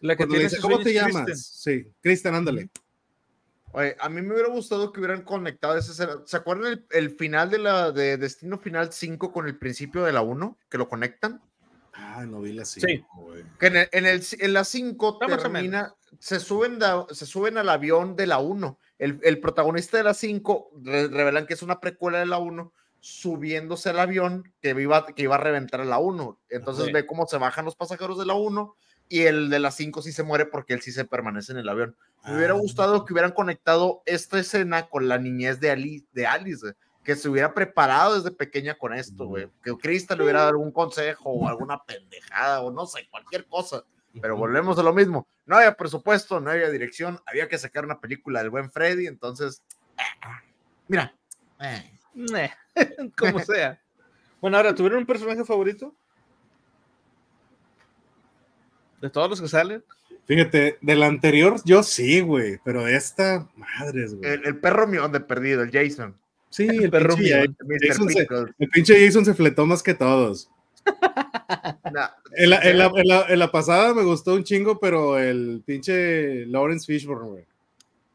[0.02, 1.46] La que tiene ¿Cómo te llamas?
[1.62, 2.68] Sí, Cristian, ándale.
[3.72, 5.94] Oye, a mí me hubiera gustado que hubieran conectado ese.
[5.94, 10.20] ¿Se acuerdan el, final de la de Destino Final 5 con el principio de la
[10.20, 10.58] 1?
[10.68, 11.40] Que lo conectan.
[11.94, 12.86] Ah, no vi la 5.
[12.86, 13.04] Sí.
[13.58, 15.94] Que en, el, en, el, en la 5 termina.
[16.18, 16.78] Se suben,
[17.10, 18.78] se suben al avión de la 1.
[19.02, 23.90] El, el protagonista de la 5 revelan que es una precuela de la 1 subiéndose
[23.90, 26.40] al avión que iba, que iba a reventar la 1.
[26.50, 28.76] Entonces ve cómo se bajan los pasajeros de la 1
[29.08, 31.68] y el de las 5 sí se muere porque él sí se permanece en el
[31.68, 31.96] avión.
[32.24, 32.58] Me hubiera ah.
[32.58, 37.28] gustado que hubieran conectado esta escena con la niñez de, Ali, de Alice, que se
[37.28, 39.50] hubiera preparado desde pequeña con esto, güey.
[39.64, 43.84] Que Krista le hubiera dado algún consejo o alguna pendejada o no sé, cualquier cosa.
[44.20, 45.26] Pero volvemos a lo mismo.
[45.46, 49.62] No había presupuesto, no había dirección, había que sacar una película del buen Freddy, entonces,
[50.88, 51.14] mira,
[51.60, 51.90] eh.
[53.18, 53.80] como sea.
[54.40, 55.94] Bueno, ahora, ¿tuvieron un personaje favorito?
[59.02, 59.84] de todos los que salen.
[60.24, 64.30] Fíjate, del anterior yo sí, güey, pero de esta, madres, güey.
[64.44, 66.16] El, perro mío de perdido, el Jason.
[66.48, 67.38] Sí, el, perro mío.
[67.38, 70.48] el pinche Jason se fletó más que todos.
[72.32, 77.44] en, la, pasada me gustó un chingo, pero el pinche Lawrence Fishburne, güey.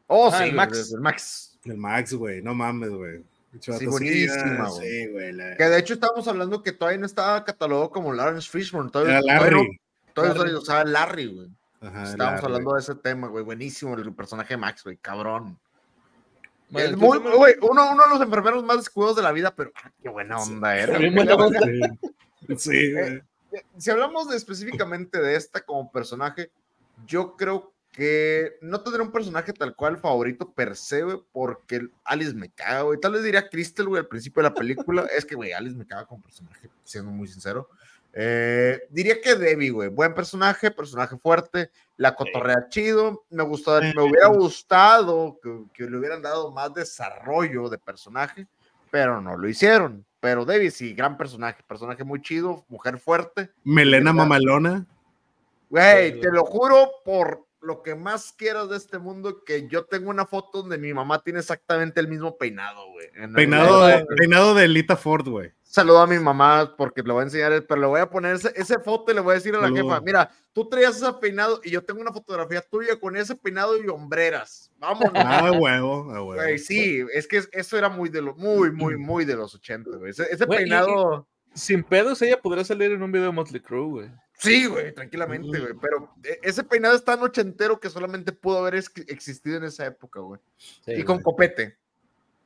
[0.06, 0.92] Oh, ah, sí, el Max.
[0.92, 1.58] El Max.
[1.64, 3.22] El Max, güey, no mames, güey.
[3.60, 5.12] Sí, buenísima, güey.
[5.12, 8.90] güey Que de hecho estábamos hablando que todavía no estaba catalogado como Lawrence Fishburne.
[8.90, 9.80] Todavía, Larry.
[10.14, 10.54] Larry.
[10.54, 11.48] o sea, Larry, güey.
[12.04, 13.44] Estábamos hablando de ese tema, güey.
[13.44, 14.96] Buenísimo el personaje de Max, güey.
[14.96, 15.58] Cabrón.
[16.70, 20.76] uno, uno, de los enfermeros más descuidados de la vida, pero ah, qué buena onda
[20.76, 20.98] era.
[22.56, 23.22] Sí, eh,
[23.52, 26.50] eh, si hablamos específicamente de esta como personaje,
[27.06, 32.34] yo creo que no tendré un personaje tal cual favorito per se, güey, porque Alice
[32.34, 33.00] me caga, güey.
[33.00, 35.06] Tal vez diría Crystal, güey, al principio de la película.
[35.16, 37.68] es que, güey, Alice me caga como personaje, siendo muy sincero.
[38.12, 43.24] Eh, diría que Debbie, güey, buen personaje, personaje fuerte, la cotorrea chido.
[43.30, 48.46] Me, gustó, me hubiera gustado que, que, le hubieran dado más desarrollo de personaje,
[48.90, 50.04] pero no lo hicieron.
[50.20, 53.50] Pero Debbie sí, gran personaje, personaje muy chido, mujer fuerte.
[53.64, 54.86] Melena mamalona.
[55.70, 60.10] Güey, te lo juro por lo que más quiero de este mundo, que yo tengo
[60.10, 63.08] una foto donde mi mamá tiene exactamente el mismo peinado, güey.
[63.34, 65.52] Peinado, de, peinado de Lita Ford, güey.
[65.62, 68.78] Saludo a mi mamá porque le voy a enseñar, pero le voy a poner ese,
[68.78, 71.70] foto y le voy a decir a la jefa, mira, tú traías ese peinado y
[71.70, 74.72] yo tengo una fotografía tuya con ese peinado y hombreras.
[74.78, 75.12] Vámonos.
[75.14, 76.58] Ah, huevo, ah, huevo.
[76.58, 80.10] sí, es que eso era muy de los, muy, muy, muy de los 80, güey.
[80.10, 81.28] Ese, peinado...
[81.52, 84.10] sin pedos, ella podría salir en un video de Motley Crue, güey.
[84.38, 85.74] Sí, güey, tranquilamente, güey.
[85.80, 90.20] Pero e, ese peinado es tan ochentero que solamente pudo haber existido en esa época,
[90.20, 90.40] güey.
[90.86, 91.76] y con copete.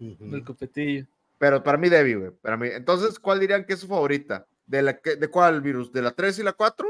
[0.00, 1.06] El copetillo.
[1.38, 2.30] Pero para mí, Debbie, güey.
[2.30, 2.68] Para mí.
[2.72, 4.46] Entonces, ¿cuál dirían que es su favorita?
[4.66, 5.92] ¿De, la, ¿De cuál virus?
[5.92, 6.88] ¿De la 3 y la 4?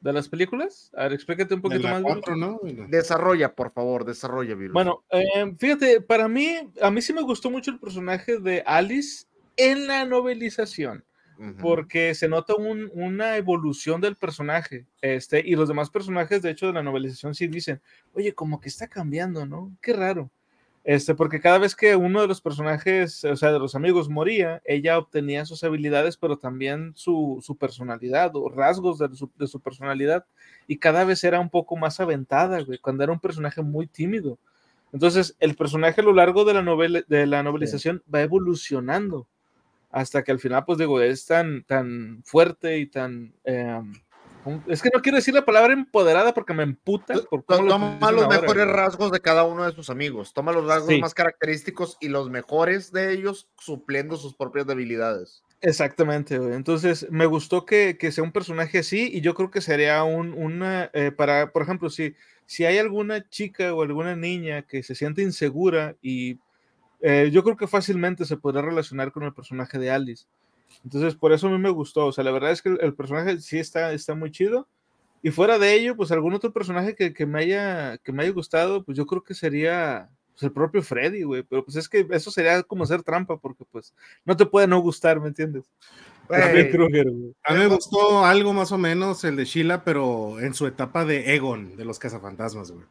[0.00, 0.90] ¿De las películas?
[0.96, 2.02] A ver, explícate un poquito más.
[2.02, 2.60] 4, ¿no?
[2.88, 4.72] Desarrolla, por favor, desarrolla, virus.
[4.72, 9.26] Bueno, eh, fíjate, para mí, a mí sí me gustó mucho el personaje de Alice
[9.56, 11.04] en la novelización
[11.60, 16.72] porque se nota una evolución del personaje, este, y los demás personajes, de hecho, de
[16.72, 17.80] la novelización sí dicen,
[18.12, 19.76] oye, como que está cambiando, ¿no?
[19.80, 20.30] Qué raro.
[20.84, 24.62] Este, porque cada vez que uno de los personajes, o sea, de los amigos moría,
[24.64, 30.24] ella obtenía sus habilidades, pero también su, personalidad o rasgos de su, de su, personalidad,
[30.66, 34.38] y cada vez era un poco más aventada, güey, cuando era un personaje muy tímido.
[34.92, 39.28] Entonces, el personaje a lo largo de la, novela, de la novelización va evolucionando
[39.90, 43.34] hasta que al final, pues digo, es tan, tan fuerte y tan...
[43.44, 43.92] Em,
[44.66, 47.14] es que no quiero decir la palabra empoderada porque me emputa.
[47.28, 51.12] Por toma los mejores rasgos de cada uno de sus amigos, toma los rasgos más
[51.12, 55.42] característicos y los mejores de ellos supliendo sus propias debilidades.
[55.60, 60.04] Exactamente, entonces me gustó que, que, sea un personaje así y yo creo que sería
[60.04, 62.14] un, una, eh, para, por ejemplo, si,
[62.46, 66.38] si hay alguna chica o alguna niña que se siente insegura y
[67.00, 70.26] eh, yo creo que fácilmente se podría relacionar con el personaje de Alice.
[70.84, 72.06] Entonces, por eso a mí me gustó.
[72.06, 74.68] O sea, la verdad es que el, personaje sí está, está muy chido.
[75.22, 78.32] Y fuera de ello, pues algún otro personaje que, que, me, haya, que me haya
[78.32, 81.42] gustado, pues yo creo que sería pues, el propio Freddy, güey.
[81.42, 83.94] Pero pues es que eso sería como hacer trampa, porque pues
[84.24, 85.64] no te puede no gustar, ¿me entiendes?
[86.30, 91.06] a mí me gustó algo más o menos el de Sheila, pero en su etapa
[91.06, 92.84] de Egon, de los cazafantasmas, güey.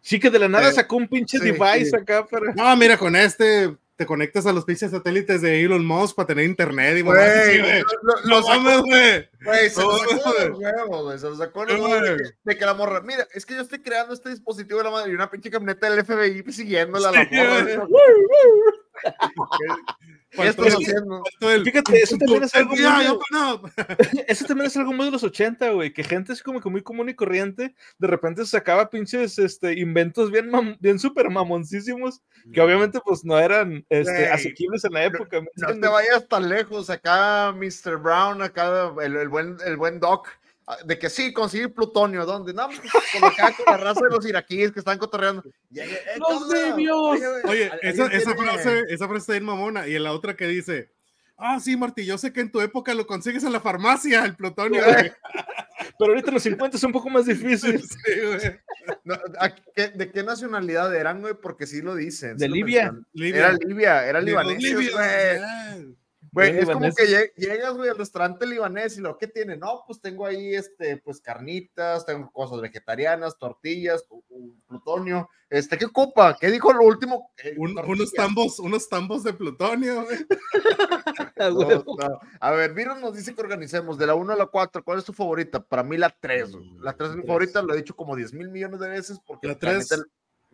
[0.00, 2.52] Sí, que de la nada sacó un pinche device acá para.
[2.54, 6.44] No, mira, con este te conectas a los pinches satélites de Elon Musk para tener
[6.44, 7.18] internet y güey.
[8.24, 9.28] Lo, sacó, güey.
[9.68, 11.18] Se lo sacó de huevos, güey.
[11.18, 13.00] Se lo sacó de, de que la morra.
[13.00, 15.90] Mira, es que yo estoy creando este dispositivo de la madre y una pinche camioneta
[15.90, 17.88] del FBI siguiéndola a la morra.
[20.30, 23.70] Fíjate, eso también es algo muy...
[24.28, 26.82] eso también es algo muy de los 80, güey, que gente así como que muy
[26.82, 30.50] común y corriente, de repente se sacaba pinches este, inventos bien,
[30.80, 32.22] bien súper mamoncísimos,
[32.52, 35.40] que obviamente pues no eran este, asequibles en la época.
[35.56, 37.96] No, te vayas tan lejos, acá Mr.
[37.96, 40.28] Brown, acá el, el buen, el buen Doc,
[40.84, 42.52] de que sí, conseguir plutonio, ¿dónde?
[42.52, 42.80] No, pues,
[43.12, 45.42] con, acá, con la raza de los iraquíes que están cotorreando.
[45.74, 47.18] Eh, ¡Los debios!
[47.44, 49.88] Oye, esa, esa, frase, esa frase está bien mamona.
[49.88, 50.90] Y en la otra que dice,
[51.38, 54.36] ah, sí, Martí, yo sé que en tu época lo consigues en la farmacia, el
[54.36, 54.82] plutonio.
[55.98, 57.82] Pero ahorita los 50 es un poco más difícil.
[57.88, 58.60] Sí, güey.
[59.94, 61.34] ¿De qué nacionalidad eran, güey?
[61.34, 62.36] Porque sí lo dicen.
[62.36, 62.94] De Libia.
[63.14, 64.90] Era Libia, era libanés, güey.
[66.32, 70.00] Güey, es como que llegas, güey, al restaurante libanés y lo que tiene, no, pues
[70.00, 74.04] tengo ahí, este, pues carnitas, tengo cosas vegetarianas, tortillas,
[74.66, 76.36] plutonio, este, ¿qué ocupa?
[76.38, 77.32] ¿Qué dijo lo último?
[77.42, 80.18] Eh, unos tambos, unos tambos de plutonio, güey.
[82.40, 85.04] A ver, Virus nos dice que organicemos de la 1 a la 4, ¿cuál es
[85.04, 85.60] tu favorita?
[85.60, 88.48] Para mí la 3, La 3 es mi favorita, lo he dicho como 10 mil
[88.50, 89.88] millones de veces porque la 3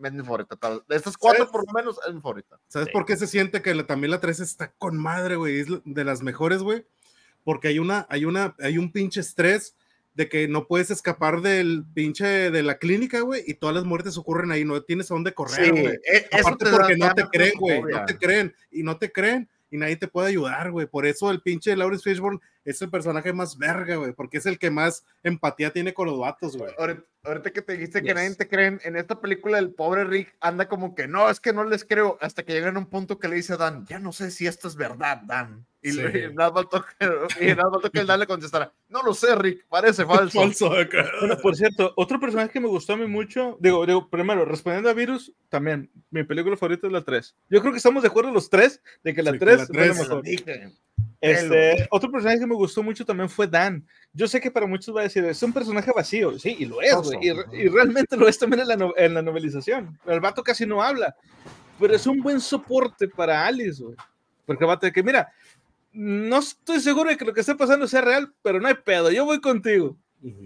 [0.03, 0.57] es mi favorita.
[0.89, 2.59] De estas cuatro, por lo menos, es mi favorita.
[2.69, 5.61] ¿Sabes por qué se siente que también la 3 está con madre, güey?
[5.61, 6.87] Es de las mejores, güey.
[7.45, 9.77] Porque hay una, hay una, hay un pinche estrés
[10.15, 14.17] de que no puedes escapar del pinche de la clínica, güey, y todas las muertes
[14.17, 15.87] ocurren ahí, no tienes a dónde correr, güey.
[15.87, 19.77] E, Aparte porque no te creen, güey, no te creen, y no te creen, y
[19.77, 20.87] nadie te puede ayudar, güey.
[20.87, 24.59] Por eso el pinche Lawrence Fishburne es el personaje más verga, güey, porque es el
[24.59, 26.73] que más empatía tiene con los vatos, güey.
[27.25, 28.15] Ahorita que te dijiste que Yes.
[28.15, 31.53] nadie te creen, en esta película el pobre Rick anda como que no, es que
[31.53, 33.99] no les creo, hasta que llega en un punto que le dice a Dan, ya
[33.99, 35.65] no sé si esto es verdad, Dan.
[35.83, 36.01] Y, Sí.
[36.03, 36.85] le- y nada más faltó
[37.39, 40.05] que, y nada más faltó que el Dan le contestara, no lo sé, Rick, parece
[40.33, 40.41] falso.
[40.41, 40.71] Falso.
[41.21, 44.89] Bueno, por cierto, otro personaje que me gustó a mí mucho, digo, digo, primero, respondiendo
[44.91, 47.35] a Virus, también, mi película favorita es la 3.
[47.51, 49.63] Yo creo que estamos de acuerdo los tres de que la Sí, que 3 la
[49.85, 50.23] es la mejor.
[51.21, 53.87] Este, otro personaje que me gustó mucho también fue Dan.
[54.17, 56.81] Yo sé que para muchos va a decir, es un personaje vacío, sí, y lo
[56.81, 57.19] es, güey,
[57.53, 59.99] y, realmente lo es también en la, no- en la novelización.
[60.07, 61.17] El vato casi no habla,
[61.81, 63.97] pero es un buen soporte para Alice, güey.
[64.47, 65.33] Porque el vato de que, mira,
[65.93, 69.11] no estoy seguro de que lo que está pasando sea real, pero no hay pedo,
[69.11, 69.97] yo voy contigo.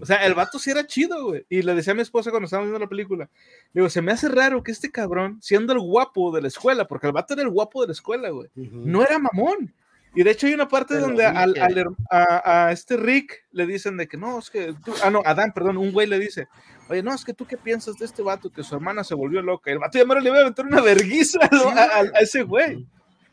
[0.00, 1.46] O sea, el vato sí era chido, güey.
[1.48, 3.30] Y le decía a mi esposa cuando estábamos viendo la película,
[3.72, 6.88] le digo, se me hace raro que este cabrón, siendo el guapo de la escuela,
[6.88, 9.72] porque el vato era el guapo de la escuela, güey, no era mamón.
[10.14, 13.96] Y de hecho hay una parte donde al- al a, a este Rick le dicen
[13.96, 16.48] de que no, es que tú, ah, no, a Dan, perdón, un güey le dice,
[16.88, 19.42] oye, no, es que tú qué piensas de este vato que su hermana se volvió
[19.42, 19.70] loca.
[19.70, 21.68] El vato ya le iba a aventar una verguiza ¿no?
[21.68, 22.86] a, a- a ese güey.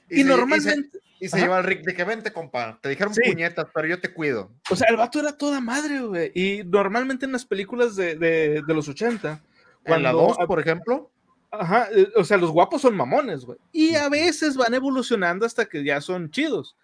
[0.10, 2.78] Y, se- normalmente, Y se lleva al Rick de que vente, compa.
[2.82, 3.22] Te dijeron Sí.
[3.32, 4.52] puñetas, pero yo te cuido.
[4.70, 6.32] o sea, el vato era toda madre, güey.
[6.36, 10.60] Y normalmente en las películas de, de, de los 80, En la Cuando- 2, por
[10.60, 11.10] ejemplo.
[11.52, 13.58] Ajá, eh, o sea, los guapos son mamones, güey.
[13.72, 16.76] Y a veces van evolucionando hasta que ya son chidos.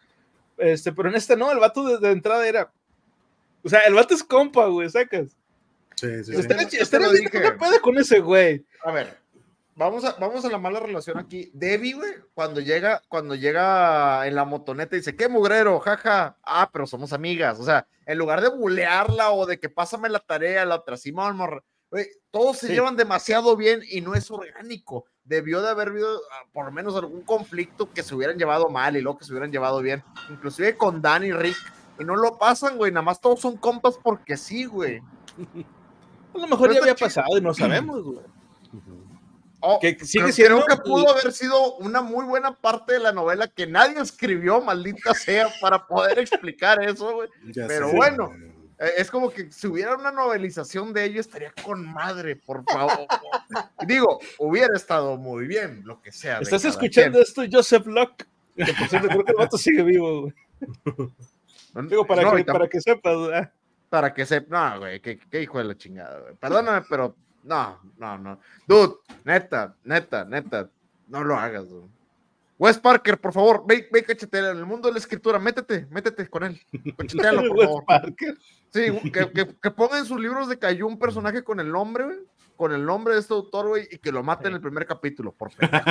[0.57, 2.71] Este, pero en este no, el vato de, de entrada era.
[3.63, 5.35] O sea, el vato es compa, güey, sacas.
[5.95, 6.47] Sí, sí, sí.
[6.47, 7.41] Lo bien dije.
[7.41, 8.65] que puede con ese güey.
[8.83, 9.19] A ver,
[9.75, 11.51] vamos a, vamos a la mala relación aquí.
[11.53, 16.37] Debbie, güey, cuando llega, cuando llega en la motoneta y dice, qué mugrero, jaja.
[16.43, 17.59] Ah, pero somos amigas.
[17.59, 21.37] O sea, en lugar de bulearla o de que pásame la tarea, la otra, Simón,
[21.37, 21.63] morra,
[22.31, 22.73] todos se Sí.
[22.73, 25.05] llevan demasiado bien y no es orgánico.
[25.23, 28.95] Debió de haber habido ah, por lo menos algún conflicto que se hubieran llevado mal
[28.97, 30.03] y luego que se hubieran llevado bien.
[30.29, 31.57] Inclusive con Dan y Rick.
[31.99, 32.91] Y no lo pasan, güey.
[32.91, 35.01] Nada más todos son compas porque sí, güey.
[36.33, 38.19] A lo mejor Pero ya había pasado y no sabemos, güey.
[39.63, 42.99] Oh, Que sigue creo, siendo- creo que pudo haber sido una muy buena parte de
[42.99, 47.29] la novela que nadie escribió, maldita sea, para poder explicar eso, güey.
[47.53, 47.95] Pero sé.
[47.95, 48.31] bueno.
[48.97, 53.05] Es como que si hubiera una novelización de ello, estaría con madre, por favor.
[53.87, 56.39] Digo, hubiera estado muy bien, lo que sea.
[56.39, 58.25] ¿Estás escuchando esto, Joseph Locke?
[58.55, 60.33] Que por cierto, creo que el vato sigue vivo, güey.
[61.87, 63.47] Digo, para, No, que, para que sepas, güey.
[63.89, 64.41] para que se.
[64.41, 66.35] No, güey, qué, qué hijo de la chingada, güey.
[66.35, 68.39] Perdóname, pero no, no, no.
[68.67, 70.69] Dude, neta, neta, neta,
[71.07, 71.85] no lo hagas, güey.
[72.61, 76.29] Wes Parker, por favor, ve, ve, cachetea en el mundo de la escritura, métete, métete
[76.29, 76.61] con él.
[76.95, 77.85] Cachetealo, por favor.
[77.85, 78.37] Parker.
[78.69, 81.71] Sí, que, que, que ponga en sus libros de que hay un personaje con el
[81.71, 82.19] nombre, güey,
[82.61, 85.31] con el nombre de este autor, güey, y que lo mate en el primer capítulo,
[85.31, 85.83] por pendejo.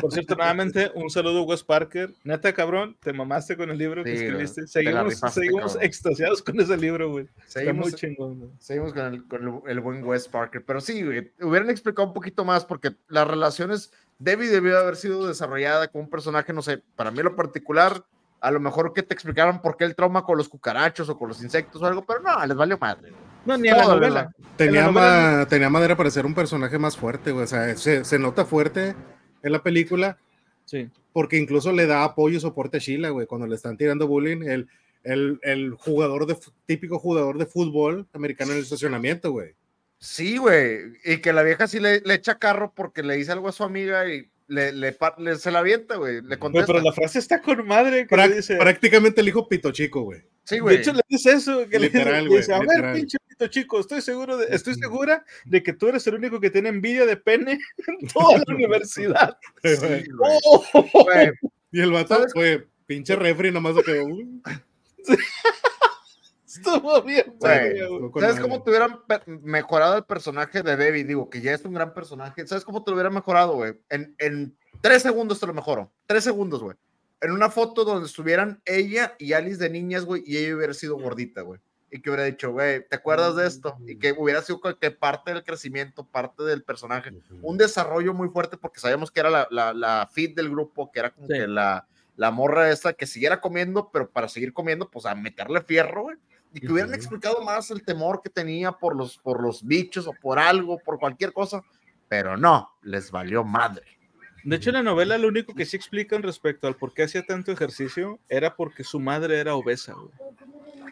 [0.00, 2.12] Por cierto, nuevamente, un saludo, Wes Parker.
[2.24, 4.66] Neta, cabrón, te mamaste con el libro que Sí, escribiste.
[4.66, 7.26] Seguimos, rifaste, seguimos extasiados con ese libro, güey.
[7.36, 8.50] Está Seguimos, muy chingón, güey.
[8.58, 10.64] Seguimos con, el, con el, el buen Wes Parker.
[10.64, 15.26] Pero sí, güey, hubieran explicado un poquito más porque las relaciones, Debbie debió haber sido
[15.26, 18.04] desarrollada con un personaje, no sé, para mí en lo particular,
[18.40, 21.28] a lo mejor que te explicaran por qué el trauma con los cucarachos o con
[21.28, 23.12] los insectos o algo, pero no, les valió madre.
[23.44, 24.30] No, ni en la novela.
[24.56, 27.44] Tenía, En la novela- ma- tenía madera para ser un personaje más fuerte, güey.
[27.44, 28.94] O sea, se, se nota fuerte
[29.42, 30.18] en la película
[30.64, 30.90] Sí.
[31.12, 34.42] porque incluso le da apoyo y soporte a Sheila, güey, cuando le están tirando bullying.
[34.42, 34.68] El,
[35.04, 36.36] el, el jugador de
[36.66, 39.54] típico jugador de fútbol americano en el estacionamiento, güey.
[39.98, 43.48] Sí, güey, y que la vieja sí le, le echa carro porque le dice algo
[43.48, 47.18] a su amiga y le, le, le- se la avienta, güey, le pero la frase
[47.18, 48.56] está con madre que Prá- le dice.
[48.56, 50.20] Prácticamente el hijo pito chico, güey.
[50.44, 50.76] Sí, De güey.
[50.76, 54.36] hecho, le dice eso, que le Literal, le a ver, pinche pito chico, estoy seguro
[54.36, 57.58] de, estoy segura de que tú eres el único que tiene envidia de pene
[58.00, 59.36] en toda la universidad.
[59.64, 60.04] Sí, güey.
[60.06, 60.38] güey.
[60.44, 61.06] Oh,
[61.72, 64.06] Y el vato, güey, pinche refri, nomás lo quedó.
[66.56, 67.78] Estuvo bien, Güey,
[68.20, 69.00] ¿Sabes cómo te hubieran
[69.42, 71.04] mejorado el personaje de Debbie?
[71.04, 72.46] Digo, que ya es un gran personaje.
[72.46, 73.74] ¿Sabes cómo te lo hubieran mejorado, güey?
[73.88, 75.90] En, en tres segundos te lo mejoro.
[76.06, 76.76] Tres segundos, güey.
[77.20, 80.96] En una foto donde estuvieran ella y Alice de niñas, güey, y ella hubiera sido
[80.98, 81.60] gordita, güey.
[81.90, 83.76] Y que hubiera dicho, güey, ¿te acuerdas de esto?
[83.86, 87.10] Y que hubiera sido que parte del crecimiento, parte del personaje.
[87.42, 90.98] Un desarrollo muy fuerte porque sabíamos que era la, la, la feed del grupo, que
[90.98, 91.34] era como Sí.
[91.34, 95.62] que la, la morra esta que siguiera comiendo, pero para seguir comiendo, pues a meterle
[95.62, 96.16] fierro, güey.
[96.56, 100.12] Y que hubieran explicado más el temor que tenía por los, por los bichos o
[100.12, 101.62] por algo, por cualquier cosa.
[102.08, 103.82] Pero no, les valió madre.
[104.44, 107.24] De hecho, en la novela lo único que sí explican respecto al por qué hacía
[107.26, 110.10] tanto ejercicio era porque su madre era obesa, güey.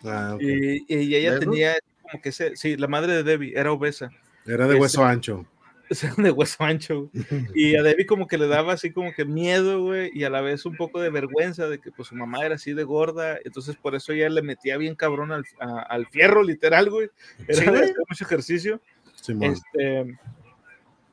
[0.04, 0.36] Ah.
[0.40, 4.10] Y, y ella tenía como que ese, sí, la madre de Debbie era obesa,
[4.44, 5.46] Era de ese- hueso ancho.
[6.18, 7.10] de hueso ancho.
[7.12, 7.24] güey.
[7.54, 10.40] Y a Debbie como que le daba así como que miedo, güey, y a la
[10.40, 13.76] vez un poco de vergüenza de que pues su mamá era así de gorda, entonces
[13.76, 17.08] por eso ella le metía bien cabrón al, a- al fierro, literal, güey.
[17.48, 17.92] Era Sí, güey.
[18.08, 18.80] mucho ejercicio.
[19.14, 19.52] Simón.
[19.52, 20.18] Este,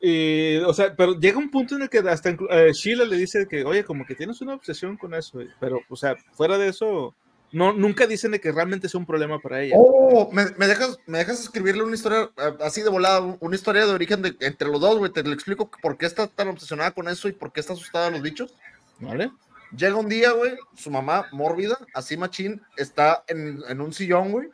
[0.03, 3.47] y, o sea, pero llega un punto en el que hasta eh, Sheila le dice
[3.47, 5.49] que, oye, como que tienes una obsesión con eso, güey.
[5.59, 7.13] pero, o sea, fuera de eso,
[7.51, 9.75] no, nunca dicen de que realmente sea un problema para ella.
[9.77, 13.37] Oh, ¿me, me dejas, ¿me dejas escribirle una historia eh, así de volada?
[13.39, 15.11] Una historia de origen de, entre los dos, güey.
[15.11, 18.05] Te lo explico por qué está tan obsesionada con eso y por qué está asustada
[18.05, 18.53] de los bichos.
[18.99, 19.31] ¿Vale?
[19.75, 24.49] Llega un día, güey, su mamá, mórbida, así machín, está en, en un sillón, güey.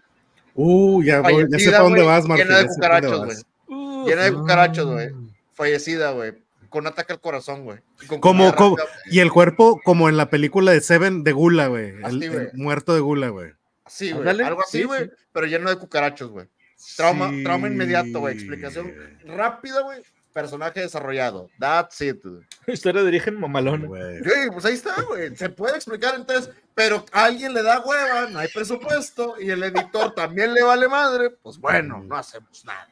[0.54, 2.48] Uh, ya, voy, ya sé para dónde vas, Martín.
[2.48, 3.38] Llena de cucarachos, güey.
[3.68, 5.08] Uh, Llena de cucarachos, güey.
[5.08, 5.34] Ah.
[5.54, 6.34] Fallecida, güey.
[6.70, 7.80] Con ataque al corazón, güey.
[8.02, 11.94] y Como, como, y el cuerpo como en la película de Seven de Gula, güey.
[12.04, 13.52] El, muerto de Gula, güey.
[13.86, 14.28] Así, güey.
[14.42, 15.06] Algo así, sí, güey.
[15.06, 15.12] sí.
[15.32, 16.48] Pero lleno de cucarachos, güey.
[16.96, 17.44] Trauma, Sí.
[17.44, 18.36] trauma inmediato, güey.
[18.36, 18.94] Explicación
[19.26, 20.02] rápida, güey.
[20.34, 21.50] Personaje desarrollado.
[21.58, 22.44] That's it, güey.
[22.68, 23.88] historia de origen mamalona.
[23.88, 24.22] Güey.
[24.52, 25.36] Pues ahí está, güey.
[25.36, 29.64] Se puede explicar entonces, pero a alguien le da hueva, no hay presupuesto y el
[29.64, 31.32] editor también le vale madre.
[31.32, 32.88] Pues bueno, no hacemos nada.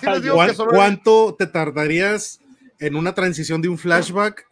[0.00, 2.40] Sí les digo ¿Cuán- que solo- ¿Cuánto te tardarías
[2.86, 4.46] en una transición de un flashback?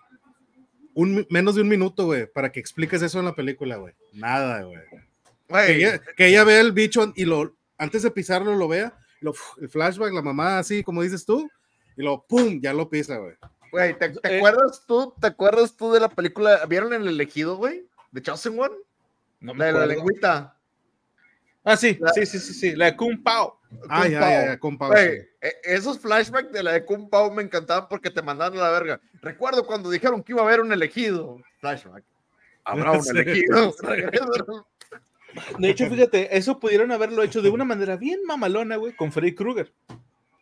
[0.94, 3.94] Un, menos de un minuto, güey, para que expliques eso en la película, güey.
[4.12, 4.78] Nada, güey.
[5.48, 9.32] Que ella, que ella vea el bicho y lo, antes de pisarlo, lo vea, lo,
[9.60, 11.50] el flashback, la mamá así, como dices tú,
[11.96, 13.34] y lo, pum, ya lo pisa, güey.
[13.70, 14.38] güey, ¿te, te Eh.
[14.38, 15.14] acuerdas tú?
[15.20, 16.64] ¿Te acuerdas tú de la película?
[16.66, 17.86] ¿Vieron el elegido, güey?
[18.10, 18.74] De Chosen One?
[19.40, 19.94] No La me de la acuerdo.
[19.94, 20.56] lengüita.
[21.64, 23.58] Ah, sí, La- sí, sí, sí, sí, la de Kung Pao.
[23.88, 24.30] Ah, Kung ya, Pao.
[24.30, 24.86] ya, ya, compa.
[24.88, 28.62] Güey, e- esos flashbacks de la de Kung Pao me encantaban porque te mandaban a
[28.62, 29.00] la verga.
[29.22, 31.38] Recuerdo cuando dijeron que iba a haber un elegido.
[31.60, 32.04] Flashback.
[32.64, 33.10] Habrá un Sí.
[33.10, 33.74] elegido.
[35.58, 39.34] De hecho, fíjate, eso pudieron haberlo hecho de una manera bien mamalona, güey, con Freddy
[39.34, 39.72] Krueger.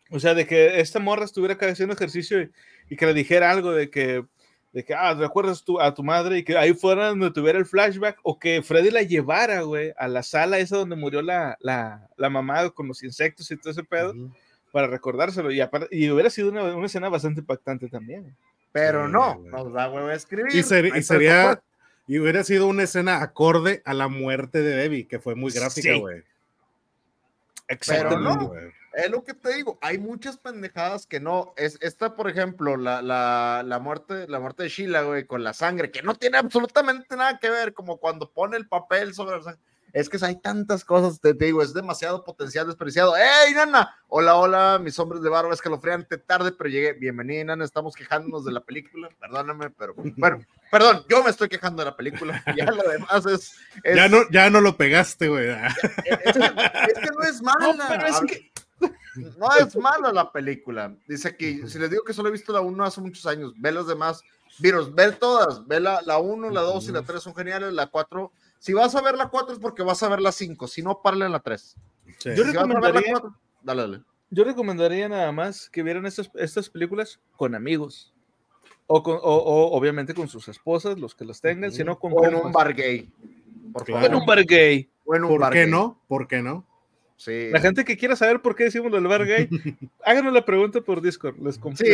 [0.09, 2.51] O sea, de que esta morra estuviera acá haciendo ejercicio y,
[2.89, 4.25] y que le dijera algo de que,
[4.73, 7.65] de que, ah, recuerdas tu, a tu madre y que ahí fuera donde tuviera el
[7.65, 12.07] flashback o que Freddy la llevara, güey, a la sala esa donde murió la, la,
[12.15, 14.31] la mamá con los insectos y todo ese pedo Ujú.
[14.71, 15.51] para recordárselo.
[15.51, 15.61] Y,
[15.91, 18.33] y hubiera sido una, una escena bastante impactante también.
[18.71, 19.51] Pero Sí, no, güey.
[19.51, 20.55] nos da huevo a escribir.
[20.55, 21.61] Y, ser- y sería,
[22.07, 25.91] y hubiera sido una escena acorde a la muerte de Debbie, que fue muy gráfica,
[25.93, 25.99] Sí.
[25.99, 26.23] güey.
[27.87, 28.47] Pero no.
[28.47, 28.71] güey.
[28.93, 31.53] Es lo que te digo, hay muchas pendejadas que no.
[31.55, 35.53] Es, esta, por ejemplo, la, la, la, muerte, la muerte de Sheila, güey, con la
[35.53, 39.43] sangre, que no tiene absolutamente nada que ver, como cuando pone el papel sobre la
[39.43, 39.61] sangre.
[39.93, 43.13] Es que hay tantas cosas, te, te digo, es demasiado potencial desperdiciado.
[43.15, 43.93] ¡Ey, nana!
[44.07, 46.93] Hola, hola, mis hombres de barba escalofriante, tarde, pero llegué.
[46.93, 51.83] Bienvenida, nana, estamos quejándonos de la película, perdóname, pero bueno, perdón, yo me estoy quejando
[51.83, 53.53] de la película, ya lo demás es...
[53.83, 55.49] es- Ya, no, ya no lo pegaste, güey.
[55.49, 55.57] es,
[56.05, 57.73] es que, es que no es mala.
[57.73, 58.51] No, pero es que-
[59.15, 60.95] no es mala la película.
[61.07, 63.71] Dice aquí, si les digo que solo he visto la 1 hace muchos años, ve
[63.71, 64.21] las demás.
[64.59, 65.65] Virus, ve todas.
[65.67, 67.73] Ve la, la 1, la 2 y la 3 son geniales.
[67.73, 70.67] La 4, si vas a ver la 4 es porque vas a ver la 5.
[70.67, 71.75] Si no, párale en la 3.
[72.19, 72.29] Sí.
[72.35, 74.01] Yo Si recomendaría- 4, dale, dale.
[74.29, 78.13] Yo recomendaría nada más que vieran estas, estas películas con amigos.
[78.87, 82.25] O, con, o, o obviamente con sus esposas, los que las tengan, sino con O
[82.25, 83.09] en un bar gay.
[83.73, 84.01] Por Claro.
[84.01, 84.21] O en favor.
[84.21, 84.89] un bar gay.
[85.05, 86.01] ¿Por bar qué no?
[86.07, 86.65] ¿Por qué no?
[87.23, 87.49] Sí.
[87.51, 89.47] La gente que quiera saber por qué decimos lo del bar gay,
[90.03, 91.35] háganos la pregunta por Discord.
[91.37, 91.85] Les Sí.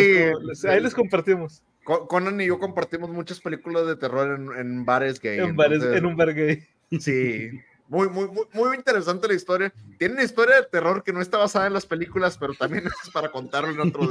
[0.45, 1.63] les- ahí les compartimos.
[1.83, 5.39] Con- Conan y yo compartimos muchas películas de terror en, en bares gay.
[5.39, 6.63] En, bares- entonces- en un bar gay.
[7.01, 7.49] Sí,
[7.89, 9.73] muy, muy, muy, muy interesante la historia.
[9.99, 13.09] Tiene una historia de terror que no está basada en las películas, pero también es
[13.11, 14.09] para contarlo en otro,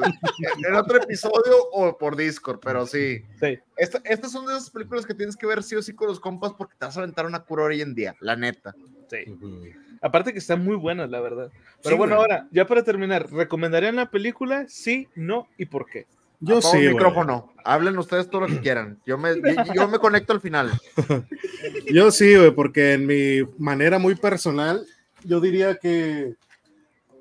[0.69, 3.23] en otro episodio o por Discord, pero sí.
[3.41, 3.59] Sí.
[3.79, 6.21] Esta- estas son de esas películas que tienes que ver sí o sí con los
[6.21, 8.75] compas porque te vas a aventar una cura hoy en día, la neta.
[9.09, 9.31] Sí.
[9.31, 9.63] Ujú.
[10.07, 11.51] Aparte que están muy buenas, la verdad.
[11.83, 12.31] Pero Sí, bueno, güey.
[12.31, 14.65] ahora, ya para terminar, ¿recomendarían la película?
[14.69, 16.07] Sí, no y por qué?
[16.39, 16.95] Yo Apago sí, el güey.
[16.95, 17.53] micrófono.
[17.65, 19.01] Hablen ustedes todo lo que quieran.
[19.05, 20.71] Yo me, yo, yo me conecto al final.
[21.93, 24.87] Yo sí, güey, porque en mi manera muy personal,
[25.25, 26.35] yo diría que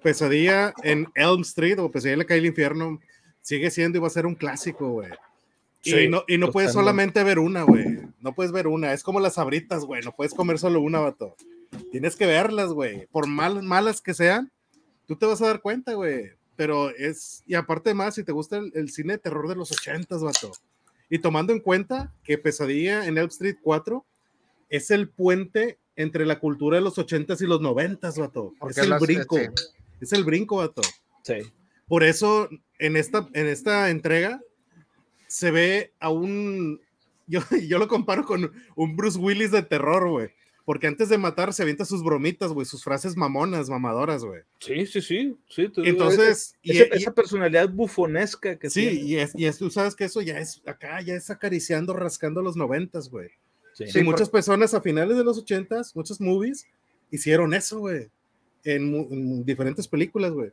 [0.03, 2.99] Pesadilla en Elm Street o Pesadilla en la calle del infierno
[3.41, 5.09] sigue siendo y va a ser un clásico, güey.
[5.81, 7.85] Sí, y no, y no puedes solamente ver una, güey.
[8.19, 8.91] No puedes ver una.
[8.93, 10.01] Es como las sabritas, güey.
[10.03, 11.35] No puedes comer solo una, vato.
[11.91, 13.07] Tienes que verlas, güey.
[13.07, 14.51] Por mal, malas que sean,
[15.07, 16.31] tú te vas a dar cuenta, güey.
[16.55, 19.71] Pero es, y aparte más, si te gusta el, el cine de terror de los
[19.71, 20.51] ochentas, vato.
[21.09, 24.05] Y tomando en cuenta que Pesadilla en Elm Street 4
[24.69, 28.53] es el puente entre la cultura de los ochentas y los noventas, vato.
[28.59, 29.37] Porque es el las- brinco.
[29.37, 29.45] sí.
[30.01, 30.81] Es el brinco, vato.
[31.23, 31.35] Sí.
[31.87, 32.49] Por eso
[32.79, 34.41] en esta, en esta entrega
[35.27, 36.79] se ve a un,
[37.27, 40.29] yo, yo lo comparo con un Bruce Willis de terror, güey.
[40.65, 44.41] Porque antes de matar se avienta sus bromitas, güey, sus frases mamonas, mamadoras, güey.
[44.59, 45.37] Sí, sí, sí.
[45.47, 49.01] sí tú- Entonces, y- esa, y- esa personalidad bufonesca que sí, tiene.
[49.07, 52.41] y, es, y es- tú sabes que eso ya es acá, ya es acariciando, rascando
[52.41, 53.29] los noventas, güey.
[53.73, 53.85] Sí.
[53.87, 56.65] Sí, y muchas personas a finales de los ochentas, muchos movies,
[57.11, 58.09] hicieron eso, güey.
[58.63, 60.49] En, en diferentes películas, güey.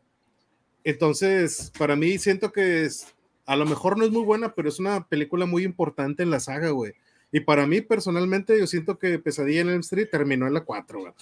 [0.85, 3.07] Entonces, para mí siento que es,
[3.47, 6.41] a lo mejor no es muy buena, pero es una película muy importante en la
[6.41, 6.93] saga, güey.
[7.33, 11.01] Y para mí, personalmente, yo siento que Pesadilla en el Street terminó en la 4,
[11.01, 11.13] güey.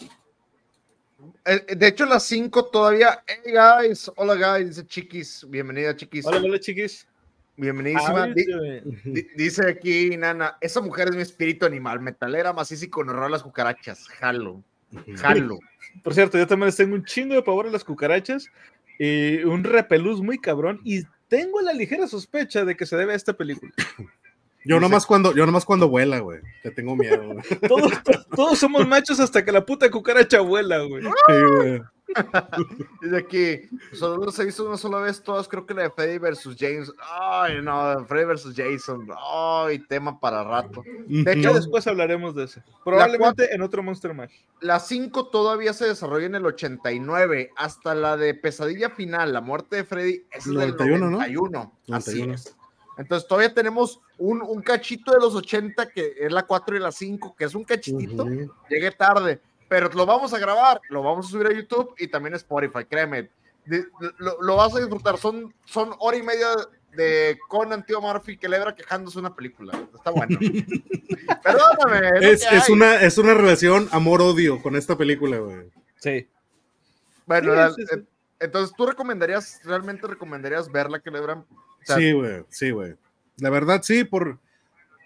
[1.45, 3.23] Eh, De hecho, las 5 todavía.
[3.27, 5.47] Hey guys, hola guys, dice Chiquis.
[5.49, 6.27] Bienvenida, Chiquis.
[6.27, 7.07] Hola, hola, chiquis.
[7.57, 8.25] Bienvenidísima.
[8.25, 8.35] Ay,
[9.05, 13.25] di- dice aquí, Nana, esa mujer es mi espíritu animal, metalera, maciza y con horror
[13.25, 14.09] a las cucarachas.
[14.09, 14.65] Jalo,
[15.17, 15.59] jalo.
[16.03, 18.47] Por cierto, yo también les tengo un chingo de pavor a las cucarachas
[18.99, 20.81] y un repelús muy cabrón.
[20.85, 23.73] Y tengo la ligera sospecha de que se debe a esta película.
[24.65, 26.41] Yo nomás cuando, yo nomás cuando vuela, güey.
[26.63, 27.43] Te tengo miedo, güey.
[27.69, 27.93] Todos,
[28.35, 31.03] todos somos machos hasta que la puta cucaracha vuela, güey.
[31.03, 31.81] Sí, güey.
[33.03, 36.19] Dice aquí, solo los he visto una sola vez todas, creo que la de Freddy
[36.19, 36.93] versus James.
[37.01, 39.09] Ay, no, Freddy versus Jason.
[39.33, 40.83] Ay, tema para rato.
[41.07, 42.63] De hecho, después hablaremos de eso.
[42.85, 44.33] Probablemente en otro Monster Mash.
[44.61, 49.77] La 5 todavía se desarrolla en el 89, hasta la de Pesadilla Final, la muerte
[49.77, 51.11] de Freddy, es del 91, ¿no?
[51.19, 51.73] 91.
[51.91, 52.35] Así 91.
[52.35, 52.57] es.
[52.99, 56.93] Entonces todavía tenemos un, un cachito de los 80, que es la 4 y la
[56.93, 58.27] 5, que es un cachitito.
[58.69, 62.35] Llegué tarde, pero lo vamos a grabar, lo vamos a subir a YouTube y también
[62.35, 63.31] a Spotify, créeme.
[63.65, 63.85] Di-
[64.19, 65.17] Lo, lo vas a disfrutar.
[65.19, 66.49] Son, son hora y media
[66.97, 69.73] de Conan, tío Murphy, que lebra quejándose una película.
[69.95, 70.39] Está bueno.
[71.43, 72.11] Perdóname.
[72.21, 75.71] es Es, una, es una relación amor-odio con esta película, güey.
[75.97, 76.29] Sí.
[77.27, 77.97] Bueno, Sí, la- sí, sí.
[77.99, 78.05] eh,
[78.41, 81.45] entonces tú recomendarías, realmente recomendarías verla que lebran.
[81.83, 82.95] O sea, Sí, güey, sí, güey.
[83.39, 84.39] La verdad, sí, por,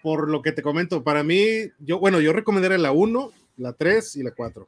[0.03, 1.03] por lo que te comento.
[1.03, 4.67] Para mí, yo, bueno, yo recomendaría la 1, la 3 y la 4.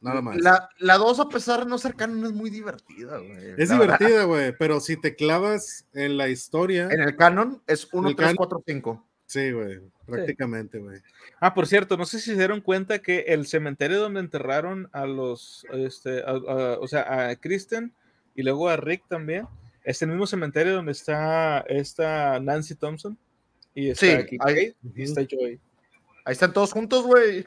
[0.00, 0.36] Nada más.
[0.38, 3.54] La, la 2, a pesar de no ser canon, es muy divertida, güey.
[3.56, 8.08] es divertida, güey, pero si te clavas en la historia, En el canon es 1,
[8.10, 9.06] El 3, canon- 4, 5.
[9.24, 11.00] sí, güey, prácticamente, güey.
[11.40, 15.06] Ah, por cierto, no sé si se dieron cuenta que el cementerio donde enterraron a
[15.06, 17.94] los, este, a- a- o sea, a Kristen
[18.34, 19.46] y luego a Rick también,
[19.84, 23.16] es el mismo cementerio donde está esta Nancy Thompson
[23.74, 25.60] y está Sí, aquí ahí- Kate y está Joy.
[26.24, 27.46] Ahí están todos juntos, güey.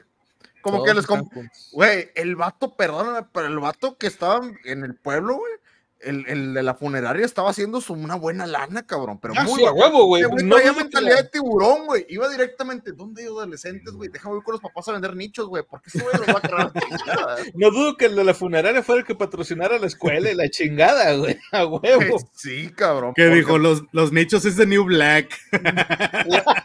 [0.62, 1.06] Como que Todos les...
[1.06, 1.70] com- juntos.
[1.72, 5.52] Güey, el vato, perdóname, pero el vato que estaba en el pueblo, güey,
[6.00, 9.18] el, el de la funeraria estaba haciendo su, una buena lana, cabrón.
[9.20, 10.22] Pero Ah, muy sí, a huevo, güey.
[10.22, 12.06] Este güey No traía que mentalidad de tiburón, güey.
[12.08, 14.08] Iba directamente, ¿dónde hay adolescentes, güey?
[14.08, 15.62] Déjame ir con los papás a vender nichos, güey.
[15.64, 17.36] ¿Por qué ese güey los va a chingada?
[17.54, 20.48] No dudo que el de la funeraria fuera el que patrocinara la escuela y la
[20.48, 21.36] chingada, güey.
[21.52, 22.16] A huevo.
[22.32, 23.12] Sí, cabrón.
[23.14, 23.58] ¿Qué porque- dijo?
[23.58, 25.34] Los, los nichos es de New Black.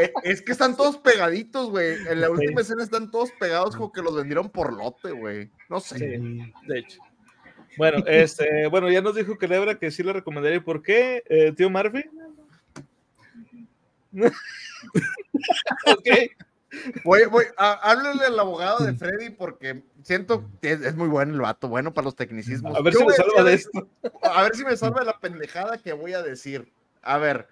[0.00, 1.94] Eh, Es que están todos pegaditos, güey.
[2.08, 5.50] En la última escena están todos pegados como que los vendieron por lote, güey.
[5.68, 5.98] No sé.
[5.98, 7.00] Sí, de hecho.
[7.80, 10.62] Bueno, este, bueno, ya nos dijo Celebra que sí le recomendaría.
[10.62, 12.04] ¿Por qué, eh, tío Murphy?
[15.86, 16.06] ok.
[17.04, 21.32] Voy, voy, a- háblale al abogado de Freddy porque siento que es, es muy bueno
[21.32, 22.76] el vato, bueno para los tecnicismos.
[22.76, 23.88] A ver Yo si me salva de esto.
[24.22, 26.70] A ver si me salva de la pendejada que voy a decir.
[27.00, 27.48] A ver,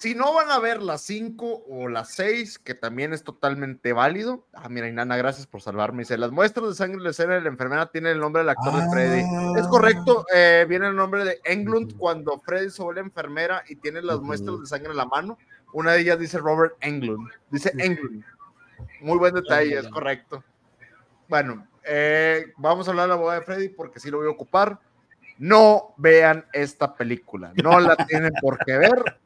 [0.00, 4.46] si no van a ver las 5 o las 6, que también es totalmente válido.
[4.54, 6.04] Ah, mira, Inana, gracias por salvarme.
[6.04, 8.48] Dice, las muestras de sangre de la escena de la enfermera tienen el nombre del
[8.48, 9.24] actor de Freddy.
[9.58, 14.00] Es correcto, eh, viene el nombre de Englund cuando Freddy se vuelve enfermera y tiene
[14.00, 15.36] las muestras de sangre en la mano.
[15.74, 17.28] Una de ellas dice Robert Englund.
[17.50, 18.24] Dice Englund.
[19.02, 20.42] Muy buen detalle, es correcto.
[21.28, 24.30] Bueno, eh, vamos a hablar de la boda de Freddy porque sí lo voy a
[24.30, 24.78] ocupar.
[25.36, 29.18] No vean esta película, no la tienen por qué ver.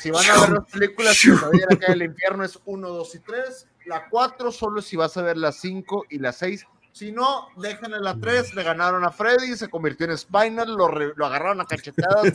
[0.00, 3.14] Si van a ver las películas que todavía la calle del infierno es 1, 2
[3.14, 3.68] y 3.
[3.86, 6.66] La 4 solo si vas a ver la 5 y la 6.
[6.92, 11.14] Si no, déjenle la 3, le ganaron a Freddy, se convirtió en Spinal, lo, re-
[11.16, 12.34] lo agarraron a cachetadas y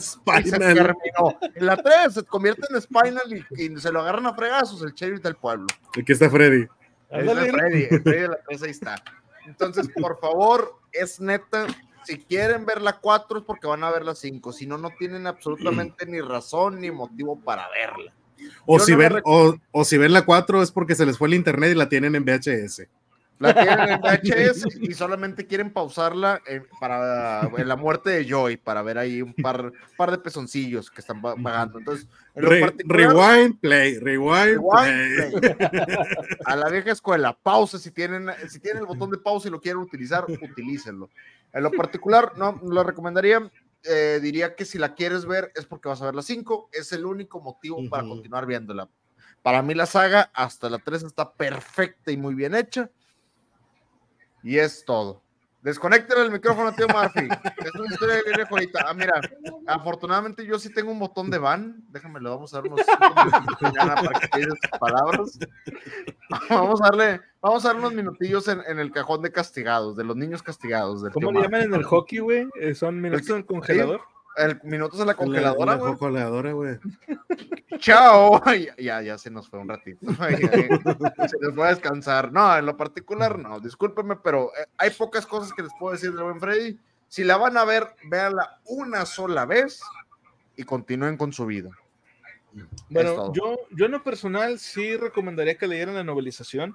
[0.50, 0.58] Spinal.
[0.74, 1.38] terminó.
[1.54, 3.22] En la 3 se convierte en Spinal
[3.56, 5.66] y, y se lo agarran a fregazos el sheriff del pueblo.
[5.96, 6.62] Aquí está Freddy.
[6.62, 6.68] Es
[7.20, 9.02] Ándale, de Freddy, el Freddy de la 3 ahí está.
[9.46, 11.66] Entonces, por favor, es neta,
[12.08, 14.88] si quieren ver la 4 es porque van a ver la 5, si no, no
[14.98, 18.14] tienen absolutamente ni razón ni motivo para verla.
[18.64, 21.28] O Yo si, no o, o si ven la 4 es porque se les fue
[21.28, 22.88] el internet y la tienen en VHS.
[23.38, 28.56] La tienen en VHS y solamente quieren pausarla en, para en la muerte de Joy,
[28.56, 31.78] para ver ahí un par, par de pezoncillos que están pa- pagando.
[31.78, 35.32] Entonces, en Re- rewind, play, rewind, Rewind, play.
[35.40, 35.58] play.
[36.44, 39.60] A la vieja escuela, pausa si tienen, si tienen el botón de pausa y lo
[39.60, 41.08] quieren utilizar, utilícenlo.
[41.52, 43.50] En lo particular, no lo recomendaría.
[43.84, 46.68] eh, diría que si la quieres ver es porque vas a ver la 5.
[46.72, 48.14] Es el único motivo para Ujú.
[48.14, 48.88] continuar viéndola.
[49.42, 52.90] Para mí la saga hasta la 3 está perfecta y muy bien hecha.
[54.42, 55.22] Y es todo.
[55.60, 57.28] Desconecten el micrófono, tío Murphy.
[57.64, 58.86] Es una historia de viejo ahorita.
[58.88, 59.20] Ah, mira,
[59.66, 61.82] afortunadamente yo sí tengo un botón de van.
[61.90, 62.80] Déjame, le vamos a dar unos
[63.60, 64.46] para que
[64.78, 65.38] palabras.
[66.48, 70.04] Vamos a darle, vamos a dar unos minutillos en, en, el cajón de castigados, de
[70.04, 71.02] los niños castigados.
[71.02, 72.46] Del ¿Cómo le llaman en el hockey, güey?
[72.74, 74.00] ¿Son minutos en el congelador?
[74.38, 75.92] El minutos en la congeladora, güey.
[75.92, 76.78] La congeladora, güey.
[77.78, 78.42] Chao.
[78.78, 80.06] Ya, ya se nos fue un ratito.
[81.28, 82.32] se nos fue a descansar.
[82.32, 83.60] No, en lo particular, no.
[83.60, 86.78] Discúlpenme, pero eh, hay pocas cosas que les puedo decir de buen Freddy.
[87.08, 89.80] Si la van a ver, véanla una sola vez
[90.56, 91.70] y continúen con su vida.
[92.88, 96.74] Bueno, yo, yo en lo personal sí recomendaría que leyeran la novelización.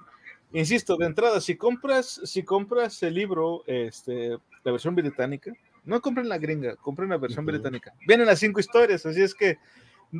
[0.52, 5.52] Insisto, de entrada, si compras, si compras el libro, este, la versión británica,
[5.84, 7.92] no compren la gringa, compren la versión británica.
[8.06, 9.58] Vienen las cinco historias, así es que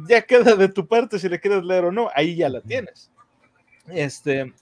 [0.09, 3.11] ya queda de tu parte si le quieres leer o no, ahí ya la tienes.
[3.89, 4.53] Este,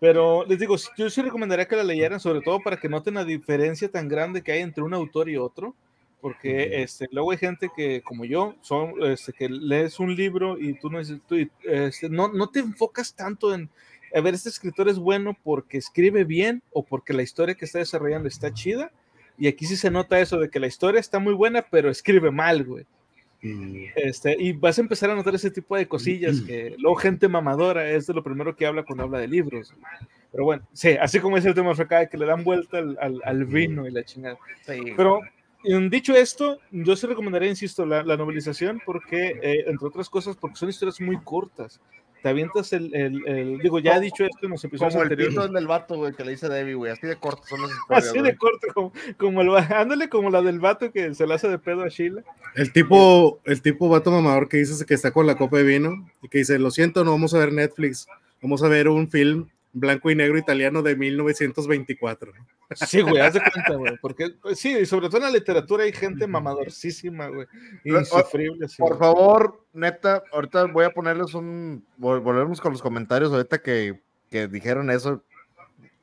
[0.00, 3.24] pero les digo, yo sí recomendaría que la leyeran, sobre todo para que noten la
[3.24, 5.74] diferencia tan grande que hay entre un autor y otro,
[6.20, 10.74] porque este, luego hay gente que, como yo, son, este, que lees un libro y
[10.74, 13.70] tú, no, este, no, no te enfocas tanto en,
[14.14, 17.78] a ver, este escritor es bueno porque escribe bien o porque la historia que está
[17.78, 18.90] desarrollando está chida,
[19.38, 22.30] y aquí sí se nota eso de que la historia está muy buena, pero escribe
[22.30, 22.84] mal, güey.
[23.40, 23.84] Mm.
[23.94, 27.88] Este, y vas a empezar a notar ese tipo de cosillas que luego gente mamadora
[27.88, 29.72] es de lo primero que habla cuando habla de libros.
[30.32, 33.44] Pero bueno, sí, así como es el tema acá, que le dan vuelta al, al,
[33.44, 34.36] vino y la chingada.
[34.66, 35.20] Pero
[35.88, 40.56] dicho esto, yo sí recomendaría, insisto, la, la novelización porque, eh, entre otras cosas, porque
[40.56, 41.80] son historias muy cortas
[42.22, 45.34] te avientas el, el, digo, ya he dicho esto en los episodios como anteriores.
[45.34, 47.70] Como el del vato, güey, que le dice Debbie, güey, así de corto son las
[47.80, 48.06] historias.
[48.08, 51.48] Así de corto, como, como el, ándale como la del vato que se le hace
[51.48, 52.22] de pedo a Sheila.
[52.54, 56.08] El tipo, el tipo vato mamador que dice que está con la copa de vino
[56.22, 58.06] y que dice, lo siento, no vamos a ver Netflix,
[58.42, 59.48] vamos a ver un film
[59.80, 62.32] blanco y negro italiano de 1924.
[62.74, 63.96] Sí, güey, haz de cuenta, güey.
[64.00, 67.46] Porque pues, sí, y sobre todo en la literatura hay gente mamadorcísima, güey.
[67.84, 68.66] Insufrible.
[68.76, 71.84] Por favor, neta, ahorita voy a ponerles un.
[71.96, 74.00] Volvemos con los comentarios ahorita que,
[74.30, 75.24] que dijeron eso.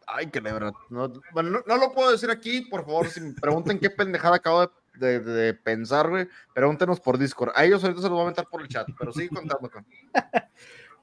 [0.08, 0.74] Ay, que verdad.
[0.90, 4.72] No, bueno, no, lo puedo decir aquí, por favor, si me pregunten qué pendejada acabo
[4.96, 7.52] de, de, pensar, güey, pregúntenos por Discord.
[7.56, 9.86] A ellos ahorita se los voy a meter por el chat, pero sigue contando con.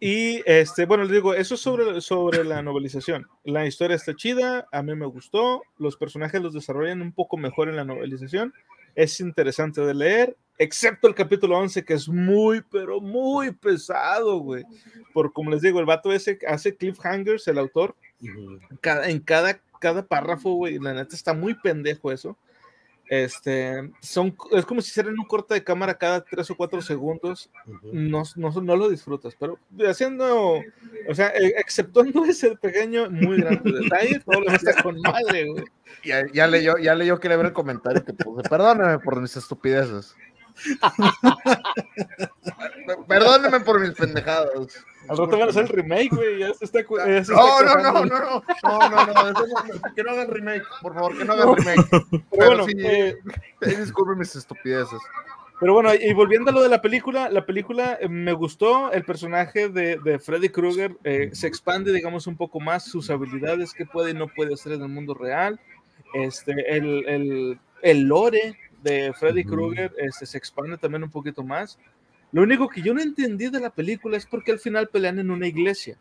[0.04, 3.28] Y este, bueno, les digo, eso sobre, sobre la novelización.
[3.44, 7.68] La historia está chida, a mí me gustó, los personajes los desarrollan un poco mejor
[7.68, 8.52] en la novelización,
[8.96, 14.64] es interesante de leer, excepto el capítulo 11 que es muy, pero muy pesado, güey.
[15.12, 17.94] Por como les digo, el vato ese hace cliffhangers, el autor,
[18.80, 22.36] cada, en cada, cada párrafo, güey, la neta está muy pendejo eso.
[23.12, 27.50] Este, son, es como si hicieran un corte de cámara cada tres o cuatro segundos.
[27.82, 30.62] no, no, no, lo disfrutas, pero haciendo,
[31.06, 35.64] o sea, e, exceptuando ese pequeño, muy grande detalle, todo lo está con madre, güey.
[36.02, 38.48] Ya, ya leyó, ya leyó que le el comentario que puse.
[38.48, 40.16] Perdóname por mis estupideces.
[43.08, 44.86] Perdóname por mis pendejadas.
[45.08, 46.38] Al rato van a hacer el remake, güey.
[46.38, 46.80] Ya se está.
[46.80, 50.10] Ya se no, está no, no, no, no, no, no, no, eso no, Que no
[50.12, 51.88] hagan remake, por favor, que no hagan remake.
[52.30, 53.16] Pero, bueno, sí, eh,
[53.60, 55.00] disculpen mis estupideces.
[55.62, 59.04] Pero bueno, y volviendo a lo de la película, la película eh, me gustó, el
[59.04, 63.86] personaje de, de Freddy Krueger eh, se expande, digamos, un poco más sus habilidades, qué
[63.86, 65.60] puede y no puede hacer en el mundo real,
[66.14, 71.78] este, el, el, el lore de Freddy Krueger este, se expande también un poquito más.
[72.32, 75.30] Lo único que yo no entendí de la película es porque al final pelean en
[75.30, 75.98] una iglesia.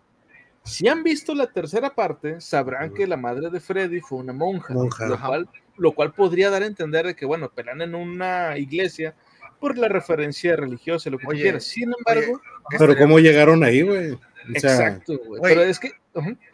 [0.64, 4.74] Si han visto la tercera parte, sabrán que la madre de Freddy fue una monja,
[4.74, 4.88] lo,
[5.20, 9.14] cual, lo, cual, podría dar a entender que, bueno, pelean en una iglesia
[9.60, 11.66] por la referencia religiosa, lo que quieras.
[11.66, 12.40] Sin embargo...
[12.78, 14.18] pero ¿cómo llegaron ahí, güey?
[14.53, 15.41] Exacto, güey.
[15.41, 15.91] Pero es que...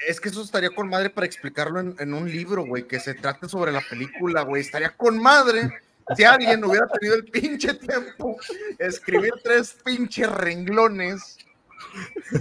[0.08, 3.16] Es que eso estaría con madre para explicarlo en, en un libro, güey, que se
[3.16, 4.62] trate sobre la película, güey.
[4.62, 5.72] Estaría con madre
[6.16, 8.38] si alguien hubiera tenido el pinche tiempo,
[8.80, 11.38] escribir tres pinches renglones.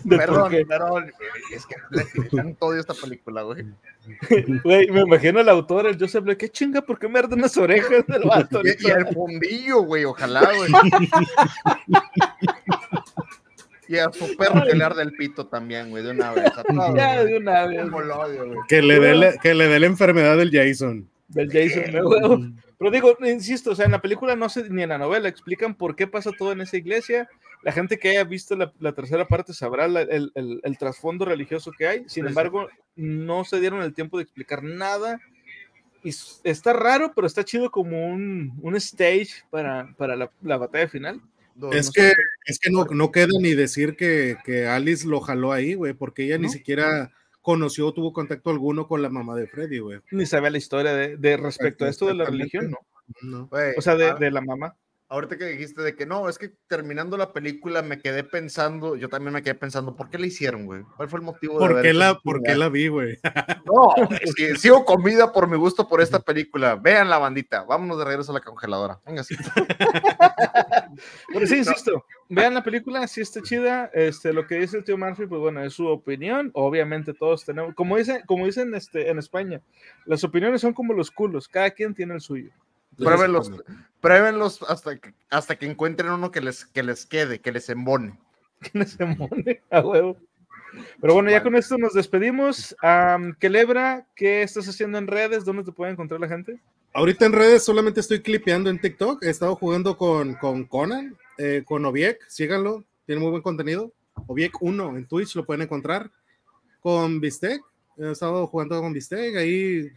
[0.09, 1.13] Perdón, perdón,
[1.53, 3.65] es que le tanto odio esta película, güey.
[4.65, 8.07] Güey, me imagino el autor, el Joseph qué chinga, ¿por qué me arden las orejas
[8.07, 8.61] del vato?
[8.65, 10.73] Y, y el fundillo, güey, ojalá, güey.
[13.89, 16.53] Y a su perro que le arde el pito también, güey, de una vez.
[16.97, 17.89] ya, de una vez.
[18.69, 21.09] Que le dé que le dé la enfermedad del Jason.
[21.29, 22.53] Del Jason, güey.
[22.79, 25.75] Pero digo, insisto, o sea, en la película no sé, ni en la novela explican
[25.75, 27.29] por qué pasa todo en esa iglesia.
[27.63, 32.05] La gente que haya visto la, tercera parte sabrá el, el, trasfondo religioso que hay.
[32.07, 35.21] Sin embargo, no se dieron el tiempo de explicar nada.
[36.05, 36.11] Y
[36.45, 41.21] está raro, pero está chido como un, un stage para, para la, la, batalla final.
[41.73, 42.13] es, que,
[42.45, 46.25] es que no, no queda ni decir que, que Alice lo jaló ahí, güey, porque
[46.25, 47.11] ella ni siquiera
[47.47, 50.01] conoció o tuvo contacto alguno con la mamá de Freddy, güey.
[50.11, 52.79] Ni sabía la historia de, de respecto a esto de la religión, ¿no?
[53.23, 53.49] No.
[53.77, 54.75] O sea, de, ah, de la mamá.
[55.09, 59.09] Ahorita que dijiste de que no, es que terminando la película me quedé pensando, yo
[59.09, 60.83] también me quedé pensando, ¿por qué le hicieron, güey?
[60.97, 63.19] ¿Cuál fue el motivo de ¿Por haber qué, la, ¿Por qué la vi, güey?
[63.67, 66.77] No, es que sigo comida por mi gusto por esta película.
[66.77, 69.01] Vean la bandita, vámonos de regreso a la congeladora.
[69.05, 69.35] Venga, sí.
[71.33, 73.91] Pero sí, insisto, vean la película, sí está chida.
[73.93, 76.51] Este, lo que dice el tío Murphy, pues bueno, es su opinión.
[76.55, 79.61] Obviamente todos tenemos, como dicen, como dicen este, en España,
[80.05, 82.53] las opiniones son como los culos, cada quien tiene el suyo.
[82.97, 83.51] Pruébenlos,
[84.01, 88.19] pruébenlos hasta que, hasta que encuentren uno que les, que les quede, que les embone.
[88.61, 89.63] ¿Quién se mone?
[89.71, 90.17] A huevo.
[91.01, 92.77] Pero bueno, ya con esto nos despedimos.
[92.83, 95.45] Am, Kelebra, ¿qué estás haciendo en redes?
[95.45, 96.61] ¿Dónde te puede encontrar la gente?
[96.93, 99.23] Ahorita en redes solamente estoy clipeando en TikTok.
[99.23, 103.93] He estado jugando con, con Conan, eh, con Obiek, síganlo, tiene muy buen contenido.
[104.27, 106.11] Obiek 1 en Twitch lo pueden encontrar.
[106.81, 107.61] Con Bistec,
[107.99, 109.91] he estado jugando con Bistec, ahí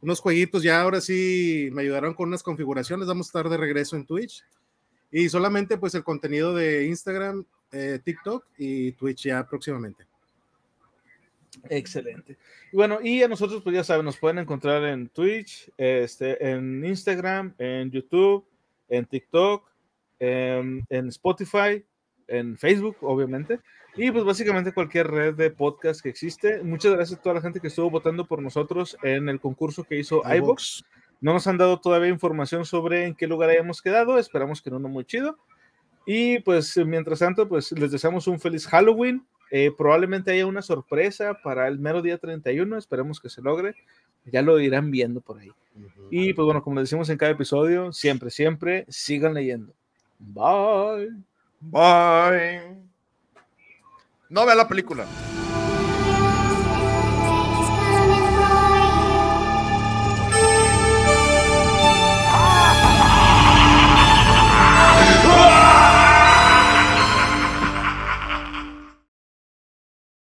[0.00, 3.08] unos jueguitos ya ahora sí me ayudaron con unas configuraciones.
[3.08, 4.44] Vamos a estar de regreso en Twitch.
[5.10, 10.04] Y solamente pues el contenido de Instagram, eh, TikTok y Twitch ya próximamente.
[11.70, 12.36] Excelente.
[12.72, 17.54] Bueno, y a nosotros, pues ya saben, nos pueden encontrar en Twitch, este, en Instagram,
[17.58, 18.44] en YouTube,
[18.88, 19.66] en TikTok,
[20.18, 21.84] en, en Spotify,
[22.28, 23.60] en Facebook, obviamente.
[23.96, 26.62] Y pues básicamente cualquier red de podcast que existe.
[26.62, 29.98] Muchas gracias a toda la gente que estuvo votando por nosotros en el concurso que
[29.98, 30.84] hizo iVox.
[31.20, 34.18] No nos han dado todavía información sobre en qué lugar hayamos quedado.
[34.18, 35.38] Esperamos que en uno muy chido.
[36.04, 39.26] Y pues mientras tanto, pues les deseamos un feliz Halloween.
[39.50, 42.76] Eh, probablemente haya una sorpresa para el mero día 31.
[42.76, 43.74] Esperemos que se logre.
[44.26, 45.52] Ya lo irán viendo por ahí.
[46.10, 49.72] Y pues bueno, como decimos en cada episodio, siempre, siempre sigan leyendo.
[50.18, 51.12] Bye.
[51.60, 52.85] Bye.
[54.28, 55.04] No vea la película.